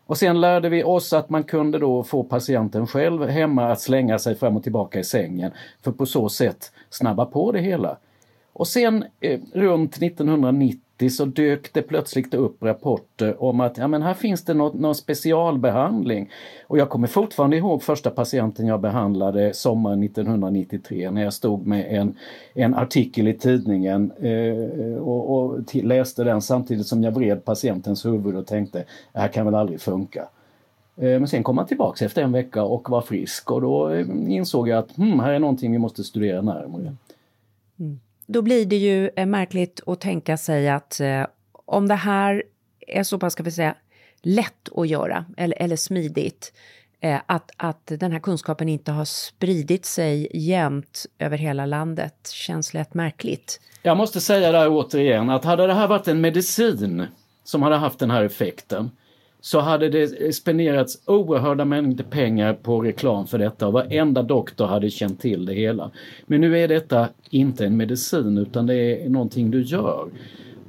Och 0.05 0.17
sen 0.17 0.41
lärde 0.41 0.69
vi 0.69 0.83
oss 0.83 1.13
att 1.13 1.29
man 1.29 1.43
kunde 1.43 1.79
då 1.79 2.03
få 2.03 2.23
patienten 2.23 2.87
själv 2.87 3.27
hemma 3.27 3.71
att 3.71 3.81
slänga 3.81 4.19
sig 4.19 4.35
fram 4.35 4.57
och 4.57 4.63
tillbaka 4.63 4.99
i 4.99 5.03
sängen 5.03 5.51
för 5.83 5.91
på 5.91 6.05
så 6.05 6.29
sätt 6.29 6.71
snabba 6.89 7.25
på 7.25 7.51
det 7.51 7.59
hela. 7.59 7.97
Och 8.53 8.67
sen 8.67 9.05
eh, 9.19 9.39
runt 9.53 9.97
1990 9.97 10.79
så 11.09 11.25
dök 11.25 11.73
det 11.73 11.81
plötsligt 11.81 12.33
upp 12.33 12.63
rapporter 12.63 13.43
om 13.43 13.59
att 13.59 13.77
ja, 13.77 13.87
men 13.87 14.01
här 14.01 14.13
finns 14.13 14.45
det 14.45 14.53
något, 14.53 14.73
någon 14.73 14.95
specialbehandling. 14.95 16.29
Och 16.67 16.77
jag 16.77 16.89
kommer 16.89 17.07
fortfarande 17.07 17.57
ihåg 17.57 17.83
första 17.83 18.09
patienten 18.09 18.67
jag 18.67 18.81
behandlade 18.81 19.53
sommaren 19.53 20.03
1993 20.03 21.11
när 21.11 21.23
jag 21.23 21.33
stod 21.33 21.67
med 21.67 21.85
en, 21.89 22.15
en 22.53 22.75
artikel 22.75 23.27
i 23.27 23.33
tidningen 23.33 24.11
eh, 24.11 24.97
och, 24.97 25.37
och 25.37 25.67
till, 25.67 25.87
läste 25.87 26.23
den 26.23 26.41
samtidigt 26.41 26.87
som 26.87 27.03
jag 27.03 27.11
vred 27.11 27.45
patientens 27.45 28.05
huvud 28.05 28.35
och 28.35 28.47
tänkte 28.47 28.83
det 29.13 29.19
här 29.19 29.27
kan 29.27 29.45
väl 29.45 29.55
aldrig 29.55 29.81
funka. 29.81 30.27
Eh, 30.97 31.19
Men 31.19 31.27
sen 31.27 31.43
kom 31.43 31.57
han 31.57 31.67
tillbaks 31.67 32.01
efter 32.01 32.21
en 32.21 32.31
vecka 32.31 32.63
och 32.63 32.89
var 32.89 33.01
frisk 33.01 33.51
och 33.51 33.61
då 33.61 33.89
eh, 33.89 34.07
insåg 34.27 34.67
jag 34.67 34.79
att 34.79 34.95
hmm, 34.95 35.19
här 35.19 35.33
är 35.33 35.39
någonting 35.39 35.71
vi 35.71 35.77
måste 35.77 36.03
studera 36.03 36.41
närmare. 36.41 36.95
Mm. 37.79 37.99
Då 38.25 38.41
blir 38.41 38.65
det 38.65 38.77
ju 38.77 39.09
eh, 39.15 39.25
märkligt 39.25 39.81
att 39.85 40.01
tänka 40.01 40.37
sig 40.37 40.69
att 40.69 40.99
eh, 40.99 41.25
om 41.65 41.87
det 41.87 41.95
här 41.95 42.43
är 42.87 43.03
så 43.03 43.19
pass, 43.19 43.33
ska 43.33 43.43
vi 43.43 43.51
säga, 43.51 43.75
lätt 44.21 44.69
att 44.75 44.87
göra 44.87 45.25
eller, 45.37 45.61
eller 45.61 45.75
smidigt, 45.75 46.53
eh, 46.99 47.19
att, 47.25 47.51
att 47.57 47.85
den 47.85 48.11
här 48.11 48.19
kunskapen 48.19 48.69
inte 48.69 48.91
har 48.91 49.05
spridit 49.05 49.85
sig 49.85 50.27
jämnt 50.33 51.05
över 51.19 51.37
hela 51.37 51.65
landet 51.65 52.29
känns 52.33 52.73
lätt 52.73 52.93
märkligt. 52.93 53.59
Jag 53.81 53.97
måste 53.97 54.21
säga 54.21 54.51
där 54.51 54.69
återigen 54.69 55.29
att 55.29 55.45
hade 55.45 55.67
det 55.67 55.73
här 55.73 55.87
varit 55.87 56.07
en 56.07 56.21
medicin 56.21 57.07
som 57.43 57.61
hade 57.61 57.75
haft 57.75 57.99
den 57.99 58.11
här 58.11 58.23
effekten 58.23 58.91
så 59.45 59.59
hade 59.59 59.89
det 59.89 60.35
spenderats 60.35 61.01
oerhörda 61.05 61.65
mängder 61.65 62.03
pengar 62.03 62.53
på 62.53 62.81
reklam 62.81 63.27
för 63.27 63.37
detta 63.37 63.67
och 63.67 63.73
varenda 63.73 64.23
doktor 64.23 64.65
hade 64.65 64.89
känt 64.89 65.21
till 65.21 65.45
det 65.45 65.53
hela. 65.53 65.91
Men 66.25 66.41
nu 66.41 66.59
är 66.59 66.67
detta 66.67 67.09
inte 67.29 67.65
en 67.65 67.77
medicin 67.77 68.37
utan 68.37 68.65
det 68.65 68.75
är 68.75 69.09
någonting 69.09 69.51
du 69.51 69.61
gör. 69.61 70.09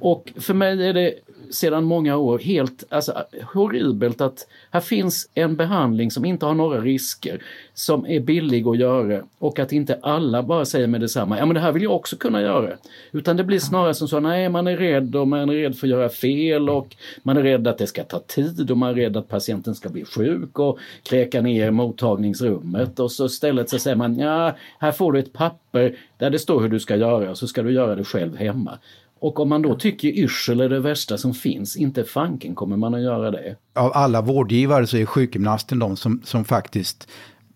Och 0.00 0.32
för 0.36 0.54
mig 0.54 0.88
är 0.88 0.92
det 0.92 1.14
sedan 1.50 1.84
många 1.84 2.16
år 2.16 2.38
helt 2.38 2.84
alltså, 2.88 3.24
horribelt 3.52 4.20
att 4.20 4.46
här 4.70 4.80
finns 4.80 5.30
en 5.34 5.56
behandling 5.56 6.10
som 6.10 6.24
inte 6.24 6.46
har 6.46 6.54
några 6.54 6.80
risker, 6.80 7.42
som 7.74 8.06
är 8.06 8.20
billig 8.20 8.68
att 8.68 8.78
göra 8.78 9.22
och 9.38 9.58
att 9.58 9.72
inte 9.72 9.98
alla 10.02 10.42
bara 10.42 10.64
säger 10.64 10.86
med 10.86 11.00
detsamma, 11.00 11.38
ja 11.38 11.46
men 11.46 11.54
det 11.54 11.60
här 11.60 11.72
vill 11.72 11.82
jag 11.82 11.94
också 11.94 12.16
kunna 12.16 12.40
göra. 12.40 12.70
Utan 13.12 13.36
det 13.36 13.44
blir 13.44 13.58
snarare 13.58 13.94
som 13.94 14.08
så, 14.08 14.20
nej 14.20 14.48
man 14.48 14.66
är 14.66 14.76
rädd 14.76 15.16
och 15.16 15.28
man 15.28 15.50
är 15.50 15.54
rädd 15.54 15.76
för 15.76 15.86
att 15.86 15.90
göra 15.90 16.08
fel 16.08 16.70
och 16.70 16.96
man 17.22 17.36
är 17.36 17.42
rädd 17.42 17.68
att 17.68 17.78
det 17.78 17.86
ska 17.86 18.04
ta 18.04 18.18
tid 18.18 18.70
och 18.70 18.78
man 18.78 18.90
är 18.90 18.94
rädd 18.94 19.16
att 19.16 19.28
patienten 19.28 19.74
ska 19.74 19.88
bli 19.88 20.04
sjuk 20.04 20.58
och 20.58 20.78
kräka 21.02 21.40
ner 21.40 21.70
mottagningsrummet 21.70 23.00
och 23.00 23.12
så 23.12 23.26
istället 23.26 23.70
så 23.70 23.78
säger 23.78 23.96
man, 23.96 24.18
ja 24.18 24.56
här 24.78 24.92
får 24.92 25.12
du 25.12 25.18
ett 25.18 25.32
papper 25.32 25.96
där 26.18 26.30
det 26.30 26.38
står 26.38 26.60
hur 26.60 26.68
du 26.68 26.80
ska 26.80 26.96
göra 26.96 27.30
och 27.30 27.38
så 27.38 27.46
ska 27.46 27.62
du 27.62 27.72
göra 27.72 27.94
det 27.94 28.04
själv 28.04 28.36
hemma. 28.36 28.78
Och 29.18 29.40
om 29.40 29.48
man 29.48 29.62
då 29.62 29.74
tycker 29.74 30.08
yrsel 30.08 30.60
är 30.60 30.68
det 30.68 30.80
värsta 30.80 31.18
som 31.18 31.34
finns, 31.34 31.76
inte 31.76 32.04
fanken 32.04 32.54
kommer 32.54 32.76
man 32.76 32.94
att 32.94 33.02
göra 33.02 33.30
det. 33.30 33.56
Av 33.74 33.92
alla 33.94 34.22
vårdgivare 34.22 34.86
så 34.86 34.96
är 34.96 35.06
sjukgymnasten 35.06 35.78
de 35.78 35.96
som, 35.96 36.20
som 36.24 36.44
faktiskt 36.44 37.08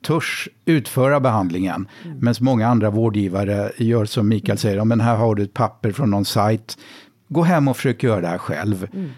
törs 0.02 0.48
utföra 0.64 1.20
behandlingen. 1.20 1.88
Mm. 2.04 2.18
Medan 2.18 2.34
många 2.40 2.68
andra 2.68 2.90
vårdgivare 2.90 3.72
gör 3.76 4.04
som 4.04 4.28
Mikael 4.28 4.58
säger, 4.58 4.84
men 4.84 5.00
här 5.00 5.16
har 5.16 5.34
du 5.34 5.42
ett 5.42 5.54
papper 5.54 5.92
från 5.92 6.10
någon 6.10 6.24
sajt. 6.24 6.78
Gå 7.28 7.42
hem 7.42 7.68
och 7.68 7.76
försök 7.76 8.02
göra 8.02 8.20
det 8.20 8.28
här 8.28 8.38
själv. 8.38 8.88
Mm. 8.94 9.10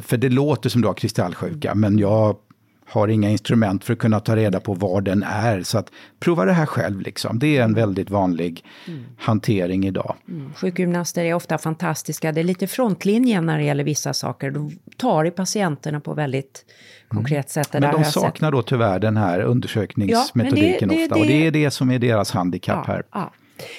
För 0.00 0.16
det 0.16 0.28
låter 0.28 0.68
som 0.68 0.82
du 0.82 0.88
har 0.88 0.94
kristallsjuka, 0.94 1.74
men 1.74 1.98
jag 1.98 2.36
har 2.88 3.08
inga 3.08 3.30
instrument 3.30 3.84
för 3.84 3.92
att 3.92 3.98
kunna 3.98 4.20
ta 4.20 4.36
reda 4.36 4.60
på 4.60 4.74
var 4.74 5.00
den 5.00 5.22
är. 5.22 5.62
Så 5.62 5.78
att 5.78 5.90
prova 6.20 6.44
det 6.44 6.52
här 6.52 6.66
själv 6.66 7.00
liksom. 7.00 7.38
Det 7.38 7.56
är 7.56 7.62
en 7.62 7.74
väldigt 7.74 8.10
vanlig 8.10 8.64
mm. 8.88 9.04
hantering 9.18 9.86
idag. 9.86 10.14
Mm. 10.28 10.54
Sjukgymnaster 10.54 11.24
är 11.24 11.34
ofta 11.34 11.58
fantastiska. 11.58 12.32
Det 12.32 12.40
är 12.40 12.44
lite 12.44 12.66
frontlinjen 12.66 13.46
när 13.46 13.58
det 13.58 13.64
gäller 13.64 13.84
vissa 13.84 14.14
saker. 14.14 14.50
De 14.50 14.78
tar 14.96 15.24
i 15.24 15.30
patienterna 15.30 16.00
på 16.00 16.14
väldigt 16.14 16.64
konkret 17.08 17.50
sätt. 17.50 17.68
Men 17.72 17.82
de 17.82 18.04
saknar 18.04 18.52
då 18.52 18.62
tyvärr 18.62 18.98
den 18.98 19.16
här 19.16 19.40
undersökningsmetodiken 19.40 20.90
ja, 20.90 20.96
det, 20.96 20.96
det, 20.96 21.04
ofta. 21.04 21.14
Det, 21.14 21.20
och 21.20 21.26
det 21.26 21.46
är 21.46 21.50
det 21.50 21.70
som 21.70 21.90
är 21.90 21.98
deras 21.98 22.30
handikapp 22.30 22.84
ja, 22.86 22.92
här. 22.92 23.02
Ja. 23.12 23.32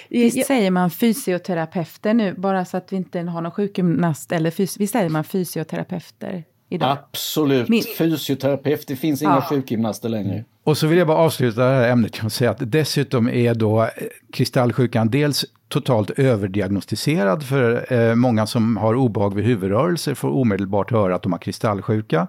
Visst 0.10 0.48
säger 0.48 0.72
man 0.72 0.92
fysioterapeuter 0.92 2.14
nu, 2.14 2.34
bara 2.34 2.66
så 2.66 2.78
att 2.78 2.94
vi 2.94 2.96
inte 2.98 3.20
har 3.20 3.42
någon 3.42 3.52
sjukgymnast 3.52 4.32
eller 4.32 4.52
fys- 4.52 4.80
Visst 4.80 4.94
säger 4.94 5.10
man 5.10 5.24
fysioterapeuter? 5.24 6.44
Idag. 6.70 6.98
Absolut, 7.12 7.70
Min- 7.70 7.84
fysioterapeut, 7.98 8.88
det 8.88 8.96
finns 8.96 9.22
inga 9.22 9.32
Ja. 9.32 9.42
sjukgymnaster 9.42 10.10
längre. 10.10 10.44
Och 10.64 10.78
så 10.78 10.88
vill 10.88 10.98
jag 10.98 11.08
bara 11.08 11.18
avsluta 11.18 11.62
det 11.66 11.76
här 11.76 11.90
ämnet 11.90 12.24
och 12.24 12.32
säga 12.32 12.52
att 12.52 12.58
dessutom 12.72 13.30
är 13.30 13.54
då 13.54 13.82
eh, 13.84 13.90
kristallsjukan 14.34 15.10
dels 15.10 15.46
totalt 15.68 16.10
överdiagnostiserad 16.10 17.44
för 17.44 17.94
eh, 17.94 18.16
många 18.16 18.48
som 18.48 18.78
har 18.78 18.96
obehag 18.96 19.36
vid 19.36 19.46
huvudrörelser 19.46 20.14
får 20.14 20.30
omedelbart 20.30 20.92
höra 20.92 21.16
att 21.16 21.24
de 21.24 21.32
har 21.32 21.40
kristallsjuka. 21.40 22.28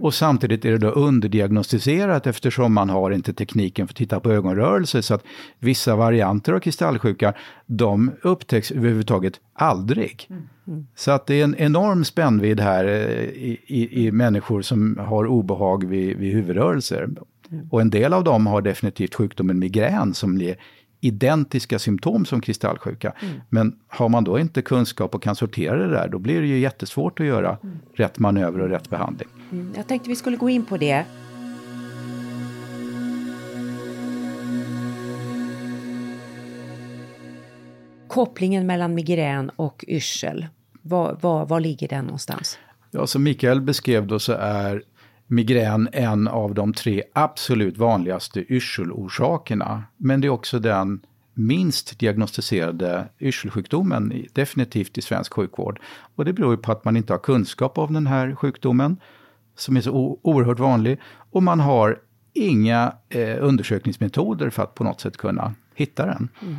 Och 0.00 0.14
samtidigt 0.14 0.64
är 0.64 0.70
det 0.70 0.78
då 0.78 0.88
underdiagnostiserat 0.88 2.26
eftersom 2.26 2.74
man 2.74 2.90
har 2.90 3.10
inte 3.10 3.32
tekniken 3.32 3.86
för 3.86 3.92
att 3.92 3.96
titta 3.96 4.20
på 4.20 4.32
ögonrörelser 4.32 5.00
så 5.00 5.14
att 5.14 5.24
vissa 5.58 5.96
varianter 5.96 6.52
av 6.52 6.60
kristallsjuka 6.60 7.34
de 7.66 8.10
upptäcks 8.22 8.70
överhuvudtaget 8.70 9.40
aldrig. 9.52 10.28
Så 10.94 11.10
att 11.10 11.26
det 11.26 11.40
är 11.40 11.44
en 11.44 11.54
enorm 11.58 12.04
spännvidd 12.04 12.60
här 12.60 12.84
eh, 12.84 13.24
i, 13.24 13.60
i, 13.66 14.06
i 14.06 14.12
människor 14.12 14.62
som 14.62 14.98
har 15.00 15.26
obehag 15.26 15.84
vid, 15.84 16.16
vid 16.16 16.32
huvudrörelser. 16.32 17.08
Och 17.70 17.80
en 17.80 17.90
del 17.90 18.12
av 18.12 18.24
dem 18.24 18.46
har 18.46 18.62
definitivt 18.62 19.14
sjukdomen 19.14 19.58
migrän 19.58 20.14
som 20.14 20.38
identiska 21.00 21.78
symptom 21.78 22.24
som 22.24 22.40
kristallsjuka. 22.40 23.12
Men 23.48 23.76
har 23.88 24.08
man 24.08 24.24
då 24.24 24.38
inte 24.38 24.62
kunskap 24.62 25.14
och 25.14 25.22
kan 25.22 25.36
sortera 25.36 25.76
det 25.76 25.90
där, 25.90 26.08
då 26.08 26.18
blir 26.18 26.40
det 26.40 26.46
ju 26.46 26.58
jättesvårt 26.58 27.20
att 27.20 27.26
göra 27.26 27.58
rätt 27.94 28.18
manöver 28.18 28.60
och 28.60 28.68
rätt 28.68 28.90
behandling. 28.90 29.28
Mm, 29.52 29.72
Jag 29.76 29.86
tänkte 29.88 30.08
vi 30.08 30.16
skulle 30.16 30.36
gå 30.36 30.50
in 30.50 30.64
på 30.64 30.76
det. 30.76 31.04
Kopplingen 38.08 38.66
mellan 38.66 38.94
migrän 38.94 39.50
och 39.56 39.84
yrsel. 39.88 40.46
Var, 40.82 41.18
var, 41.20 41.46
var 41.46 41.60
ligger 41.60 41.88
den 41.88 42.04
någonstans? 42.04 42.58
Ja, 42.90 43.06
som 43.06 43.22
Mikael 43.22 43.60
beskrev 43.60 44.06
då 44.06 44.18
så 44.18 44.32
är 44.32 44.82
migrän 45.30 45.88
en 45.92 46.28
av 46.28 46.54
de 46.54 46.72
tre 46.72 47.02
absolut 47.12 47.78
vanligaste 47.78 48.52
yrselorsakerna. 48.52 49.84
Men 49.96 50.20
det 50.20 50.26
är 50.26 50.30
också 50.30 50.58
den 50.58 51.00
minst 51.34 51.98
diagnostiserade 51.98 53.08
yrselsjukdomen, 53.20 54.26
definitivt 54.32 54.98
i 54.98 55.02
svensk 55.02 55.32
sjukvård. 55.32 55.80
Och 56.14 56.24
det 56.24 56.32
beror 56.32 56.50
ju 56.50 56.56
på 56.56 56.72
att 56.72 56.84
man 56.84 56.96
inte 56.96 57.12
har 57.12 57.18
kunskap 57.18 57.78
om 57.78 57.94
den 57.94 58.06
här 58.06 58.34
sjukdomen, 58.34 58.96
som 59.56 59.76
är 59.76 59.80
så 59.80 60.18
oerhört 60.22 60.58
vanlig. 60.58 61.00
Och 61.30 61.42
man 61.42 61.60
har 61.60 61.98
inga 62.32 62.94
eh, 63.08 63.36
undersökningsmetoder 63.40 64.50
för 64.50 64.62
att 64.62 64.74
på 64.74 64.84
något 64.84 65.00
sätt 65.00 65.16
kunna 65.16 65.54
hitta 65.74 66.06
den. 66.06 66.28
Mm. 66.42 66.56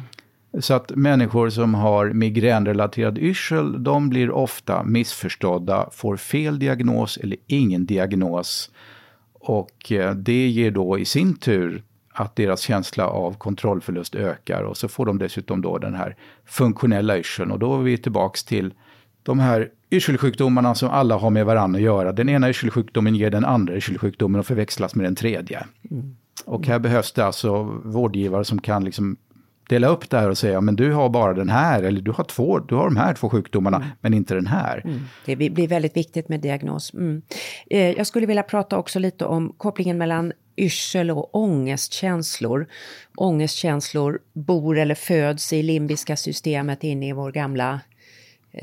Så 0.59 0.73
att 0.73 0.91
människor 0.95 1.49
som 1.49 1.73
har 1.73 2.09
migränrelaterad 2.13 3.17
yrsel, 3.17 3.83
de 3.83 4.09
blir 4.09 4.31
ofta 4.31 4.83
missförstådda, 4.83 5.89
får 5.91 6.17
fel 6.17 6.59
diagnos 6.59 7.17
eller 7.17 7.37
ingen 7.47 7.85
diagnos. 7.85 8.71
Och 9.33 9.91
eh, 9.91 10.15
det 10.15 10.47
ger 10.47 10.71
då 10.71 10.99
i 10.99 11.05
sin 11.05 11.35
tur 11.35 11.83
att 12.13 12.35
deras 12.35 12.61
känsla 12.61 13.07
av 13.07 13.33
kontrollförlust 13.33 14.15
ökar 14.15 14.63
och 14.63 14.77
så 14.77 14.87
får 14.87 15.05
de 15.05 15.17
dessutom 15.17 15.61
då 15.61 15.77
den 15.77 15.93
här 15.93 16.15
funktionella 16.45 17.17
yrseln 17.17 17.51
och 17.51 17.59
då 17.59 17.79
är 17.79 17.83
vi 17.83 17.97
tillbaks 17.97 18.43
till 18.43 18.73
de 19.23 19.39
här 19.39 19.69
yrselsjukdomarna 19.91 20.75
som 20.75 20.89
alla 20.89 21.15
har 21.15 21.29
med 21.29 21.45
varandra 21.45 21.77
att 21.77 21.83
göra. 21.83 22.11
Den 22.11 22.29
ena 22.29 22.49
yrselsjukdomen 22.49 23.15
ger 23.15 23.29
den 23.29 23.45
andra 23.45 23.75
yrselsjukdomen 23.75 24.39
och 24.39 24.45
förväxlas 24.45 24.95
med 24.95 25.05
den 25.05 25.15
tredje. 25.15 25.65
Och 26.45 26.67
här 26.67 26.79
behövs 26.79 27.11
det 27.11 27.25
alltså 27.25 27.63
vårdgivare 27.83 28.45
som 28.45 28.61
kan 28.61 28.83
liksom 28.83 29.17
dela 29.71 29.87
upp 29.87 30.09
det 30.09 30.19
här 30.19 30.29
och 30.29 30.37
säga, 30.37 30.61
men 30.61 30.75
du 30.75 30.91
har 30.91 31.09
bara 31.09 31.33
den 31.33 31.49
här, 31.49 31.83
eller 31.83 32.01
du 32.01 32.11
har, 32.11 32.23
två, 32.23 32.59
du 32.59 32.75
har 32.75 32.85
de 32.85 32.97
här 32.97 33.13
två 33.13 33.29
sjukdomarna, 33.29 33.77
mm. 33.77 33.89
men 34.01 34.13
inte 34.13 34.33
den 34.33 34.47
här. 34.47 34.81
Mm. 34.85 34.99
Det 35.25 35.35
blir 35.35 35.67
väldigt 35.67 35.97
viktigt 35.97 36.29
med 36.29 36.39
diagnos. 36.39 36.93
Mm. 36.93 37.21
Eh, 37.69 37.91
jag 37.91 38.07
skulle 38.07 38.25
vilja 38.25 38.43
prata 38.43 38.77
också 38.77 38.99
lite 38.99 39.25
om 39.25 39.53
kopplingen 39.57 39.97
mellan 39.97 40.33
yrsel 40.57 41.11
och 41.11 41.35
ångestkänslor. 41.35 42.67
Ångestkänslor 43.15 44.19
bor 44.33 44.77
eller 44.77 44.95
föds 44.95 45.53
i 45.53 45.63
limbiska 45.63 46.15
systemet 46.15 46.83
inne 46.83 47.09
i 47.09 47.11
vår 47.11 47.31
gamla 47.31 47.79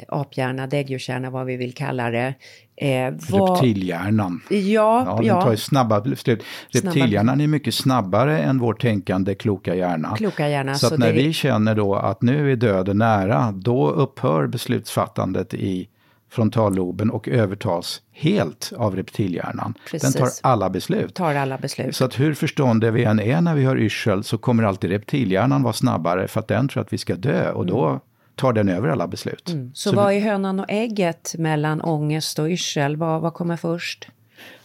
aphjärna, 0.09 0.67
däggdjurshjärna, 0.67 1.31
vad 1.31 1.47
vi 1.47 1.57
vill 1.57 1.75
kalla 1.75 2.11
det. 2.11 2.35
Eh, 2.77 3.15
vad... 3.31 3.51
Reptilhjärnan. 3.51 4.41
Ja, 4.49 5.21
ja. 5.23 5.35
Den 5.35 5.43
tar 5.43 5.51
ju 5.51 5.57
snabba 5.57 6.01
beslut. 6.01 6.43
Reptilhjärnan 6.69 7.41
är 7.41 7.47
mycket 7.47 7.75
snabbare 7.75 8.39
än 8.39 8.59
vår 8.59 8.75
tänkande 8.75 9.35
kloka 9.35 9.75
hjärna. 9.75 10.17
Kloka 10.17 10.49
hjärna 10.49 10.75
så, 10.75 10.89
så 10.89 10.97
när 10.97 11.07
det... 11.07 11.13
vi 11.13 11.33
känner 11.33 11.75
då 11.75 11.95
att 11.95 12.23
nu 12.23 12.53
är 12.53 12.57
döden 12.57 12.99
nära, 12.99 13.53
då 13.53 13.91
upphör 13.91 14.47
beslutsfattandet 14.47 15.55
i 15.55 15.89
frontalloben 16.31 17.11
och 17.11 17.29
övertas 17.29 18.03
helt 18.13 18.73
av 18.77 18.97
reptilhjärnan. 18.97 19.75
Precis. 19.91 20.15
Den 20.15 20.23
tar 20.23 20.31
alla 20.43 20.71
beslut. 20.71 21.15
Tar 21.15 21.35
alla 21.35 21.59
beslut. 21.59 21.97
Så 21.97 22.05
att 22.05 22.21
hur 22.21 22.35
förståndiga 22.35 22.91
vi 22.91 23.05
än 23.05 23.21
är 23.21 23.41
när 23.41 23.55
vi 23.55 23.65
har 23.65 23.77
yrsel 23.77 24.25
så 24.25 24.39
kommer 24.39 24.63
alltid 24.63 24.91
reptilhjärnan 24.91 25.63
vara 25.63 25.73
snabbare 25.73 26.29
för 26.29 26.41
att 26.41 26.49
den 26.49 26.69
tror 26.69 26.83
att 26.83 26.93
vi 26.93 26.99
ska 26.99 27.17
dö 27.17 27.51
och 27.51 27.67
då 27.67 27.87
mm. 27.87 28.01
Tar 28.39 28.53
den 28.53 28.69
över 28.69 28.89
alla 28.89 29.09
beslut. 29.09 29.49
Mm. 29.49 29.71
Så, 29.75 29.91
så, 29.91 29.97
vad 29.97 30.13
är 30.15 30.21
hönan 30.21 30.61
och 30.61 30.67
ägget 30.69 31.35
mellan 31.39 31.81
ångest 31.81 32.39
och 32.39 32.49
yrsel? 32.49 32.97
Vad, 32.97 33.21
vad 33.21 33.35
kommer 33.35 33.57
först? 33.57 34.09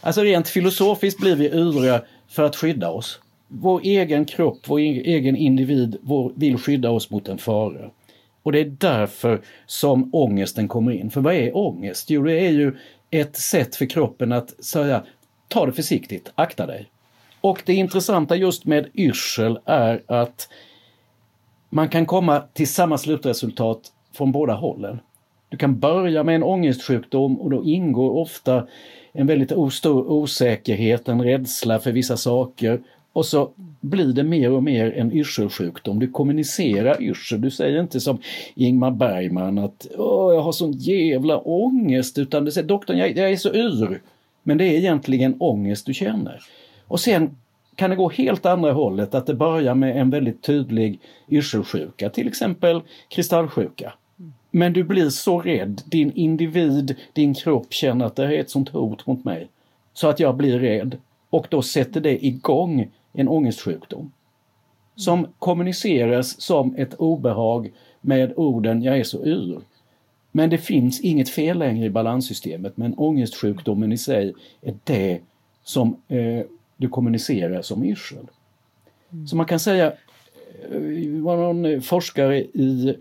Alltså 0.02 0.22
rent 0.22 0.48
filosofiskt 0.48 1.20
blir 1.20 1.36
vi 1.36 1.46
yriga 1.46 2.02
för 2.28 2.44
att 2.44 2.56
skydda 2.56 2.90
oss. 2.90 3.20
Vår 3.48 3.82
egen 3.84 4.26
kropp, 4.26 4.60
vår 4.68 4.80
egen 4.80 5.36
individ 5.36 5.98
vår, 6.02 6.34
vill 6.36 6.58
skydda 6.58 6.90
oss 6.90 7.10
mot 7.10 7.28
en 7.28 7.38
fara. 7.38 7.90
Och 8.44 8.52
det 8.52 8.60
är 8.60 8.76
därför 8.80 9.42
som 9.66 10.10
ångesten 10.14 10.68
kommer 10.68 10.92
in. 10.92 11.12
För 11.12 11.22
vad 11.22 11.34
är 11.34 11.58
ångest? 11.58 12.10
Jo, 12.10 12.24
det 12.24 12.40
är 12.40 12.52
ju 12.52 12.76
ett 13.12 13.36
sätt 13.36 13.76
för 13.76 13.86
kroppen 13.86 14.32
att 14.32 14.64
säga 14.66 15.04
ta 15.48 15.66
det 15.66 15.74
försiktigt, 15.74 16.32
akta 16.36 16.66
dig. 16.66 16.90
Och 17.42 17.64
det 17.66 17.74
intressanta 17.74 18.36
just 18.36 18.66
med 18.66 18.90
yrsel 18.94 19.60
är 19.66 20.02
att 20.08 20.50
man 21.74 21.90
kan 21.90 22.06
komma 22.06 22.44
till 22.54 22.68
samma 22.68 22.98
slutresultat 22.98 23.92
från 24.14 24.32
båda 24.32 24.54
hållen. 24.54 25.00
Du 25.50 25.58
kan 25.58 25.80
börja 25.80 26.24
med 26.24 26.36
en 26.36 26.44
ångestsjukdom 26.44 27.42
och 27.42 27.50
då 27.50 27.64
ingår 27.64 28.18
ofta 28.18 28.68
en 29.12 29.28
väldigt 29.28 29.74
stor 29.74 30.12
osäkerhet, 30.12 31.08
en 31.08 31.24
rädsla 31.24 31.80
för 31.80 31.92
vissa 31.92 32.18
saker 32.18 32.82
och 33.14 33.26
så 33.26 33.50
blir 33.82 34.14
det 34.14 34.24
mer 34.24 34.52
och 34.52 34.64
mer 34.64 34.92
en 34.92 35.12
yrselsjukdom. 35.12 36.00
Du 36.00 36.08
kommunicerar 36.08 37.02
yrsel. 37.02 37.42
Du 37.42 37.52
säger 37.52 37.80
inte 37.80 38.00
som 38.00 38.18
Ingmar 38.56 38.92
Bergman 38.92 39.58
att 39.58 39.88
Åh, 39.98 40.34
jag 40.34 40.42
har 40.42 40.52
sån 40.52 40.72
jävla 40.72 41.38
ångest, 41.38 42.18
utan 42.18 42.46
du 42.46 42.52
säger 42.52 42.68
doktorn, 42.68 42.98
jag, 42.98 43.18
jag 43.18 43.32
är 43.32 43.36
så 43.36 43.54
yr. 43.54 44.02
Men 44.44 44.58
det 44.58 44.66
är 44.66 44.78
egentligen 44.78 45.36
ångest 45.40 45.86
du 45.86 45.94
känner. 45.94 46.40
Och 46.88 47.00
sen 47.00 47.36
kan 47.76 47.90
det 47.90 47.96
gå 47.96 48.10
helt 48.10 48.46
andra 48.46 48.72
hållet, 48.72 49.16
att 49.16 49.26
det 49.26 49.34
börjar 49.34 49.76
med 49.76 49.98
en 50.02 50.10
väldigt 50.10 50.42
tydlig 50.42 51.00
yrselsjuka, 51.30 52.10
till 52.10 52.28
exempel 52.28 52.82
kristallsjuka. 53.10 53.94
Men 54.52 54.74
du 54.74 54.84
blir 54.84 55.10
så 55.10 55.40
rädd, 55.40 55.82
din 55.86 56.12
individ, 56.12 56.96
din 57.14 57.34
kropp 57.34 57.74
känner 57.74 58.06
att 58.06 58.16
det 58.16 58.24
är 58.24 58.40
ett 58.40 58.50
sånt 58.50 58.70
hot 58.70 59.08
mot 59.08 59.24
mig, 59.24 59.48
så 59.94 60.08
att 60.08 60.20
jag 60.20 60.36
blir 60.36 60.60
rädd. 60.60 60.98
Och 61.30 61.48
då 61.50 61.62
sätter 61.62 62.02
det 62.02 62.26
igång 62.26 62.92
en 63.14 63.28
ångestsjukdom. 63.28 64.12
Som 64.96 65.28
kommuniceras 65.40 66.42
som 66.42 66.76
ett 66.76 66.94
obehag 66.94 67.72
med 68.02 68.34
orden 68.36 68.84
”jag 68.84 68.98
är 68.98 69.04
så 69.04 69.26
yr”. 69.26 69.60
Men 70.32 70.50
det 70.50 70.58
finns 70.58 71.02
inget 71.02 71.30
fel 71.30 71.58
längre 71.58 71.86
i 71.86 71.90
balanssystemet 71.90 72.78
men 72.78 72.94
ångestsjukdomen 72.98 73.92
i 73.92 73.98
sig 73.98 74.34
är 74.62 74.74
det 74.84 75.20
som 75.64 75.98
eh, 76.08 76.46
du 76.78 76.90
kommunicerar 76.90 77.62
som 77.62 77.86
yrsel. 77.86 78.28
Mm. 79.14 79.28
Så 79.28 79.36
man 79.36 79.46
kan 79.46 79.60
säga, 79.60 79.94
det 80.70 81.06
eh, 81.06 81.22
var 81.22 81.38
någon 81.38 81.82
forskare 81.82 82.38
i 82.40 82.98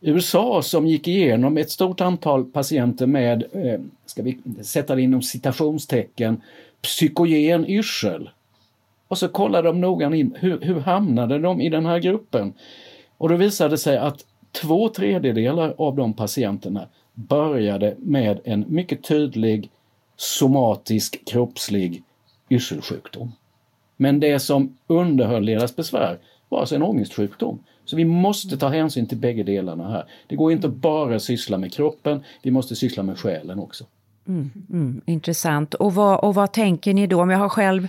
USA 0.00 0.62
som 0.62 0.86
gick 0.86 1.08
igenom 1.08 1.56
ett 1.56 1.70
stort 1.70 2.00
antal 2.00 2.44
patienter 2.44 3.06
med, 3.06 3.44
eh, 3.52 3.80
ska 4.06 4.22
vi 4.22 4.38
sätta 4.62 4.94
det 4.94 5.02
inom 5.02 5.22
citationstecken, 5.22 6.42
psykogen 6.82 7.66
yrsel. 7.66 8.30
Och 9.08 9.18
så 9.18 9.28
kollade 9.28 9.68
de 9.68 9.80
noga 9.80 10.14
in, 10.14 10.36
hur, 10.38 10.60
hur 10.60 10.80
hamnade 10.80 11.38
de 11.38 11.60
i 11.60 11.68
den 11.68 11.86
här 11.86 11.98
gruppen? 11.98 12.52
Och 13.18 13.28
då 13.28 13.36
visade 13.36 13.70
det 13.70 13.78
sig 13.78 13.96
att 13.98 14.24
två 14.52 14.88
tredjedelar 14.88 15.74
av 15.78 15.96
de 15.96 16.12
patienterna 16.12 16.88
började 17.14 17.94
med 17.98 18.40
en 18.44 18.64
mycket 18.68 19.04
tydlig 19.04 19.70
somatisk 20.16 21.24
kroppslig 21.26 22.02
yrselsjukdom. 22.50 23.32
Men 23.96 24.20
det 24.20 24.40
som 24.40 24.76
underhöll 24.86 25.46
deras 25.46 25.76
besvär 25.76 26.18
var 26.48 26.60
alltså 26.60 26.74
en 26.74 26.82
ångestsjukdom. 26.82 27.58
Så 27.84 27.96
vi 27.96 28.04
måste 28.04 28.56
ta 28.56 28.68
hänsyn 28.68 29.06
till 29.06 29.18
bägge 29.18 29.42
delarna 29.42 29.90
här. 29.90 30.04
Det 30.26 30.36
går 30.36 30.52
inte 30.52 30.68
bara 30.68 31.20
syssla 31.20 31.58
med 31.58 31.72
kroppen, 31.72 32.24
vi 32.42 32.50
måste 32.50 32.76
syssla 32.76 33.02
med 33.02 33.18
själen 33.18 33.58
också. 33.58 33.84
Mm, 34.28 34.50
mm, 34.70 35.00
intressant. 35.06 35.74
Och 35.74 35.94
vad, 35.94 36.20
och 36.20 36.34
vad 36.34 36.52
tänker 36.52 36.94
ni 36.94 37.06
då? 37.06 37.22
Om 37.22 37.30
jag 37.30 37.38
har 37.38 37.48
själv 37.48 37.88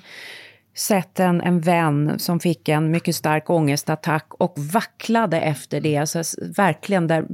sett 0.75 1.19
en, 1.19 1.41
en 1.41 1.61
vän 1.61 2.19
som 2.19 2.39
fick 2.39 2.69
en 2.69 2.91
mycket 2.91 3.15
stark 3.15 3.49
ångestattack 3.49 4.25
och 4.29 4.53
vacklade 4.73 5.41
efter 5.41 5.81
det. 5.81 5.97
Alltså, 5.97 6.23
verkligen 6.57 7.07
där, 7.07 7.25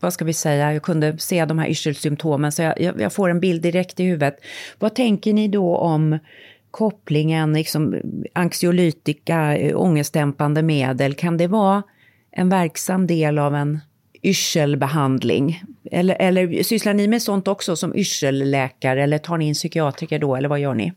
vad 0.00 0.12
ska 0.12 0.24
vi 0.24 0.32
säga, 0.32 0.72
jag 0.72 0.82
kunde 0.82 1.18
se 1.18 1.44
de 1.44 1.58
här 1.58 1.68
yrselsymptomen 1.68 2.52
så 2.52 2.62
jag, 2.62 2.80
jag, 2.80 3.00
jag 3.00 3.12
får 3.12 3.30
en 3.30 3.40
bild 3.40 3.62
direkt 3.62 4.00
i 4.00 4.04
huvudet. 4.04 4.36
Vad 4.78 4.94
tänker 4.94 5.32
ni 5.32 5.48
då 5.48 5.76
om 5.76 6.18
kopplingen, 6.74 7.52
liksom, 7.52 8.00
anxiolytika, 8.32 9.56
ångestdämpande 9.74 10.62
medel, 10.62 11.14
kan 11.14 11.36
det 11.36 11.46
vara 11.46 11.82
en 12.30 12.48
verksam 12.48 13.06
del 13.06 13.38
av 13.38 13.54
en 13.54 13.80
yrselbehandling? 14.22 15.62
Eller, 15.90 16.16
eller 16.20 16.62
sysslar 16.62 16.94
ni 16.94 17.08
med 17.08 17.22
sånt 17.22 17.48
också 17.48 17.76
som 17.76 17.96
yrselläkare 17.96 19.02
eller 19.02 19.18
tar 19.18 19.38
ni 19.38 19.48
in 19.48 19.54
psykiatriker 19.54 20.18
då 20.18 20.36
eller 20.36 20.48
vad 20.48 20.60
gör 20.60 20.74
ni? 20.74 20.92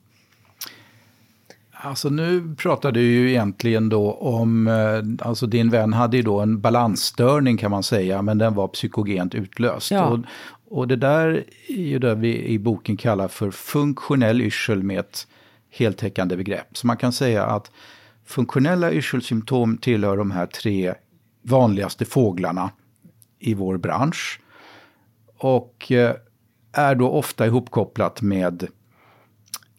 Alltså 1.72 2.10
nu 2.10 2.56
pratar 2.58 2.92
du 2.92 3.02
ju 3.02 3.30
egentligen 3.30 3.90
då 3.90 4.12
om, 4.12 4.68
eh, 4.68 5.28
alltså 5.28 5.48
din 5.48 5.70
vän 5.70 5.94
hade 5.94 6.18
ju 6.18 6.24
då 6.24 6.40
en 6.40 6.62
balansstörning 6.62 7.58
kan 7.58 7.72
man 7.72 7.84
säga, 7.84 8.22
men 8.22 8.38
den 8.38 8.54
var 8.54 8.68
psykogent 8.68 9.36
utlöst. 9.36 9.92
Ja. 9.92 10.06
Och, 10.06 10.20
och 10.70 10.88
det 10.88 10.96
där 10.96 11.44
är 11.68 11.84
ju 11.84 12.00
det 12.00 12.16
vi 12.16 12.46
i 12.46 12.60
boken 12.60 12.98
kallar 12.98 13.28
för 13.28 13.52
funktionell 13.52 14.42
yrsel 14.42 14.84
med 14.84 15.00
ett 15.00 15.28
heltäckande 15.78 16.38
begrepp. 16.38 16.78
Så 16.78 16.88
man 16.88 16.98
kan 16.98 17.12
säga 17.12 17.46
att 17.46 17.72
funktionella 18.26 18.92
yrselsymptom 18.92 19.78
tillhör 19.78 20.18
de 20.18 20.32
här 20.32 20.46
tre 20.46 20.94
vanligaste 21.42 22.06
fåglarna 22.06 22.72
i 23.40 23.54
vår 23.54 23.78
bransch. 23.78 24.40
Och 25.38 25.92
eh, 25.92 26.16
är 26.72 26.96
då 26.96 27.10
ofta 27.10 27.46
ihopkopplat 27.46 28.22
med 28.22 28.68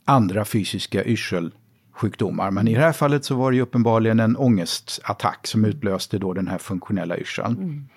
andra 0.04 0.44
fysiska 0.44 1.04
yrselsjukdomar. 1.04 2.50
Men 2.50 2.68
i 2.68 2.74
det 2.74 2.80
här 2.80 2.92
fallet 2.92 3.24
så 3.24 3.34
var 3.34 3.50
det 3.50 3.56
ju 3.56 3.62
uppenbarligen 3.62 4.20
en 4.20 4.36
ångestattack 4.36 5.46
som 5.46 5.64
utlöste 5.64 6.18
då 6.18 6.32
den 6.32 6.48
här 6.48 6.58
funktionella 6.58 7.18
yrseln. 7.18 7.56
Mm. 7.56 7.88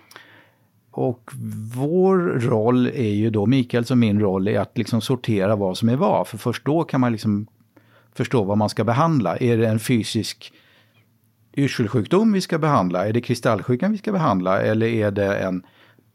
Och 0.92 1.32
vår 1.76 2.18
roll 2.40 2.88
är 2.88 3.14
ju 3.14 3.30
då, 3.30 3.46
Mikaels 3.46 3.92
och 3.92 3.98
min 3.98 4.20
roll, 4.20 4.48
är 4.48 4.60
att 4.60 4.78
liksom 4.78 5.02
sortera 5.02 5.56
vad 5.56 5.78
som 5.78 5.90
är 5.90 5.96
vad. 5.96 6.28
För 6.28 6.38
först 6.38 6.66
då 6.66 6.84
kan 6.84 7.02
man 7.02 7.12
liksom 7.12 7.48
förstå 8.16 8.44
vad 8.44 8.58
man 8.58 8.70
ska 8.70 8.84
behandla. 8.84 9.38
Är 9.38 9.58
det 9.58 9.68
en 9.68 9.80
fysisk 9.80 10.54
yrselsjukdom 11.54 12.34
vi 12.34 12.42
ska 12.42 12.58
behandla? 12.58 13.08
Är 13.08 13.14
det 13.14 13.22
kristallsjukan 13.22 13.92
vi 13.92 13.98
ska 13.98 14.12
behandla? 14.12 14.62
Eller 14.62 14.88
är 14.88 15.12
det 15.12 15.38
en 15.38 15.64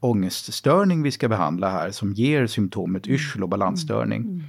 ångeststörning 0.00 1.02
vi 1.02 1.10
ska 1.10 1.28
behandla 1.28 1.70
här 1.70 1.90
som 1.90 2.12
ger 2.12 2.46
symptomet 2.46 3.06
yrsel 3.06 3.42
och 3.42 3.48
balansstörning? 3.48 4.22
Mm. 4.22 4.42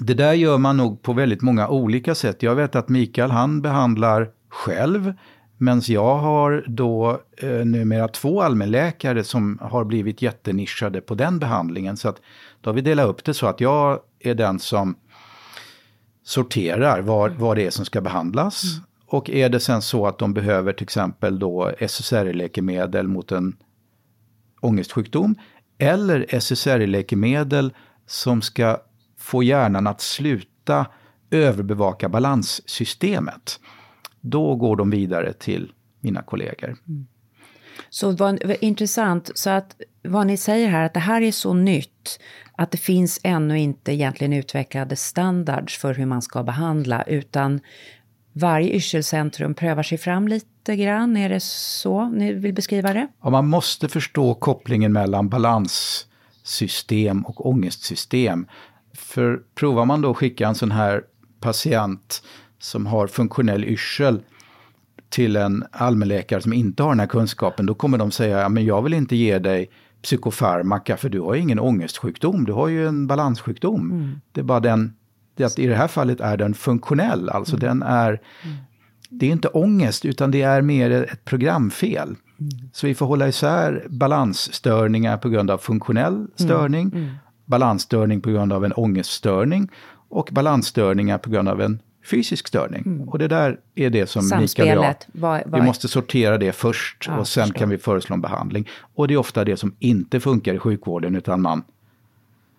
Det 0.00 0.14
där 0.14 0.32
gör 0.32 0.58
man 0.58 0.76
nog 0.76 1.02
på 1.02 1.12
väldigt 1.12 1.42
många 1.42 1.68
olika 1.68 2.14
sätt. 2.14 2.42
Jag 2.42 2.54
vet 2.54 2.76
att 2.76 2.88
Mikael 2.88 3.30
han 3.30 3.62
behandlar 3.62 4.28
själv 4.48 5.14
Medan 5.58 5.82
jag 5.86 6.18
har 6.18 6.64
då 6.66 7.20
eh, 7.36 7.64
numera 7.64 8.08
två 8.08 8.42
allmänläkare 8.42 9.24
som 9.24 9.58
har 9.62 9.84
blivit 9.84 10.22
jättenischade 10.22 11.00
på 11.00 11.14
den 11.14 11.38
behandlingen. 11.38 11.96
Så 11.96 12.08
att 12.08 12.20
då 12.60 12.70
har 12.70 12.74
vi 12.74 12.80
delat 12.80 13.08
upp 13.08 13.24
det 13.24 13.34
så 13.34 13.46
att 13.46 13.60
jag 13.60 14.00
är 14.20 14.34
den 14.34 14.58
som 14.58 14.96
sorterar 16.26 17.00
vad, 17.00 17.32
vad 17.32 17.56
det 17.56 17.66
är 17.66 17.70
som 17.70 17.84
ska 17.84 18.00
behandlas. 18.00 18.64
Mm. 18.64 18.86
Och 19.06 19.30
är 19.30 19.48
det 19.48 19.60
sen 19.60 19.82
så 19.82 20.06
att 20.06 20.18
de 20.18 20.34
behöver 20.34 20.72
till 20.72 20.84
exempel 20.84 21.38
då 21.38 21.72
SSRI-läkemedel 21.78 23.06
mot 23.08 23.32
en 23.32 23.56
ångestsjukdom 24.60 25.34
eller 25.78 26.26
SSRI-läkemedel 26.28 27.74
som 28.06 28.42
ska 28.42 28.78
få 29.18 29.42
hjärnan 29.42 29.86
att 29.86 30.00
sluta 30.00 30.86
överbevaka 31.30 32.08
balanssystemet, 32.08 33.60
då 34.20 34.54
går 34.54 34.76
de 34.76 34.90
vidare 34.90 35.32
till 35.32 35.72
mina 36.00 36.22
kollegor. 36.22 36.76
Så 37.90 38.10
vad, 38.10 38.44
vad 38.44 38.56
intressant, 38.60 39.30
så 39.34 39.50
att 39.50 39.76
vad 40.02 40.26
ni 40.26 40.36
säger 40.36 40.68
här, 40.68 40.84
att 40.84 40.94
det 40.94 41.00
här 41.00 41.22
är 41.22 41.32
så 41.32 41.54
nytt 41.54 42.20
att 42.56 42.70
det 42.70 42.78
finns 42.78 43.20
ännu 43.22 43.58
inte 43.58 43.92
egentligen 43.92 44.32
utvecklade 44.32 44.96
standards 44.96 45.78
för 45.78 45.94
hur 45.94 46.06
man 46.06 46.22
ska 46.22 46.42
behandla, 46.42 47.02
utan 47.02 47.60
varje 48.32 48.70
yrselcentrum 48.70 49.54
prövar 49.54 49.82
sig 49.82 49.98
fram 49.98 50.28
lite 50.28 50.76
grann. 50.76 51.16
Är 51.16 51.28
det 51.28 51.40
så 51.42 52.08
ni 52.08 52.32
vill 52.32 52.54
beskriva 52.54 52.92
det? 52.92 53.08
Ja, 53.22 53.30
man 53.30 53.46
måste 53.48 53.88
förstå 53.88 54.34
kopplingen 54.34 54.92
mellan 54.92 55.28
balanssystem 55.28 57.26
och 57.26 57.46
ångestsystem. 57.46 58.46
För 58.94 59.40
provar 59.54 59.84
man 59.84 60.00
då 60.00 60.10
att 60.10 60.16
skicka 60.16 60.48
en 60.48 60.54
sån 60.54 60.70
här 60.70 61.02
patient 61.40 62.22
som 62.58 62.86
har 62.86 63.06
funktionell 63.06 63.64
yrsel 63.64 64.22
till 65.08 65.36
en 65.36 65.64
allmänläkare 65.70 66.40
som 66.40 66.52
inte 66.52 66.82
har 66.82 66.90
den 66.90 67.00
här 67.00 67.06
kunskapen, 67.06 67.66
då 67.66 67.74
kommer 67.74 67.98
de 67.98 68.10
säga, 68.10 68.40
ja, 68.40 68.48
men 68.48 68.64
jag 68.64 68.82
vill 68.82 68.94
inte 68.94 69.16
ge 69.16 69.38
dig 69.38 69.70
psykofarmaka 70.02 70.96
för 70.96 71.08
du 71.08 71.20
har 71.20 71.34
ju 71.34 71.40
ingen 71.40 71.58
ångestsjukdom, 71.58 72.44
du 72.44 72.52
har 72.52 72.68
ju 72.68 72.88
en 72.88 73.06
balanssjukdom. 73.06 73.90
Mm. 73.90 74.20
Det 74.32 74.40
är 74.40 74.44
bara 74.44 74.60
den, 74.60 74.94
det 75.34 75.44
att 75.44 75.58
i 75.58 75.66
det 75.66 75.74
här 75.74 75.88
fallet 75.88 76.20
är 76.20 76.36
den 76.36 76.54
funktionell, 76.54 77.28
alltså 77.28 77.56
mm. 77.56 77.68
den 77.68 77.82
är, 77.82 78.08
mm. 78.08 78.56
det 79.10 79.26
är 79.26 79.30
inte 79.30 79.48
ångest 79.48 80.04
utan 80.04 80.30
det 80.30 80.42
är 80.42 80.62
mer 80.62 80.90
ett 80.90 81.24
programfel. 81.24 82.08
Mm. 82.08 82.50
Så 82.72 82.86
vi 82.86 82.94
får 82.94 83.06
hålla 83.06 83.28
isär 83.28 83.86
balansstörningar 83.88 85.16
på 85.16 85.28
grund 85.28 85.50
av 85.50 85.58
funktionell 85.58 86.14
mm. 86.14 86.30
störning, 86.34 87.10
balansstörning 87.44 88.20
på 88.20 88.30
grund 88.30 88.52
av 88.52 88.64
en 88.64 88.72
ångeststörning 88.72 89.70
och 90.08 90.28
balansstörningar 90.32 91.18
på 91.18 91.30
grund 91.30 91.48
av 91.48 91.60
en 91.60 91.80
fysisk 92.06 92.48
störning. 92.48 92.82
Mm. 92.86 93.08
Och 93.08 93.18
det 93.18 93.28
där 93.28 93.58
är 93.74 93.90
det 93.90 94.06
som 94.06 94.30
Mikael 94.40 94.78
och 94.78 94.84
jag, 94.84 94.94
vad, 95.06 95.42
vad... 95.46 95.60
vi 95.60 95.66
måste 95.66 95.88
sortera 95.88 96.38
det 96.38 96.52
först 96.52 97.04
ja, 97.06 97.18
och 97.18 97.28
sen 97.28 97.44
förstår. 97.44 97.58
kan 97.58 97.68
vi 97.68 97.78
föreslå 97.78 98.14
en 98.14 98.20
behandling. 98.20 98.68
Och 98.94 99.08
det 99.08 99.14
är 99.14 99.18
ofta 99.18 99.44
det 99.44 99.56
som 99.56 99.74
inte 99.78 100.20
funkar 100.20 100.54
i 100.54 100.58
sjukvården 100.58 101.16
utan 101.16 101.42
man 101.42 101.62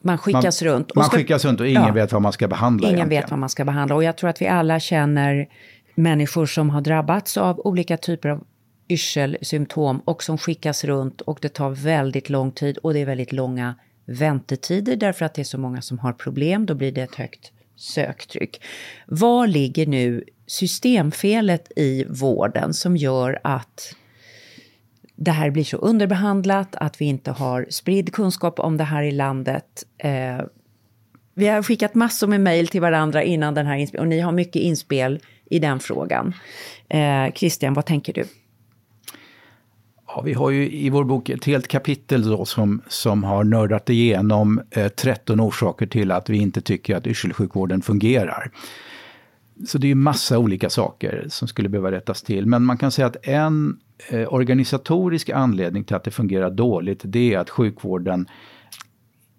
man 0.01 0.17
skickas 0.17 0.61
man, 0.61 0.71
runt. 0.71 0.91
Och 0.91 0.97
man 0.97 1.05
ska, 1.05 1.17
skickas 1.17 1.45
runt 1.45 1.59
och 1.59 1.67
ingen 1.67 1.87
ja, 1.87 1.91
vet 1.91 2.11
vad 2.11 2.21
man 2.21 2.33
ska 2.33 2.47
behandla. 2.47 2.87
Ingen 2.87 2.97
egentligen. 2.97 3.23
vet 3.23 3.31
vad 3.31 3.39
man 3.39 3.49
ska 3.49 3.65
behandla. 3.65 3.95
Och 3.95 4.03
jag 4.03 4.17
tror 4.17 4.29
att 4.29 4.41
vi 4.41 4.47
alla 4.47 4.79
känner 4.79 5.47
människor 5.95 6.45
som 6.45 6.69
har 6.69 6.81
drabbats 6.81 7.37
av 7.37 7.59
olika 7.59 7.97
typer 7.97 8.29
av 8.29 8.43
yrselsymptom 8.89 9.99
och 9.99 10.23
som 10.23 10.37
skickas 10.37 10.83
runt 10.83 11.21
och 11.21 11.39
det 11.41 11.49
tar 11.49 11.69
väldigt 11.69 12.29
lång 12.29 12.51
tid 12.51 12.77
och 12.77 12.93
det 12.93 12.99
är 12.99 13.05
väldigt 13.05 13.31
långa 13.31 13.75
väntetider 14.05 14.95
därför 14.95 15.25
att 15.25 15.33
det 15.33 15.41
är 15.41 15.43
så 15.43 15.57
många 15.57 15.81
som 15.81 15.99
har 15.99 16.13
problem. 16.13 16.65
Då 16.65 16.75
blir 16.75 16.91
det 16.91 17.01
ett 17.01 17.15
högt 17.15 17.51
söktryck. 17.77 18.61
Var 19.07 19.47
ligger 19.47 19.85
nu 19.85 20.23
systemfelet 20.47 21.71
i 21.75 22.05
vården 22.09 22.73
som 22.73 22.97
gör 22.97 23.39
att 23.43 23.95
det 25.15 25.31
här 25.31 25.49
blir 25.49 25.63
så 25.63 25.77
underbehandlat, 25.77 26.75
att 26.75 27.01
vi 27.01 27.05
inte 27.05 27.31
har 27.31 27.67
spridd 27.69 28.13
kunskap 28.13 28.59
om 28.59 28.77
det 28.77 28.83
här 28.83 29.03
i 29.03 29.11
landet. 29.11 29.83
Eh, 29.97 30.41
vi 31.33 31.47
har 31.47 31.63
skickat 31.63 31.95
massor 31.95 32.27
med 32.27 32.41
mejl 32.41 32.67
till 32.67 32.81
varandra 32.81 33.23
innan 33.23 33.53
den 33.53 33.65
här 33.65 33.75
inspelningen 33.77 34.07
och 34.07 34.15
ni 34.15 34.19
har 34.19 34.31
mycket 34.31 34.61
inspel 34.61 35.19
i 35.49 35.59
den 35.59 35.79
frågan. 35.79 36.33
Eh, 36.89 37.33
Christian, 37.33 37.73
vad 37.73 37.85
tänker 37.85 38.13
du? 38.13 38.23
Ja, 40.17 40.21
vi 40.21 40.33
har 40.33 40.49
ju 40.49 40.71
i 40.71 40.89
vår 40.89 41.03
bok 41.03 41.29
ett 41.29 41.45
helt 41.45 41.67
kapitel 41.67 42.29
då 42.29 42.45
som, 42.45 42.81
som 42.87 43.23
har 43.23 43.43
nördat 43.43 43.89
igenom 43.89 44.61
eh, 44.71 44.87
13 44.87 45.39
orsaker 45.39 45.87
till 45.87 46.11
att 46.11 46.29
vi 46.29 46.37
inte 46.37 46.61
tycker 46.61 46.95
att 46.95 47.07
yrselsjukvården 47.07 47.81
fungerar. 47.81 48.51
Så 49.67 49.77
det 49.77 49.91
är 49.91 49.95
massa 49.95 50.37
olika 50.37 50.69
saker 50.69 51.25
som 51.29 51.47
skulle 51.47 51.69
behöva 51.69 51.91
rättas 51.91 52.21
till. 52.21 52.45
Men 52.45 52.63
man 52.63 52.77
kan 52.77 52.91
säga 52.91 53.07
att 53.07 53.27
en 53.27 53.79
eh, 54.09 54.33
organisatorisk 54.33 55.29
anledning 55.29 55.83
till 55.83 55.95
att 55.95 56.03
det 56.03 56.11
fungerar 56.11 56.49
dåligt, 56.49 57.01
det 57.03 57.33
är 57.33 57.39
att 57.39 57.49
sjukvården 57.49 58.29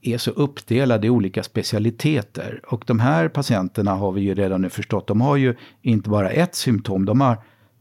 är 0.02 0.18
så 0.18 0.30
uppdelad 0.30 1.04
i 1.04 1.10
olika 1.10 1.42
specialiteter. 1.42 2.60
Och 2.66 2.84
de 2.86 3.00
här 3.00 3.28
patienterna 3.28 3.94
har 3.94 4.12
vi 4.12 4.20
ju 4.20 4.34
redan 4.34 4.62
nu 4.62 4.70
förstått, 4.70 5.06
de 5.06 5.20
har 5.20 5.36
ju 5.36 5.54
inte 5.82 6.10
bara 6.10 6.30
ett 6.30 6.54
symptom, 6.54 7.04
de 7.04 7.20
har 7.20 7.36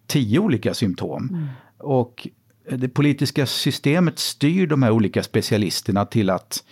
tio 0.07 0.39
olika 0.39 0.73
symptom. 0.73 1.29
Mm. 1.33 1.47
Och 1.77 2.27
det 2.70 2.89
politiska 2.89 3.45
systemet 3.45 4.20
styr 4.20 4.68
de 4.68 4.84
här 4.84 4.91
olika 4.91 5.24
specialisterna 5.24 6.05
till 6.05 6.30
att 6.30 6.63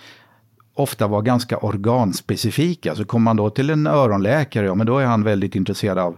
ofta 0.73 1.07
vara 1.07 1.21
ganska 1.21 1.57
organspecifika. 1.57 2.95
Så 2.95 3.05
kommer 3.05 3.23
man 3.23 3.37
då 3.37 3.49
till 3.49 3.69
en 3.69 3.87
öronläkare, 3.87 4.65
ja 4.65 4.75
men 4.75 4.87
då 4.87 4.97
är 4.97 5.05
han 5.05 5.23
väldigt 5.23 5.55
intresserad 5.55 5.97
av 5.97 6.17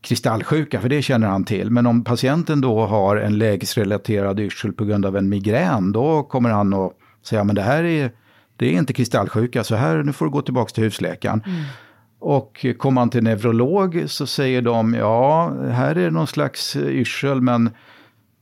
kristallsjuka, 0.00 0.80
för 0.80 0.88
det 0.88 1.02
känner 1.02 1.26
han 1.26 1.44
till. 1.44 1.70
Men 1.70 1.86
om 1.86 2.04
patienten 2.04 2.60
då 2.60 2.86
har 2.86 3.16
en 3.16 3.38
lägesrelaterad 3.38 4.40
yrsel 4.40 4.72
på 4.72 4.84
grund 4.84 5.06
av 5.06 5.16
en 5.16 5.28
migrän, 5.28 5.92
då 5.92 6.22
kommer 6.22 6.50
han 6.50 6.74
att 6.74 6.92
säga, 7.22 7.44
men 7.44 7.54
det 7.54 7.62
här 7.62 7.84
är, 7.84 8.10
det 8.56 8.66
är 8.66 8.72
inte 8.72 8.92
kristallsjuka, 8.92 9.64
så 9.64 9.74
här, 9.74 10.02
nu 10.02 10.12
får 10.12 10.24
du 10.24 10.30
gå 10.30 10.42
tillbaka 10.42 10.70
till 10.70 10.84
husläkaren. 10.84 11.42
Mm. 11.46 11.62
Och 12.18 12.66
kommer 12.78 12.94
man 12.94 13.10
till 13.10 13.22
neurolog 13.22 14.04
så 14.06 14.26
säger 14.26 14.62
de, 14.62 14.94
ja, 14.94 15.54
här 15.70 15.98
är 15.98 16.10
någon 16.10 16.26
slags 16.26 16.76
yrsel, 16.76 17.40
men 17.40 17.70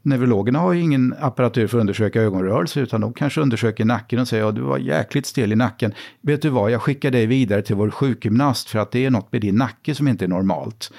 Neurologerna 0.04 0.58
har 0.58 0.72
ju 0.72 0.80
ingen 0.80 1.14
apparatur 1.20 1.66
för 1.66 1.78
att 1.78 1.80
undersöka 1.80 2.22
ögonrörelser 2.22 2.80
utan 2.80 3.00
de 3.00 3.12
kanske 3.12 3.40
undersöker 3.40 3.84
nacken 3.84 4.18
och 4.18 4.28
säger 4.28 4.44
att 4.44 4.54
ja, 4.54 4.60
du 4.60 4.62
var 4.62 4.78
jäkligt 4.78 5.26
stel 5.26 5.52
i 5.52 5.56
nacken. 5.56 5.94
Vet 6.20 6.42
du 6.42 6.48
vad, 6.48 6.70
jag 6.70 6.82
skickar 6.82 7.10
dig 7.10 7.26
vidare 7.26 7.62
till 7.62 7.76
vår 7.76 7.90
sjukgymnast 7.90 8.70
för 8.70 8.78
att 8.78 8.90
det 8.90 9.04
är 9.04 9.10
något 9.10 9.32
med 9.32 9.40
din 9.40 9.56
nacke 9.56 9.94
som 9.94 10.08
inte 10.08 10.24
är 10.24 10.28
normalt. 10.28 10.92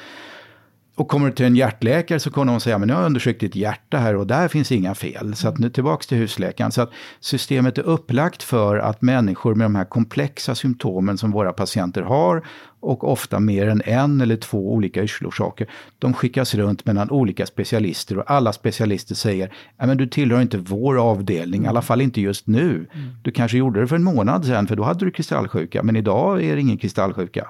Och 0.97 1.07
kommer 1.07 1.25
du 1.25 1.35
till 1.35 1.45
en 1.45 1.55
hjärtläkare 1.55 2.19
så 2.19 2.31
kommer 2.31 2.51
de 2.51 2.59
säga, 2.59 2.77
men 2.77 2.87
nu 2.87 2.93
har 2.93 3.01
jag 3.01 3.05
undersökt 3.05 3.39
ditt 3.39 3.55
hjärta 3.55 3.97
här 3.97 4.15
och 4.15 4.27
där 4.27 4.47
finns 4.47 4.71
inga 4.71 4.95
fel. 4.95 5.35
Så 5.35 5.47
att 5.47 5.57
nu 5.57 5.69
tillbaks 5.69 6.07
till 6.07 6.17
husläkaren. 6.17 6.71
Så 6.71 6.81
att 6.81 6.91
systemet 7.19 7.77
är 7.77 7.81
upplagt 7.81 8.43
för 8.43 8.77
att 8.77 9.01
människor 9.01 9.55
med 9.55 9.65
de 9.65 9.75
här 9.75 9.85
komplexa 9.85 10.55
symptomen 10.55 11.17
som 11.17 11.31
våra 11.31 11.53
patienter 11.53 12.01
har 12.01 12.45
och 12.79 13.11
ofta 13.11 13.39
mer 13.39 13.67
än 13.67 13.81
en 13.85 14.21
eller 14.21 14.37
två 14.37 14.73
olika 14.73 15.03
yrselorsaker, 15.03 15.67
de 15.99 16.13
skickas 16.13 16.55
runt 16.55 16.85
mellan 16.85 17.11
olika 17.11 17.45
specialister 17.45 18.17
och 18.17 18.31
alla 18.31 18.53
specialister 18.53 19.15
säger, 19.15 19.53
nej 19.77 19.87
men 19.87 19.97
du 19.97 20.07
tillhör 20.07 20.41
inte 20.41 20.57
vår 20.57 20.97
avdelning, 21.09 21.65
i 21.65 21.67
alla 21.67 21.81
fall 21.81 22.01
inte 22.01 22.21
just 22.21 22.47
nu. 22.47 22.87
Du 23.21 23.31
kanske 23.31 23.57
gjorde 23.57 23.79
det 23.79 23.87
för 23.87 23.95
en 23.95 24.03
månad 24.03 24.45
sedan, 24.45 24.67
för 24.67 24.75
då 24.75 24.83
hade 24.83 25.05
du 25.05 25.11
kristallsjuka, 25.11 25.83
men 25.83 25.95
idag 25.95 26.43
är 26.43 26.55
det 26.55 26.61
ingen 26.61 26.77
kristallsjuka. 26.77 27.47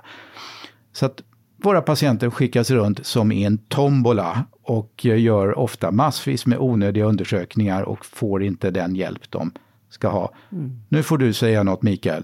Så 0.93 1.05
att 1.05 1.21
våra 1.57 1.81
patienter 1.81 2.29
skickas 2.29 2.71
runt 2.71 3.05
som 3.05 3.31
i 3.31 3.43
en 3.43 3.57
tombola 3.57 4.45
och 4.61 5.05
gör 5.05 5.59
ofta 5.59 5.91
massvis 5.91 6.45
med 6.45 6.59
onödiga 6.59 7.05
undersökningar 7.05 7.83
och 7.83 8.05
får 8.05 8.43
inte 8.43 8.71
den 8.71 8.95
hjälp 8.95 9.31
de 9.31 9.51
ska 9.89 10.07
ha. 10.07 10.33
Mm. 10.51 10.79
Nu 10.89 11.03
får 11.03 11.17
du 11.17 11.33
säga 11.33 11.63
något 11.63 11.81
Mikael. 11.81 12.23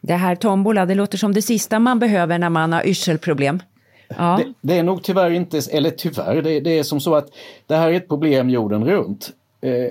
Det 0.00 0.14
här 0.14 0.36
tombola, 0.36 0.86
det 0.86 0.94
låter 0.94 1.18
som 1.18 1.34
det 1.34 1.42
sista 1.42 1.78
man 1.78 1.98
behöver 1.98 2.38
när 2.38 2.50
man 2.50 2.72
har 2.72 2.86
yrselproblem. 2.86 3.62
Ja. 4.08 4.40
Det, 4.44 4.54
det, 4.60 4.78
är 4.78 4.82
nog 4.82 5.02
tyvärr 5.02 5.30
inte, 5.30 5.60
eller 5.72 5.90
tyvärr, 5.90 6.42
det, 6.42 6.60
det, 6.60 6.78
är 6.78 6.82
som 6.82 7.00
så 7.00 7.14
att 7.14 7.28
det 7.66 7.76
här 7.76 7.90
är 7.90 7.94
ett 7.94 8.08
problem 8.08 8.50
jorden 8.50 8.84
runt. 8.84 9.30
Eh, 9.60 9.88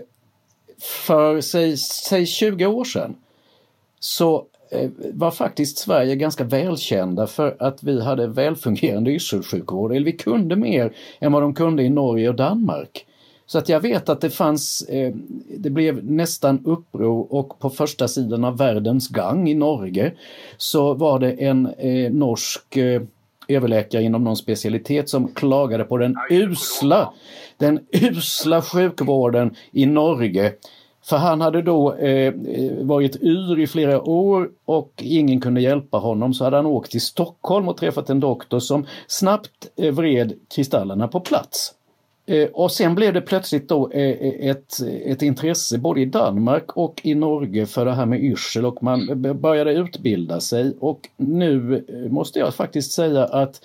för 0.82 1.42
säg, 1.42 1.78
säg 1.78 2.26
20 2.26 2.66
år 2.66 2.84
sedan 2.84 3.16
så 4.00 4.46
var 5.14 5.32
faktiskt 5.32 5.78
Sverige 5.78 6.16
ganska 6.16 6.44
välkända 6.44 7.28
för 7.28 7.56
att 7.60 7.84
vi 7.84 8.02
hade 8.02 8.28
välfungerande 8.28 9.12
yrselsjukvård, 9.12 9.92
eller 9.92 10.06
vi 10.06 10.12
kunde 10.12 10.56
mer 10.56 10.94
än 11.20 11.32
vad 11.32 11.42
de 11.42 11.54
kunde 11.54 11.84
i 11.84 11.90
Norge 11.90 12.30
och 12.30 12.36
Danmark. 12.36 13.06
Så 13.52 13.58
att 13.58 13.70
jag 13.70 13.80
vet 13.80 14.10
att 14.10 14.22
det 14.22 14.30
fanns, 14.30 14.82
eh, 14.82 15.14
det 15.58 15.70
blev 15.70 16.06
nästan 16.06 16.66
uppror 16.66 17.34
och 17.34 17.60
på 17.60 17.70
första 17.70 18.08
sidan 18.08 18.44
av 18.44 18.58
Världens 18.58 19.08
Gang 19.08 19.50
i 19.50 19.54
Norge 19.54 20.14
så 20.58 20.94
var 20.94 21.20
det 21.20 21.32
en 21.32 21.66
eh, 21.66 22.12
norsk 22.12 22.78
eh, 22.78 23.02
överläkare 23.48 24.04
inom 24.04 24.24
någon 24.24 24.38
specialitet 24.38 25.10
som 25.10 25.28
klagade 25.28 25.84
på 25.84 25.98
den 25.98 26.16
usla, 26.30 27.14
den 27.58 27.80
usla 27.92 28.62
sjukvården 28.62 29.56
i 29.72 29.86
Norge 29.86 30.54
för 31.04 31.18
han 31.18 31.42
hade 31.42 31.62
då 31.62 31.94
eh, 31.94 32.28
eh 32.28 32.34
varit 32.82 33.24
yr 33.24 33.60
i 33.60 33.68
flera 33.68 34.02
år 34.02 34.50
och 34.66 34.94
ingen 34.98 35.42
kunde 35.42 35.62
hjälpa 35.62 35.98
honom. 35.98 36.34
Så 36.34 36.44
hade 36.44 36.56
han 36.56 36.66
åkt 36.66 36.92
till 36.92 37.02
Stockholm 37.02 37.68
och 37.68 37.78
träffat 37.78 38.10
en 38.10 38.20
doktor 38.20 38.60
som 38.60 38.86
snabbt 39.08 39.70
eh, 39.76 39.94
vred 39.94 40.34
kristallerna 40.50 41.08
på 41.08 41.20
plats. 41.20 41.74
Eh, 42.26 42.50
och 42.54 42.72
sen 42.72 42.96
blev 42.96 43.14
det 43.14 43.22
plötsligt 43.22 43.70
då 43.70 43.92
eh, 43.92 44.02
eh 44.02 44.50
ett, 44.50 44.74
ett 45.06 45.22
intresse 45.22 45.78
både 45.78 46.02
i 46.02 46.06
Danmark 46.06 46.78
och 46.78 47.02
i 47.04 47.16
Norge 47.16 47.66
för 47.66 47.86
det 47.86 47.94
här 47.94 48.06
med 48.06 48.24
yrsel. 48.24 48.66
Och 48.66 48.84
man 48.84 49.22
började 49.42 49.74
utbilda 49.74 50.40
sig. 50.40 50.74
Och 50.80 51.10
nu 51.18 51.86
eh, 51.88 52.12
måste 52.12 52.40
jag 52.40 52.54
faktiskt 52.56 52.92
säga 52.92 53.24
att 53.24 53.62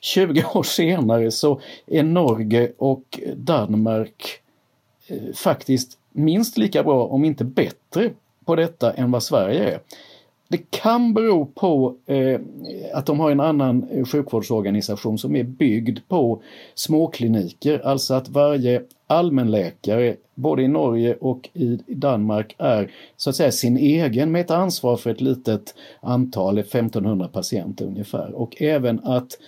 20 0.00 0.44
år 0.54 0.62
senare 0.62 1.30
så 1.30 1.60
är 1.86 2.02
Norge 2.02 2.72
och 2.78 3.20
Danmark 3.36 4.40
faktiskt 5.34 5.97
minst 6.18 6.58
lika 6.58 6.82
bra, 6.82 7.06
om 7.06 7.24
inte 7.24 7.44
bättre, 7.44 8.10
på 8.44 8.56
detta 8.56 8.92
än 8.92 9.10
vad 9.10 9.22
Sverige 9.22 9.74
är. 9.74 9.80
det 10.48 10.70
kan 10.70 11.14
bero 11.14 11.46
på 11.46 11.96
eh, 12.06 12.40
att 12.94 13.06
de 13.06 13.20
har 13.20 13.30
en 13.30 13.40
annan 13.40 13.88
eh, 13.90 14.04
sjukvårdsorganisation 14.04 15.18
som 15.18 15.36
är 15.36 15.44
byggd 15.44 15.98
på 16.08 16.42
småkliniker, 16.74 17.86
alltså 17.86 18.14
att 18.14 18.28
varje 18.28 18.82
allmänläkare 19.06 20.16
både 20.34 20.62
i 20.62 20.68
Norge 20.68 21.14
och 21.14 21.48
i 21.52 21.78
Danmark 21.86 22.54
är 22.58 22.90
så 23.16 23.30
att 23.30 23.36
säga 23.36 23.52
sin 23.52 23.76
egen 23.76 24.32
med 24.32 24.40
ett 24.40 24.50
ansvar 24.50 24.96
för 24.96 25.10
ett 25.10 25.20
litet 25.20 25.74
antal, 26.00 26.58
1500 26.58 27.28
patienter 27.28 27.84
ungefär. 27.84 28.32
Och 28.34 28.62
även 28.62 29.00
att 29.04 29.38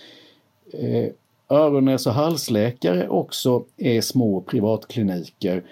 eh, 0.73 1.11
öron-, 1.49 1.85
näs 1.85 2.07
och 2.07 2.13
halsläkare 2.13 3.07
också 3.07 3.63
är 3.77 4.01
små 4.01 4.41
privatkliniker 4.41 5.63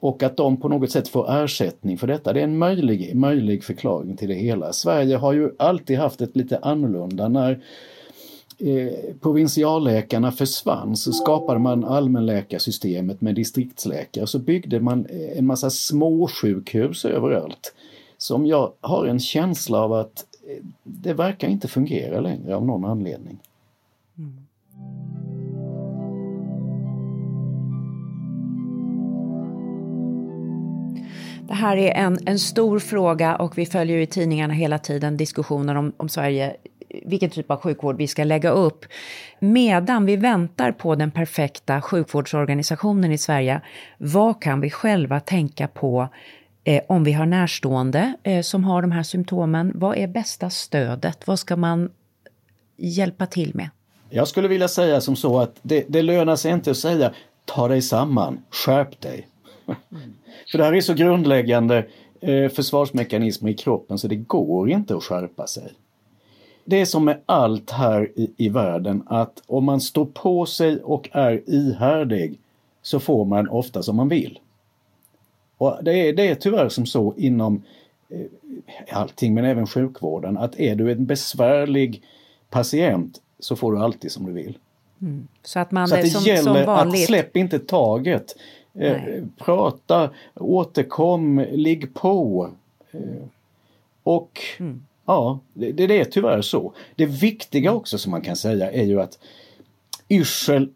och 0.00 0.22
att 0.22 0.36
de 0.36 0.56
på 0.56 0.68
något 0.68 0.90
sätt 0.90 1.08
får 1.08 1.44
ersättning 1.44 1.98
för 1.98 2.06
detta. 2.06 2.32
Det 2.32 2.40
är 2.40 2.44
en 2.44 2.58
möjlig, 2.58 3.16
möjlig 3.16 3.64
förklaring 3.64 4.16
till 4.16 4.28
det 4.28 4.34
hela. 4.34 4.72
Sverige 4.72 5.16
har 5.16 5.32
ju 5.32 5.50
alltid 5.58 5.98
haft 5.98 6.20
ett 6.20 6.36
lite 6.36 6.58
annorlunda 6.58 7.28
när 7.28 7.62
eh, 8.58 8.92
provinsialläkarna 9.20 10.32
försvann 10.32 10.96
så 10.96 11.12
skapade 11.12 11.58
man 11.58 11.84
allmänläkarsystemet 11.84 13.20
med 13.20 13.34
distriktsläkare 13.34 14.26
så 14.26 14.38
byggde 14.38 14.80
man 14.80 15.06
eh, 15.06 15.38
en 15.38 15.46
massa 15.46 15.70
småsjukhus 15.70 17.04
överallt. 17.04 17.74
Som 18.18 18.46
jag 18.46 18.72
har 18.80 19.06
en 19.06 19.20
känsla 19.20 19.78
av 19.78 19.92
att 19.92 20.24
eh, 20.48 20.64
det 20.82 21.14
verkar 21.14 21.48
inte 21.48 21.68
fungera 21.68 22.20
längre 22.20 22.56
av 22.56 22.66
någon 22.66 22.84
anledning. 22.84 23.38
Det 31.48 31.54
här 31.54 31.76
är 31.76 31.92
en, 31.92 32.18
en 32.26 32.38
stor 32.38 32.78
fråga 32.78 33.36
och 33.36 33.58
vi 33.58 33.66
följer 33.66 33.98
i 33.98 34.06
tidningarna 34.06 34.54
hela 34.54 34.78
tiden 34.78 35.16
diskussioner 35.16 35.74
om, 35.74 35.92
om 35.96 36.08
Sverige, 36.08 36.56
vilken 37.04 37.30
typ 37.30 37.50
av 37.50 37.60
sjukvård 37.60 37.96
vi 37.96 38.06
ska 38.06 38.24
lägga 38.24 38.50
upp. 38.50 38.84
Medan 39.38 40.06
vi 40.06 40.16
väntar 40.16 40.72
på 40.72 40.94
den 40.94 41.10
perfekta 41.10 41.82
sjukvårdsorganisationen 41.82 43.12
i 43.12 43.18
Sverige, 43.18 43.60
vad 43.98 44.42
kan 44.42 44.60
vi 44.60 44.70
själva 44.70 45.20
tänka 45.20 45.68
på 45.68 46.08
eh, 46.64 46.82
om 46.88 47.04
vi 47.04 47.12
har 47.12 47.26
närstående 47.26 48.14
eh, 48.22 48.42
som 48.42 48.64
har 48.64 48.82
de 48.82 48.92
här 48.92 49.02
symptomen? 49.02 49.72
Vad 49.74 49.96
är 49.96 50.06
bästa 50.06 50.50
stödet? 50.50 51.26
Vad 51.26 51.38
ska 51.38 51.56
man 51.56 51.90
hjälpa 52.76 53.26
till 53.26 53.54
med? 53.54 53.68
Jag 54.10 54.28
skulle 54.28 54.48
vilja 54.48 54.68
säga 54.68 55.00
som 55.00 55.16
så 55.16 55.38
att 55.40 55.56
det, 55.62 55.84
det 55.88 56.02
lönar 56.02 56.36
sig 56.36 56.52
inte 56.52 56.70
att 56.70 56.76
säga 56.76 57.12
ta 57.44 57.68
dig 57.68 57.82
samman, 57.82 58.38
skärp 58.50 59.00
dig. 59.00 59.28
Mm. 59.68 60.14
För 60.50 60.58
det 60.58 60.64
här 60.64 60.72
är 60.72 60.80
så 60.80 60.94
grundläggande 60.94 61.86
eh, 62.20 62.48
försvarsmekanismer 62.48 63.50
i 63.50 63.54
kroppen 63.54 63.98
så 63.98 64.08
det 64.08 64.16
går 64.16 64.70
inte 64.70 64.96
att 64.96 65.04
skärpa 65.04 65.46
sig. 65.46 65.72
Det 66.64 66.80
är 66.80 66.84
som 66.84 67.04
med 67.04 67.20
allt 67.26 67.70
här 67.70 68.12
i, 68.14 68.30
i 68.36 68.48
världen 68.48 69.02
att 69.06 69.42
om 69.46 69.64
man 69.64 69.80
står 69.80 70.04
på 70.06 70.46
sig 70.46 70.82
och 70.82 71.08
är 71.12 71.50
ihärdig 71.50 72.38
så 72.82 73.00
får 73.00 73.24
man 73.24 73.48
ofta 73.48 73.82
som 73.82 73.96
man 73.96 74.08
vill. 74.08 74.38
Och 75.58 75.78
det 75.82 75.92
är, 75.92 76.12
det 76.12 76.28
är 76.28 76.34
tyvärr 76.34 76.68
som 76.68 76.86
så 76.86 77.14
inom 77.16 77.62
eh, 78.08 78.96
allting 78.98 79.34
men 79.34 79.44
även 79.44 79.66
sjukvården 79.66 80.38
att 80.38 80.60
är 80.60 80.74
du 80.74 80.92
en 80.92 81.06
besvärlig 81.06 82.02
patient 82.50 83.20
så 83.38 83.56
får 83.56 83.72
du 83.72 83.78
alltid 83.78 84.12
som 84.12 84.26
du 84.26 84.32
vill. 84.32 84.58
Mm. 85.00 85.28
Så 85.42 85.58
att, 85.58 85.70
man, 85.70 85.88
så 85.88 85.94
att 85.94 86.02
det 86.02 86.08
som, 86.08 86.22
gäller 86.22 86.64
som 86.64 86.74
att 86.74 86.98
släpp 86.98 87.36
inte 87.36 87.58
taget. 87.58 88.36
Eh, 88.78 89.24
prata, 89.36 90.10
återkom, 90.34 91.46
ligg 91.50 91.94
på. 91.94 92.50
Eh, 92.90 93.00
och 94.02 94.40
mm. 94.58 94.86
ja, 95.06 95.38
det, 95.52 95.72
det 95.72 96.00
är 96.00 96.04
tyvärr 96.04 96.42
så. 96.42 96.72
Det 96.96 97.06
viktiga 97.06 97.72
också 97.72 97.98
som 97.98 98.10
man 98.10 98.22
kan 98.22 98.36
säga 98.36 98.72
är 98.72 98.84
ju 98.84 99.00
att 99.00 99.18
yrsel 100.08 100.68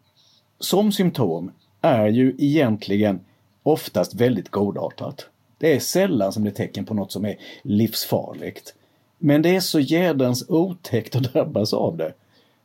som 0.59 0.91
symptom 0.91 1.51
är 1.81 2.07
ju 2.07 2.35
egentligen 2.37 3.19
oftast 3.63 4.13
väldigt 4.13 4.49
godartat. 4.49 5.27
Det 5.57 5.75
är 5.75 5.79
sällan 5.79 6.33
som 6.33 6.43
det 6.43 6.49
är 6.49 6.53
tecken 6.53 6.85
på 6.85 6.93
något 6.93 7.11
som 7.11 7.25
är 7.25 7.35
livsfarligt. 7.61 8.75
Men 9.17 9.41
det 9.41 9.55
är 9.55 9.59
så 9.59 9.79
jädrans 9.79 10.49
otäckt 10.49 11.15
att 11.15 11.33
drabbas 11.33 11.73
av 11.73 11.97
det. 11.97 12.13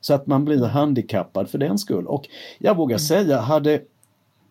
Så 0.00 0.14
att 0.14 0.26
man 0.26 0.44
blir 0.44 0.64
handikappad 0.64 1.50
för 1.50 1.58
den 1.58 1.78
skull. 1.78 2.06
Och 2.06 2.28
jag 2.58 2.76
vågar 2.76 2.94
mm. 2.94 2.98
säga, 2.98 3.40
hade 3.40 3.80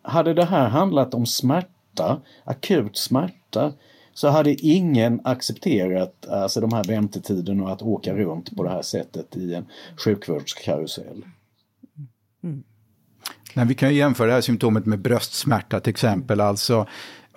hade 0.08 0.34
det 0.34 0.46
här 0.46 0.70
handlat 0.70 1.14
om 1.14 1.26
smärta, 1.26 2.22
akut 2.44 2.98
smärta, 2.98 3.74
så 4.14 4.28
hade 4.28 4.54
ingen 4.54 5.22
accepterat 5.24 6.28
alltså 6.28 6.62
de 6.62 6.74
här 6.74 6.84
väntetiderna 6.84 7.64
och 7.64 7.72
att 7.72 7.82
åka 7.82 8.14
runt 8.14 8.56
på 8.56 8.64
det 8.64 8.70
här 8.70 8.82
sättet 8.82 9.36
i 9.36 9.54
en 9.54 9.66
sjukvårdskarusell. 9.98 11.26
Mm. 12.44 12.64
Nej, 13.54 13.66
vi 13.66 13.76
kan 13.76 13.96
jämföra 13.96 14.28
det 14.28 14.34
här 14.34 14.42
symptomet 14.42 14.86
med 14.86 15.00
bröstsmärta 15.00 15.80
till 15.80 15.92
exempel. 15.92 16.42
Alltså 16.42 16.88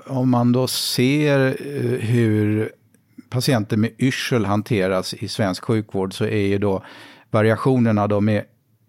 om 0.07 0.31
man 0.31 0.53
då 0.53 0.67
ser 0.67 1.47
eh, 1.47 2.01
hur 2.01 2.73
patienter 3.31 3.77
med 3.77 3.91
yrsel 3.99 4.45
hanteras 4.45 5.15
i 5.15 5.29
svensk 5.29 5.65
sjukvård 5.65 6.15
så 6.15 6.25
är 6.25 6.47
ju 6.47 6.59
då 6.59 6.85
variationerna 7.31 8.07
de 8.07 8.29
är 8.29 8.45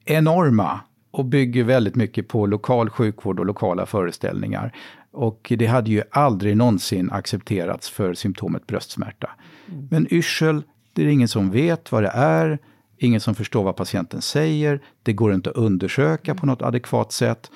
enorma 0.06 0.80
och 1.12 1.26
bygger 1.26 1.64
väldigt 1.64 1.96
mycket 1.96 2.28
på 2.28 2.46
lokal 2.46 2.90
sjukvård 2.90 3.40
och 3.40 3.46
lokala 3.46 3.86
föreställningar. 3.86 4.76
Och 5.12 5.54
det 5.58 5.66
hade 5.66 5.92
ju 5.92 6.04
aldrig 6.12 6.58
någonsin 6.58 7.12
accepterats 7.12 7.90
för 7.90 8.14
symptomet 8.14 8.68
bröstsmärta. 8.68 9.30
Mm. 9.68 9.88
Men 9.92 10.14
yrsel, 10.14 10.64
det 10.94 11.04
är 11.04 11.08
ingen 11.08 11.28
som 11.28 11.52
vet 11.52 11.92
vad 11.92 12.04
det 12.04 12.12
är, 12.14 12.60
ingen 12.98 13.22
som 13.22 13.36
förstår 13.36 13.64
vad 13.64 13.76
patienten 13.76 14.22
säger, 14.22 14.80
det 15.04 15.14
går 15.14 15.34
inte 15.34 15.50
att 15.50 15.56
undersöka 15.56 16.36
på 16.36 16.46
något 16.46 16.62
adekvat 16.62 17.12
sätt. 17.12 17.52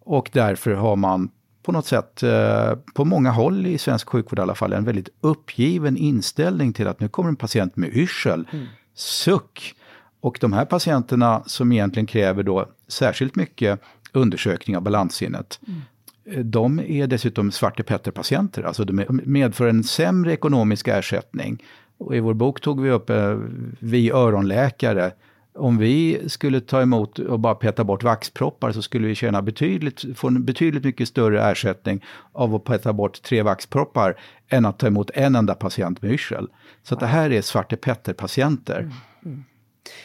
Och 0.00 0.30
därför 0.32 0.74
har 0.74 0.96
man 0.96 1.30
på 1.62 1.72
något 1.72 1.86
sätt, 1.86 2.22
eh, 2.22 2.74
på 2.94 3.04
många 3.04 3.30
håll 3.30 3.66
i 3.66 3.78
svensk 3.78 4.08
sjukvård 4.08 4.38
i 4.38 4.42
alla 4.42 4.54
fall, 4.54 4.72
en 4.72 4.84
väldigt 4.84 5.08
uppgiven 5.20 5.96
inställning 5.96 6.72
till 6.72 6.86
att 6.88 7.00
nu 7.00 7.08
kommer 7.08 7.28
en 7.28 7.36
patient 7.36 7.76
med 7.76 7.96
yrsel. 7.96 8.48
Mm. 8.52 8.66
Suck! 8.94 9.74
Och 10.20 10.38
de 10.40 10.52
här 10.52 10.64
patienterna 10.64 11.42
som 11.46 11.72
egentligen 11.72 12.06
kräver 12.06 12.42
då 12.42 12.66
särskilt 12.88 13.36
mycket 13.36 13.80
undersökning 14.12 14.76
av 14.76 14.82
balanssinnet, 14.82 15.60
mm. 15.66 16.50
de 16.50 16.80
är 16.80 17.06
dessutom 17.06 17.50
Svarte 17.50 17.82
Petter-patienter, 17.82 18.62
alltså 18.62 18.84
de 18.84 19.20
medför 19.24 19.68
en 19.68 19.84
sämre 19.84 20.32
ekonomisk 20.32 20.88
ersättning. 20.88 21.62
Och 21.98 22.16
I 22.16 22.20
vår 22.20 22.34
bok 22.34 22.60
tog 22.60 22.82
vi 22.82 22.90
upp 22.90 23.10
eh, 23.10 23.38
vi 23.78 24.10
öronläkare. 24.10 25.12
Om 25.54 25.78
vi 25.78 26.20
skulle 26.26 26.60
ta 26.60 26.82
emot 26.82 27.18
och 27.18 27.40
bara 27.40 27.54
peta 27.54 27.84
bort 27.84 28.02
vaxproppar 28.02 28.72
så 28.72 28.82
skulle 28.82 29.08
vi 29.08 29.14
tjäna 29.14 29.42
betydligt, 29.42 30.04
få 30.18 30.28
en 30.28 30.44
betydligt 30.44 30.84
mycket 30.84 31.08
större 31.08 31.50
ersättning 31.50 32.04
av 32.32 32.54
att 32.54 32.64
peta 32.64 32.92
bort 32.92 33.22
tre 33.22 33.42
vaxproppar 33.42 34.14
än 34.48 34.64
att 34.64 34.78
ta 34.78 34.86
emot 34.86 35.10
en 35.14 35.34
enda 35.34 35.54
patient 35.54 36.02
med 36.02 36.12
yrsel. 36.12 36.48
Så 36.82 36.94
det 36.94 37.06
här 37.06 37.32
är 37.32 37.42
Svarte 37.42 37.76
Petter-patienter. 37.76 38.78
Mm. 38.80 38.92
Mm. 39.24 39.44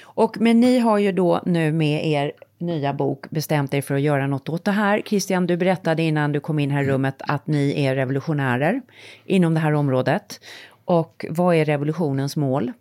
Och, 0.01 0.37
men 0.39 0.59
ni 0.59 0.79
har 0.79 0.97
ju 0.97 1.11
då 1.11 1.41
nu 1.45 1.71
med 1.71 2.07
er 2.07 2.31
nya 2.57 2.93
bok 2.93 3.29
bestämt 3.29 3.73
er 3.73 3.81
för 3.81 3.95
att 3.95 4.01
göra 4.01 4.27
något 4.27 4.49
åt 4.49 4.65
det 4.65 4.71
här. 4.71 5.01
Christian, 5.05 5.47
du 5.47 5.57
berättade 5.57 6.03
innan 6.03 6.31
du 6.31 6.39
kom 6.39 6.59
in 6.59 6.71
här 6.71 6.83
i 6.83 6.87
rummet 6.87 7.15
att 7.19 7.47
ni 7.47 7.85
är 7.85 7.95
revolutionärer 7.95 8.81
inom 9.25 9.53
det 9.53 9.59
här 9.59 9.73
området. 9.73 10.39
Och 10.85 11.25
vad 11.29 11.55
är 11.55 11.65
revolutionens 11.65 12.35
mål? 12.35 12.71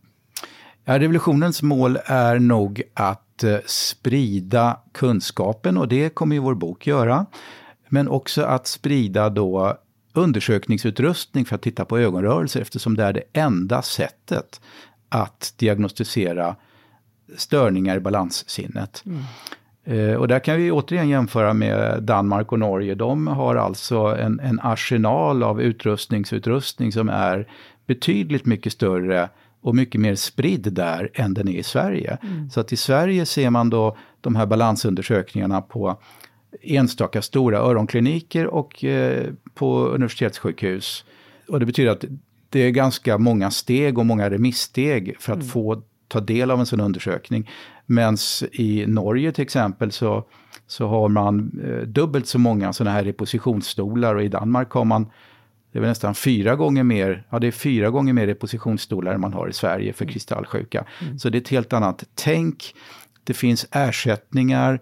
Ja, 0.85 0.99
revolutionens 0.99 1.63
mål 1.63 1.99
är 2.05 2.39
nog 2.39 2.83
att 2.95 3.45
eh, 3.45 3.57
sprida 3.67 4.81
kunskapen 4.93 5.79
och 5.79 5.89
det 5.89 6.11
kommer 6.11 6.37
ju 6.37 6.43
vår 6.43 6.55
bok 6.55 6.87
göra. 6.87 7.27
Men 7.89 8.09
också 8.09 8.43
att 8.43 8.67
sprida 8.67 9.31
då 9.31 9.79
undersökningsutrustning 10.13 11.45
för 11.45 11.57
att 11.57 11.63
titta 11.63 11.85
på 11.85 11.99
ögonrörelser 11.99 12.61
eftersom 12.61 12.97
det 12.97 13.05
är 13.05 13.13
det 13.13 13.23
enda 13.33 13.83
sättet 13.83 14.61
att 15.09 15.55
diagnostisera 15.57 16.57
störningar 17.37 17.97
i 17.97 18.01
balanssinnet. 18.01 19.05
Mm. 19.07 19.23
Eh, 19.85 20.15
och 20.15 20.29
där 20.29 20.39
kan 20.39 20.57
vi 20.57 20.71
återigen 20.71 21.09
jämföra 21.09 21.55
med 21.55 22.03
Danmark 22.03 22.53
och 22.53 22.59
Norge. 22.59 22.95
De 22.95 23.27
har 23.27 23.57
alltså 23.57 23.97
en, 23.97 24.41
en 24.41 24.61
arsenal 24.63 25.43
av 25.43 25.63
utrustningsutrustning 25.63 26.93
som 26.93 27.09
är 27.09 27.49
betydligt 27.87 28.47
mycket 28.47 28.73
större 28.73 29.29
och 29.61 29.75
mycket 29.75 30.01
mer 30.01 30.15
spridd 30.15 30.73
där 30.73 31.11
än 31.15 31.35
den 31.35 31.49
är 31.49 31.59
i 31.59 31.63
Sverige. 31.63 32.19
Mm. 32.23 32.51
Så 32.51 32.61
att 32.61 32.73
i 32.73 32.77
Sverige 32.77 33.27
ser 33.27 33.51
man 33.51 33.71
då 33.71 33.97
de 34.21 34.37
här 34.37 34.47
balansundersökningarna 34.47 35.63
på 35.63 36.01
enstaka 36.63 37.23
stora 37.23 37.59
öronkliniker 37.59 38.47
och 38.47 38.85
eh, 38.85 39.31
på 39.55 39.87
universitetssjukhus. 39.87 41.05
Och 41.49 41.61
det 41.61 41.67
betyder 41.67 41.91
att 41.91 42.05
det 42.49 42.61
är 42.61 42.71
ganska 42.71 43.19
många 43.19 43.51
steg 43.51 43.99
och 43.99 44.07
många 44.07 44.31
remisssteg 44.31 45.17
för 45.21 45.33
att 45.33 45.39
mm. 45.39 45.49
få 45.49 45.83
ta 46.13 46.21
del 46.21 46.51
av 46.51 46.61
en 46.61 46.67
sån 46.67 46.81
undersökning. 46.81 47.51
Men 47.87 48.17
i 48.53 48.85
Norge 48.87 49.33
till 49.33 49.43
exempel 49.43 49.93
så, 49.93 50.25
så 50.67 50.89
har 50.89 51.09
man 51.09 51.61
eh, 51.65 51.87
dubbelt 51.87 52.27
så 52.27 52.39
många 52.39 52.73
sådana 52.73 52.97
här 52.97 53.05
repositionsstolar 53.05 54.15
och 54.15 54.23
i 54.23 54.29
Danmark 54.29 54.71
har 54.71 54.85
man 54.85 55.11
Det 55.73 55.79
är 55.79 55.83
nästan 55.83 56.15
fyra 56.15 56.57
gånger 56.57 56.83
mer, 56.83 57.27
ja 57.31 57.39
det 57.39 57.47
är 57.47 57.53
fyra 57.53 57.91
gånger 57.91 58.13
mer 58.13 58.27
repositionsstolar 58.27 59.15
än 59.15 59.21
man 59.21 59.33
har 59.33 59.49
i 59.49 59.53
Sverige 59.53 59.93
för 59.93 60.05
kristallsjuka. 60.05 60.85
Så 61.19 61.31
det 61.31 61.39
är 61.39 61.41
ett 61.41 61.49
helt 61.49 61.73
annat 61.73 62.05
tänk. 62.15 62.75
Det 63.25 63.35
finns 63.35 63.67
ersättningar 63.71 64.81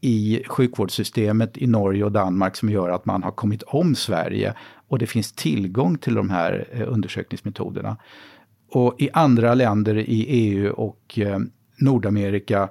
i 0.00 0.42
sjukvårdssystemet 0.48 1.58
i 1.58 1.66
Norge 1.66 2.04
och 2.04 2.12
Danmark 2.12 2.56
som 2.56 2.70
gör 2.70 2.90
att 2.90 3.04
man 3.04 3.22
har 3.22 3.30
kommit 3.30 3.62
om 3.62 3.94
Sverige 3.94 4.54
och 4.88 4.98
det 4.98 5.06
finns 5.06 5.32
tillgång 5.32 5.98
till 5.98 6.14
de 6.14 6.30
här 6.30 6.68
eh, 6.72 6.92
undersökningsmetoderna. 6.92 7.96
Och 8.74 8.94
i 8.98 9.10
andra 9.12 9.54
länder 9.54 9.96
i 9.96 10.26
EU 10.28 10.72
och 10.72 11.18
eh, 11.18 11.38
Nordamerika, 11.76 12.68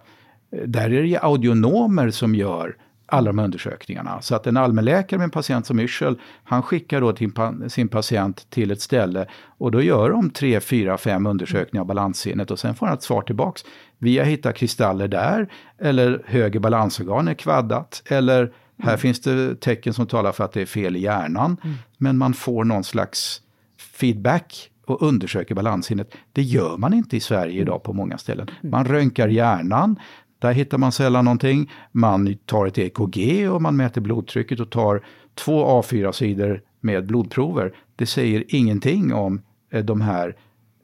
eh, 0.52 0.64
där 0.66 0.93
är 0.93 1.04
det 1.04 1.18
audionomer 1.18 2.10
som 2.10 2.36
gör 2.36 2.76
alla 3.12 3.28
de 3.28 3.38
här 3.38 3.45
undersökningarna. 3.45 4.22
Så 4.22 4.36
att 4.36 4.47
en 4.47 4.58
allmänläkare 4.58 5.18
med 5.18 5.26
en 5.26 5.32
patient 5.32 5.66
som 5.66 5.80
yrsel, 5.80 6.20
han 6.43 6.64
skickar 6.64 7.02
då 7.02 7.14
till 7.14 7.32
sin 7.68 7.88
patient 7.88 8.49
till 8.49 8.72
ett 8.72 8.82
ställe 8.82 9.28
och 9.58 9.72
då 9.72 9.82
gör 9.82 10.10
de 10.10 10.30
tre, 10.30 10.60
fyra, 10.60 10.97
fem 10.97 11.26
undersökningar 11.26 11.82
av 11.82 11.88
balanssinnet 11.88 12.52
och 12.52 12.60
sen 12.60 12.76
får 12.76 12.86
han 12.86 12.95
ett 12.95 13.04
svar 13.04 13.22
tillbaks. 13.22 13.62
Vi 13.97 14.18
har 14.18 14.26
hittat 14.26 14.56
kristaller 14.56 15.08
där, 15.08 15.47
eller 15.78 16.24
höger 16.26 16.60
balansorgan 16.60 17.28
är 17.28 17.34
kvaddat, 17.34 18.04
eller 18.06 18.54
här 18.78 18.89
mm. 18.89 18.99
finns 18.99 19.22
det 19.22 19.56
tecken 19.56 19.93
som 19.93 20.08
talar 20.08 20.32
för 20.32 20.43
att 20.43 20.52
det 20.52 20.62
är 20.62 20.66
fel 20.66 20.95
i 20.95 20.99
hjärnan. 20.99 21.58
Mm. 21.64 21.76
Men 21.97 22.18
man 22.18 22.34
får 22.34 22.64
någon 22.64 22.84
slags 22.84 23.41
feedback 23.78 24.70
och 24.86 25.01
undersöker 25.01 25.55
balanssinnet. 25.55 26.13
Det 26.32 26.41
gör 26.41 26.77
man 26.77 26.93
inte 26.93 27.17
i 27.17 27.19
Sverige 27.19 27.61
idag 27.61 27.84
på 27.84 27.93
många 27.93 28.17
ställen. 28.17 28.47
Man 28.61 28.86
röntgar 28.86 29.27
hjärnan, 29.27 29.99
där 30.39 30.53
hittar 30.53 30.77
man 30.77 30.91
sällan 30.91 31.25
någonting. 31.25 31.71
Man 31.91 32.36
tar 32.45 32.65
ett 32.65 32.77
EKG 32.77 33.49
och 33.51 33.61
man 33.61 33.75
mäter 33.75 34.01
blodtrycket 34.01 34.59
och 34.59 34.69
tar 34.69 35.05
två 35.36 35.82
A4-sidor 35.82 36.61
med 36.79 37.05
blodprover. 37.05 37.73
Det 37.95 38.05
säger 38.05 38.43
ingenting 38.47 39.13
om 39.13 39.41
eh, 39.71 39.84
de 39.84 40.01
här 40.01 40.36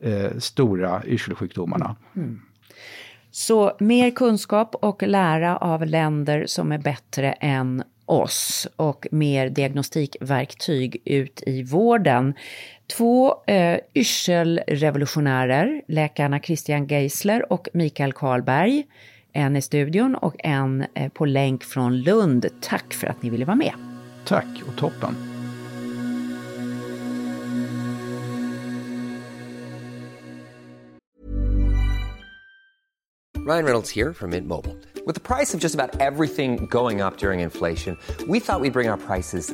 eh, 0.01 0.37
stora 0.37 1.01
yrselsjukdomarna. 1.05 1.95
Mm. 2.15 2.39
Så 3.31 3.77
mer 3.79 4.11
kunskap 4.11 4.75
och 4.75 5.03
lära 5.03 5.57
av 5.57 5.85
länder 5.85 6.45
som 6.47 6.71
är 6.71 6.77
bättre 6.77 7.31
än 7.31 7.83
oss 8.05 8.67
och 8.75 9.07
mer 9.11 9.49
diagnostikverktyg 9.49 11.01
ut 11.05 11.43
i 11.45 11.63
vården. 11.63 12.33
Två 12.87 13.43
eh, 13.47 13.79
yrselrevolutionärer, 13.95 15.81
läkarna 15.87 16.39
Christian 16.39 16.87
Geisler 16.87 17.51
och 17.53 17.67
Mikael 17.73 18.13
Karlberg, 18.13 18.85
en 19.33 19.55
i 19.55 19.61
studion 19.61 20.15
och 20.15 20.35
en 20.39 20.85
eh, 20.93 21.09
på 21.09 21.25
länk 21.25 21.63
från 21.63 22.01
Lund. 22.01 22.45
Tack 22.61 22.93
för 22.93 23.07
att 23.07 23.23
ni 23.23 23.29
ville 23.29 23.45
vara 23.45 23.55
med. 23.55 23.73
Tack 24.25 24.61
och 24.67 24.77
toppen. 24.77 25.15
Ryan 33.47 33.63
Reynolds 33.63 33.89
here 33.89 34.13
from 34.13 34.31
Mint 34.31 34.47
Mobile. 34.47 34.75
With 35.05 35.15
the 35.15 35.21
price 35.21 35.53
of 35.53 35.63
just 35.63 35.73
about 35.73 36.01
everything 36.01 36.67
going 36.69 37.01
up 37.01 37.17
during 37.17 37.39
inflation, 37.39 37.97
we 38.27 38.41
thought 38.41 38.59
we'd 38.59 38.73
bring 38.73 38.89
our 38.89 38.97
prices 38.97 39.53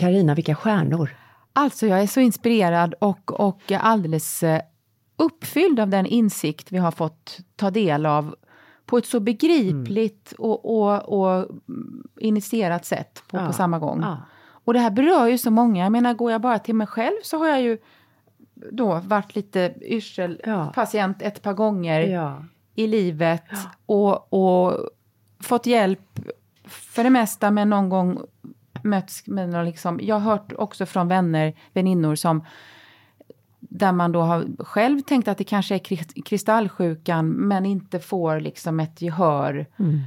Karina, 0.00 0.34
vilka 0.34 0.54
stjärnor! 0.54 1.10
Alltså, 1.52 1.86
jag 1.86 2.02
är 2.02 2.06
så 2.06 2.20
inspirerad 2.20 2.94
och, 2.98 3.40
och 3.40 3.72
alldeles 3.72 4.42
eh, 4.42 4.60
uppfylld 5.16 5.80
av 5.80 5.88
den 5.88 6.06
insikt 6.06 6.72
vi 6.72 6.78
har 6.78 6.90
fått 6.90 7.38
ta 7.56 7.70
del 7.70 8.06
av 8.06 8.34
på 8.86 8.98
ett 8.98 9.06
så 9.06 9.20
begripligt 9.20 10.34
mm. 10.38 10.50
och, 10.50 10.82
och, 10.82 11.20
och, 11.22 11.48
initierat 12.20 12.84
sätt 12.84 13.22
på, 13.28 13.36
ja. 13.36 13.46
på 13.46 13.52
samma 13.52 13.78
gång. 13.78 14.00
Ja. 14.02 14.18
Och 14.64 14.72
det 14.72 14.80
här 14.80 14.90
berör 14.90 15.26
ju 15.26 15.38
så 15.38 15.50
många. 15.50 15.82
Jag 15.82 15.92
menar, 15.92 16.14
går 16.14 16.32
jag 16.32 16.40
bara 16.40 16.58
till 16.58 16.74
mig 16.74 16.86
själv 16.86 17.16
så 17.22 17.38
har 17.38 17.48
jag 17.48 17.62
ju 17.62 17.78
då 18.72 19.00
varit 19.04 19.36
lite 19.36 19.74
yrselpatient 19.82 21.16
ja. 21.20 21.26
ett 21.26 21.42
par 21.42 21.52
gånger 21.52 22.00
i 22.74 22.86
livet 22.86 23.44
och, 23.86 24.32
och 24.32 24.90
fått 25.40 25.66
hjälp 25.66 26.20
för 26.64 27.04
det 27.04 27.10
mesta, 27.10 27.50
men 27.50 27.70
någon 27.70 27.88
gång 27.88 28.18
mötts 28.84 29.26
med 29.26 29.64
liksom, 29.64 30.00
jag 30.02 30.18
har 30.18 30.32
hört 30.32 30.52
också 30.58 30.86
från 30.86 31.08
vänner, 31.08 31.54
väninnor 31.72 32.14
som 32.14 32.44
där 33.60 33.92
man 33.92 34.12
då 34.12 34.20
har 34.20 34.46
själv 34.58 35.00
tänkt 35.00 35.28
att 35.28 35.38
det 35.38 35.44
kanske 35.44 35.74
är 35.74 36.22
kristallsjukan 36.22 37.28
men 37.28 37.66
inte 37.66 38.00
får 38.00 38.40
liksom 38.40 38.80
ett 38.80 39.02
gehör. 39.02 39.66
Mm. 39.78 40.00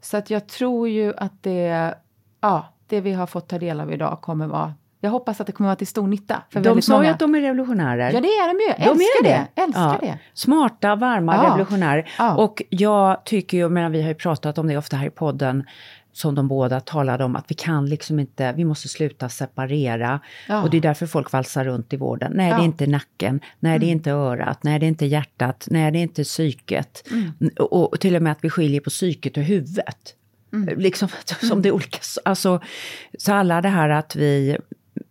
Så 0.00 0.16
att 0.16 0.30
jag 0.30 0.46
tror 0.46 0.88
ju 0.88 1.14
att 1.16 1.42
det, 1.42 1.94
ja, 2.40 2.74
det 2.86 3.00
vi 3.00 3.12
har 3.12 3.26
fått 3.26 3.48
ta 3.48 3.58
del 3.58 3.80
av 3.80 3.92
idag 3.92 4.20
kommer 4.20 4.46
vara 4.46 4.74
jag 5.00 5.10
hoppas 5.10 5.40
att 5.40 5.46
det 5.46 5.52
kommer 5.52 5.68
vara 5.68 5.76
till 5.76 5.86
stor 5.86 6.06
nytta. 6.06 6.42
För 6.50 6.60
de 6.60 6.82
sa 6.82 7.04
ju 7.04 7.10
att 7.10 7.18
de 7.18 7.34
är 7.34 7.40
revolutionärer. 7.40 8.12
Ja, 8.12 8.20
det 8.20 8.28
är 8.28 8.48
de 8.48 8.60
ju. 8.60 8.84
Jag 8.86 8.96
de 8.96 9.02
älskar 9.02 9.22
det. 9.22 9.46
det. 9.54 9.62
Älskar 9.62 9.98
ja. 10.02 10.06
det. 10.06 10.18
Smarta, 10.34 10.96
varma 10.96 11.36
ja. 11.36 11.46
revolutionärer. 11.46 12.10
Ja. 12.18 12.36
Och 12.36 12.62
jag 12.68 13.24
tycker 13.24 13.56
ju, 13.56 13.68
men 13.68 13.92
vi 13.92 14.02
har 14.02 14.08
ju 14.08 14.14
pratat 14.14 14.58
om 14.58 14.66
det 14.66 14.76
ofta 14.76 14.96
här 14.96 15.06
i 15.06 15.10
podden, 15.10 15.64
som 16.18 16.34
de 16.34 16.48
båda 16.48 16.80
talade 16.80 17.24
om, 17.24 17.36
att 17.36 17.44
vi 17.48 17.54
kan 17.54 17.86
liksom 17.86 18.18
inte, 18.18 18.52
vi 18.52 18.64
måste 18.64 18.88
sluta 18.88 19.28
separera. 19.28 20.20
Ja. 20.48 20.62
Och 20.62 20.70
det 20.70 20.76
är 20.76 20.80
därför 20.80 21.06
folk 21.06 21.32
valsar 21.32 21.64
runt 21.64 21.92
i 21.92 21.96
vården. 21.96 22.32
Nej, 22.34 22.48
ja. 22.48 22.56
det 22.56 22.62
är 22.62 22.64
inte 22.64 22.86
nacken, 22.86 23.40
nej, 23.60 23.70
mm. 23.70 23.80
det 23.80 23.86
är 23.86 23.88
mm. 23.88 23.98
inte 23.98 24.10
örat, 24.10 24.62
nej, 24.62 24.78
det 24.78 24.86
är 24.86 24.88
inte 24.88 25.06
hjärtat, 25.06 25.68
nej, 25.70 25.92
det 25.92 25.98
är 25.98 26.02
inte 26.02 26.24
psyket. 26.24 27.08
Mm. 27.10 27.32
Och, 27.58 27.92
och, 27.92 28.00
till 28.00 28.16
och 28.16 28.22
med 28.22 28.32
att 28.32 28.44
vi 28.44 28.50
skiljer 28.50 28.80
på 28.80 28.90
psyket 28.90 29.36
och 29.36 29.42
huvudet. 29.42 30.14
Mm. 30.52 30.78
Liksom 30.78 31.08
som 31.42 31.62
det 31.62 31.68
är 31.68 31.72
olika, 31.72 31.98
alltså, 32.24 32.60
så 33.18 33.32
alla 33.32 33.60
det 33.60 33.68
här 33.68 33.88
att 33.88 34.16
vi 34.16 34.58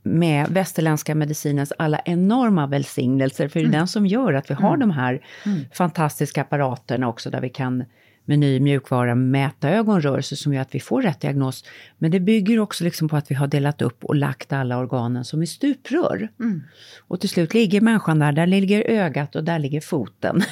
med 0.04 0.48
västerländska 0.50 1.16
medicinens 1.16 1.74
alla 1.78 2.00
enorma 2.06 2.68
välsignelser, 2.68 3.48
för 3.48 3.60
det 3.60 3.64
är 3.64 3.68
mm. 3.68 3.80
den 3.80 3.88
som 3.88 4.08
gör 4.08 4.34
att 4.34 4.50
vi 4.50 4.54
har 4.54 4.76
mm. 4.76 4.80
de 4.80 4.92
här 4.92 5.22
mm. 5.46 5.60
fantastiska 5.74 6.42
apparaterna 6.42 7.08
också, 7.08 7.30
där 7.30 7.42
vi 7.42 7.50
kan 7.50 7.84
med 8.28 8.40
ny 8.40 8.60
mjukvara 8.60 9.16
mäta 9.16 9.70
ögonrörelser 9.70 10.36
som 10.36 10.54
gör 10.54 10.62
att 10.62 10.76
vi 10.76 10.80
får 10.80 11.02
rätt 11.02 11.22
diagnos. 11.22 11.64
Men 11.98 12.12
det 12.12 12.20
bygger 12.20 12.60
också 12.60 12.84
liksom 12.84 13.10
på 13.10 13.18
att 13.18 13.32
vi 13.32 13.36
har 13.36 13.48
delat 13.48 13.82
upp 13.82 14.06
och 14.06 14.16
lagt 14.16 14.54
alla 14.54 14.78
organen 14.78 15.26
som 15.26 15.44
i 15.44 15.48
stuprör. 15.48 16.30
Mm. 16.40 16.64
Och 17.08 17.20
till 17.20 17.30
slut 17.30 17.54
ligger 17.54 17.82
människan 17.82 18.20
där, 18.20 18.32
där 18.32 18.48
ligger 18.48 18.82
ögat 18.82 19.36
och 19.36 19.44
där 19.44 19.60
ligger 19.60 19.82
foten. 19.82 20.44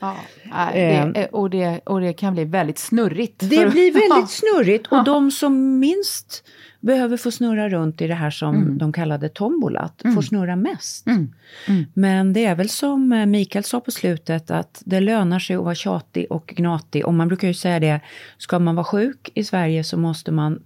Ja, 0.00 0.16
det, 0.72 1.28
och, 1.32 1.50
det, 1.50 1.80
och 1.84 2.00
det 2.00 2.12
kan 2.12 2.34
bli 2.34 2.44
väldigt 2.44 2.78
snurrigt. 2.78 3.40
Det 3.40 3.70
blir 3.70 3.92
väldigt 3.92 4.30
snurrigt 4.40 4.86
och 4.86 5.04
de 5.04 5.30
som 5.30 5.78
minst 5.78 6.44
behöver 6.84 7.16
få 7.16 7.30
snurra 7.30 7.68
runt 7.68 8.00
i 8.00 8.06
det 8.06 8.14
här 8.14 8.30
som 8.30 8.54
mm. 8.54 8.78
de 8.78 8.92
kallade 8.92 9.28
tombolat, 9.28 10.04
mm. 10.04 10.14
får 10.14 10.22
snurra 10.22 10.56
mest. 10.56 11.06
Mm. 11.06 11.32
Mm. 11.68 11.84
Men 11.94 12.32
det 12.32 12.44
är 12.44 12.54
väl 12.54 12.68
som 12.68 13.12
eh, 13.12 13.26
Mikael 13.26 13.64
sa 13.64 13.80
på 13.80 13.90
slutet, 13.90 14.50
att 14.50 14.82
det 14.86 15.00
lönar 15.00 15.38
sig 15.38 15.56
att 15.56 15.64
vara 15.64 15.74
tjatig 15.74 16.26
och 16.30 16.46
gnatig. 16.46 17.06
Och 17.06 17.14
man 17.14 17.28
brukar 17.28 17.48
ju 17.48 17.54
säga 17.54 17.80
det, 17.80 18.00
ska 18.38 18.58
man 18.58 18.74
vara 18.74 18.84
sjuk 18.84 19.30
i 19.34 19.44
Sverige 19.44 19.84
så 19.84 19.96
måste 19.96 20.32
man 20.32 20.62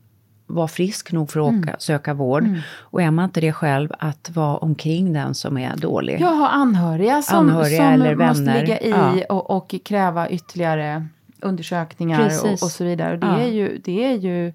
vara 0.47 0.69
frisk 0.69 1.13
nog 1.13 1.31
för 1.31 1.41
att 1.41 1.47
åka, 1.47 1.57
mm. 1.57 1.75
söka 1.79 2.15
vård. 2.15 2.43
Mm. 2.43 2.61
Och 2.79 3.03
är 3.03 3.11
man 3.11 3.25
inte 3.25 3.41
det 3.41 3.53
själv, 3.53 3.93
att 3.99 4.31
vara 4.31 4.57
omkring 4.57 5.13
den 5.13 5.35
som 5.35 5.59
är 5.59 5.77
dålig. 5.77 6.21
Jag 6.21 6.35
har 6.35 6.49
anhöriga 6.49 7.23
som, 7.23 7.39
anhöriga 7.39 7.79
som 7.79 8.03
eller 8.03 8.15
måste 8.15 8.45
vänner. 8.45 8.61
ligga 8.61 8.81
i 8.81 8.91
ja. 8.91 9.25
och, 9.29 9.51
och, 9.51 9.75
kräva 9.85 10.31
ytterligare 10.31 11.07
undersökningar 11.41 12.31
och, 12.45 12.53
och, 12.53 12.59
så 12.59 12.85
vidare. 12.85 13.13
Och 13.13 13.19
det, 13.19 13.27
ja. 13.27 13.39
är 13.39 13.53
ju, 13.53 13.81
det 13.85 14.05
är 14.05 14.17
ju 14.17 14.53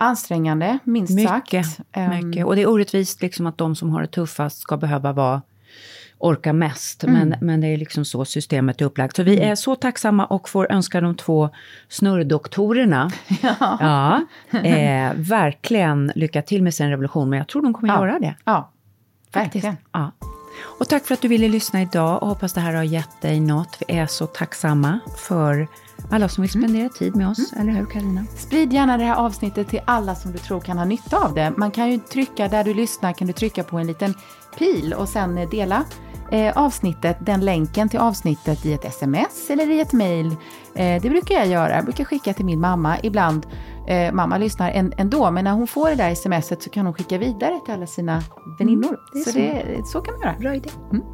ansträngande, 0.00 0.78
minst 0.84 1.14
mycket, 1.14 1.66
sagt. 1.66 1.80
Mycket. 2.24 2.46
Och 2.46 2.56
det 2.56 2.62
är 2.62 2.68
orättvist 2.68 3.22
liksom 3.22 3.46
att 3.46 3.58
de 3.58 3.76
som 3.76 3.90
har 3.90 4.00
det 4.00 4.06
tuffast 4.06 4.58
ska 4.58 4.76
behöva 4.76 5.12
vara 5.12 5.42
orka 6.20 6.52
mest. 6.52 7.04
Mm. 7.04 7.28
Men, 7.28 7.38
men 7.40 7.60
det 7.60 7.66
är 7.66 7.76
liksom 7.76 8.04
så 8.04 8.24
systemet 8.24 8.80
är 8.80 8.84
upplagt. 8.84 9.16
Så 9.16 9.22
vi 9.22 9.36
mm. 9.36 9.50
är 9.50 9.54
så 9.54 9.76
tacksamma 9.76 10.26
och 10.26 10.48
får 10.48 10.72
önska 10.72 11.00
de 11.00 11.16
två 11.16 11.50
snurrdoktorerna 11.88 13.10
ja. 13.42 13.78
ja 13.80 14.58
eh, 14.58 15.12
verkligen 15.16 16.12
lycka 16.14 16.42
till 16.42 16.62
med 16.62 16.74
sin 16.74 16.90
revolution. 16.90 17.30
Men 17.30 17.38
jag 17.38 17.48
tror 17.48 17.62
de 17.62 17.74
kommer 17.74 17.94
ja. 17.94 18.00
göra 18.00 18.18
det. 18.18 18.34
Ja, 18.44 18.70
verkligen. 19.32 19.76
Ja. 19.92 20.10
Och 20.80 20.88
tack 20.88 21.06
för 21.06 21.14
att 21.14 21.22
du 21.22 21.28
ville 21.28 21.48
lyssna 21.48 21.82
idag 21.82 22.22
och 22.22 22.28
hoppas 22.28 22.52
det 22.52 22.60
här 22.60 22.74
har 22.74 22.82
gett 22.82 23.20
dig 23.20 23.40
något. 23.40 23.76
Vi 23.80 23.96
är 23.96 24.06
så 24.06 24.26
tacksamma 24.26 24.98
för 25.16 25.68
alla 26.10 26.28
som 26.28 26.42
vill 26.42 26.50
spendera 26.50 26.80
mm. 26.80 26.90
tid 26.90 27.16
med 27.16 27.28
oss, 27.28 27.52
mm. 27.52 27.68
eller 27.68 27.78
hur 27.78 27.86
Karina? 27.86 28.24
Sprid 28.36 28.72
gärna 28.72 28.96
det 28.96 29.04
här 29.04 29.16
avsnittet 29.16 29.68
till 29.68 29.80
alla 29.84 30.14
som 30.14 30.32
du 30.32 30.38
tror 30.38 30.60
kan 30.60 30.78
ha 30.78 30.84
nytta 30.84 31.16
av 31.16 31.34
det. 31.34 31.52
Man 31.56 31.70
kan 31.70 31.90
ju 31.90 31.98
trycka, 31.98 32.48
där 32.48 32.64
du 32.64 32.74
lyssnar 32.74 33.12
kan 33.12 33.26
du 33.26 33.32
trycka 33.32 33.62
på 33.62 33.78
en 33.78 33.86
liten 33.86 34.14
pil 34.58 34.94
och 34.94 35.08
sen 35.08 35.48
dela 35.50 35.84
eh, 36.30 36.56
avsnittet, 36.56 37.16
den 37.20 37.44
länken 37.44 37.88
till 37.88 37.98
avsnittet 37.98 38.66
i 38.66 38.72
ett 38.72 38.84
sms 38.84 39.50
eller 39.50 39.70
i 39.70 39.80
ett 39.80 39.92
mail. 39.92 40.26
Eh, 40.74 41.02
det 41.02 41.10
brukar 41.10 41.34
jag 41.34 41.46
göra, 41.46 41.76
jag 41.76 41.84
brukar 41.84 42.04
skicka 42.04 42.32
till 42.32 42.44
min 42.44 42.60
mamma 42.60 42.96
ibland. 43.02 43.46
Eh, 43.88 44.12
mamma 44.12 44.38
lyssnar 44.38 44.70
en, 44.70 44.92
ändå, 44.96 45.30
men 45.30 45.44
när 45.44 45.52
hon 45.52 45.66
får 45.66 45.90
det 45.90 45.94
där 45.94 46.14
smset 46.14 46.62
så 46.62 46.70
kan 46.70 46.86
hon 46.86 46.94
skicka 46.94 47.18
vidare 47.18 47.60
till 47.64 47.74
alla 47.74 47.86
sina 47.86 48.22
väninnor. 48.58 48.88
Mm, 48.88 49.00
det 49.12 49.20
så, 49.20 49.30
så. 49.30 49.38
Det, 49.38 49.82
så 49.86 50.00
kan 50.00 50.14
man 50.14 50.22
göra. 50.22 50.38
Bra 50.38 50.54
idé. 50.54 50.70
Mm. 50.92 51.04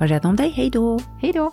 Var 0.00 0.06
rädd 0.06 0.26
om 0.26 0.36
dig, 0.36 0.50
hej 0.50 0.70
då! 0.70 1.00
Hej 1.20 1.32
då! 1.32 1.52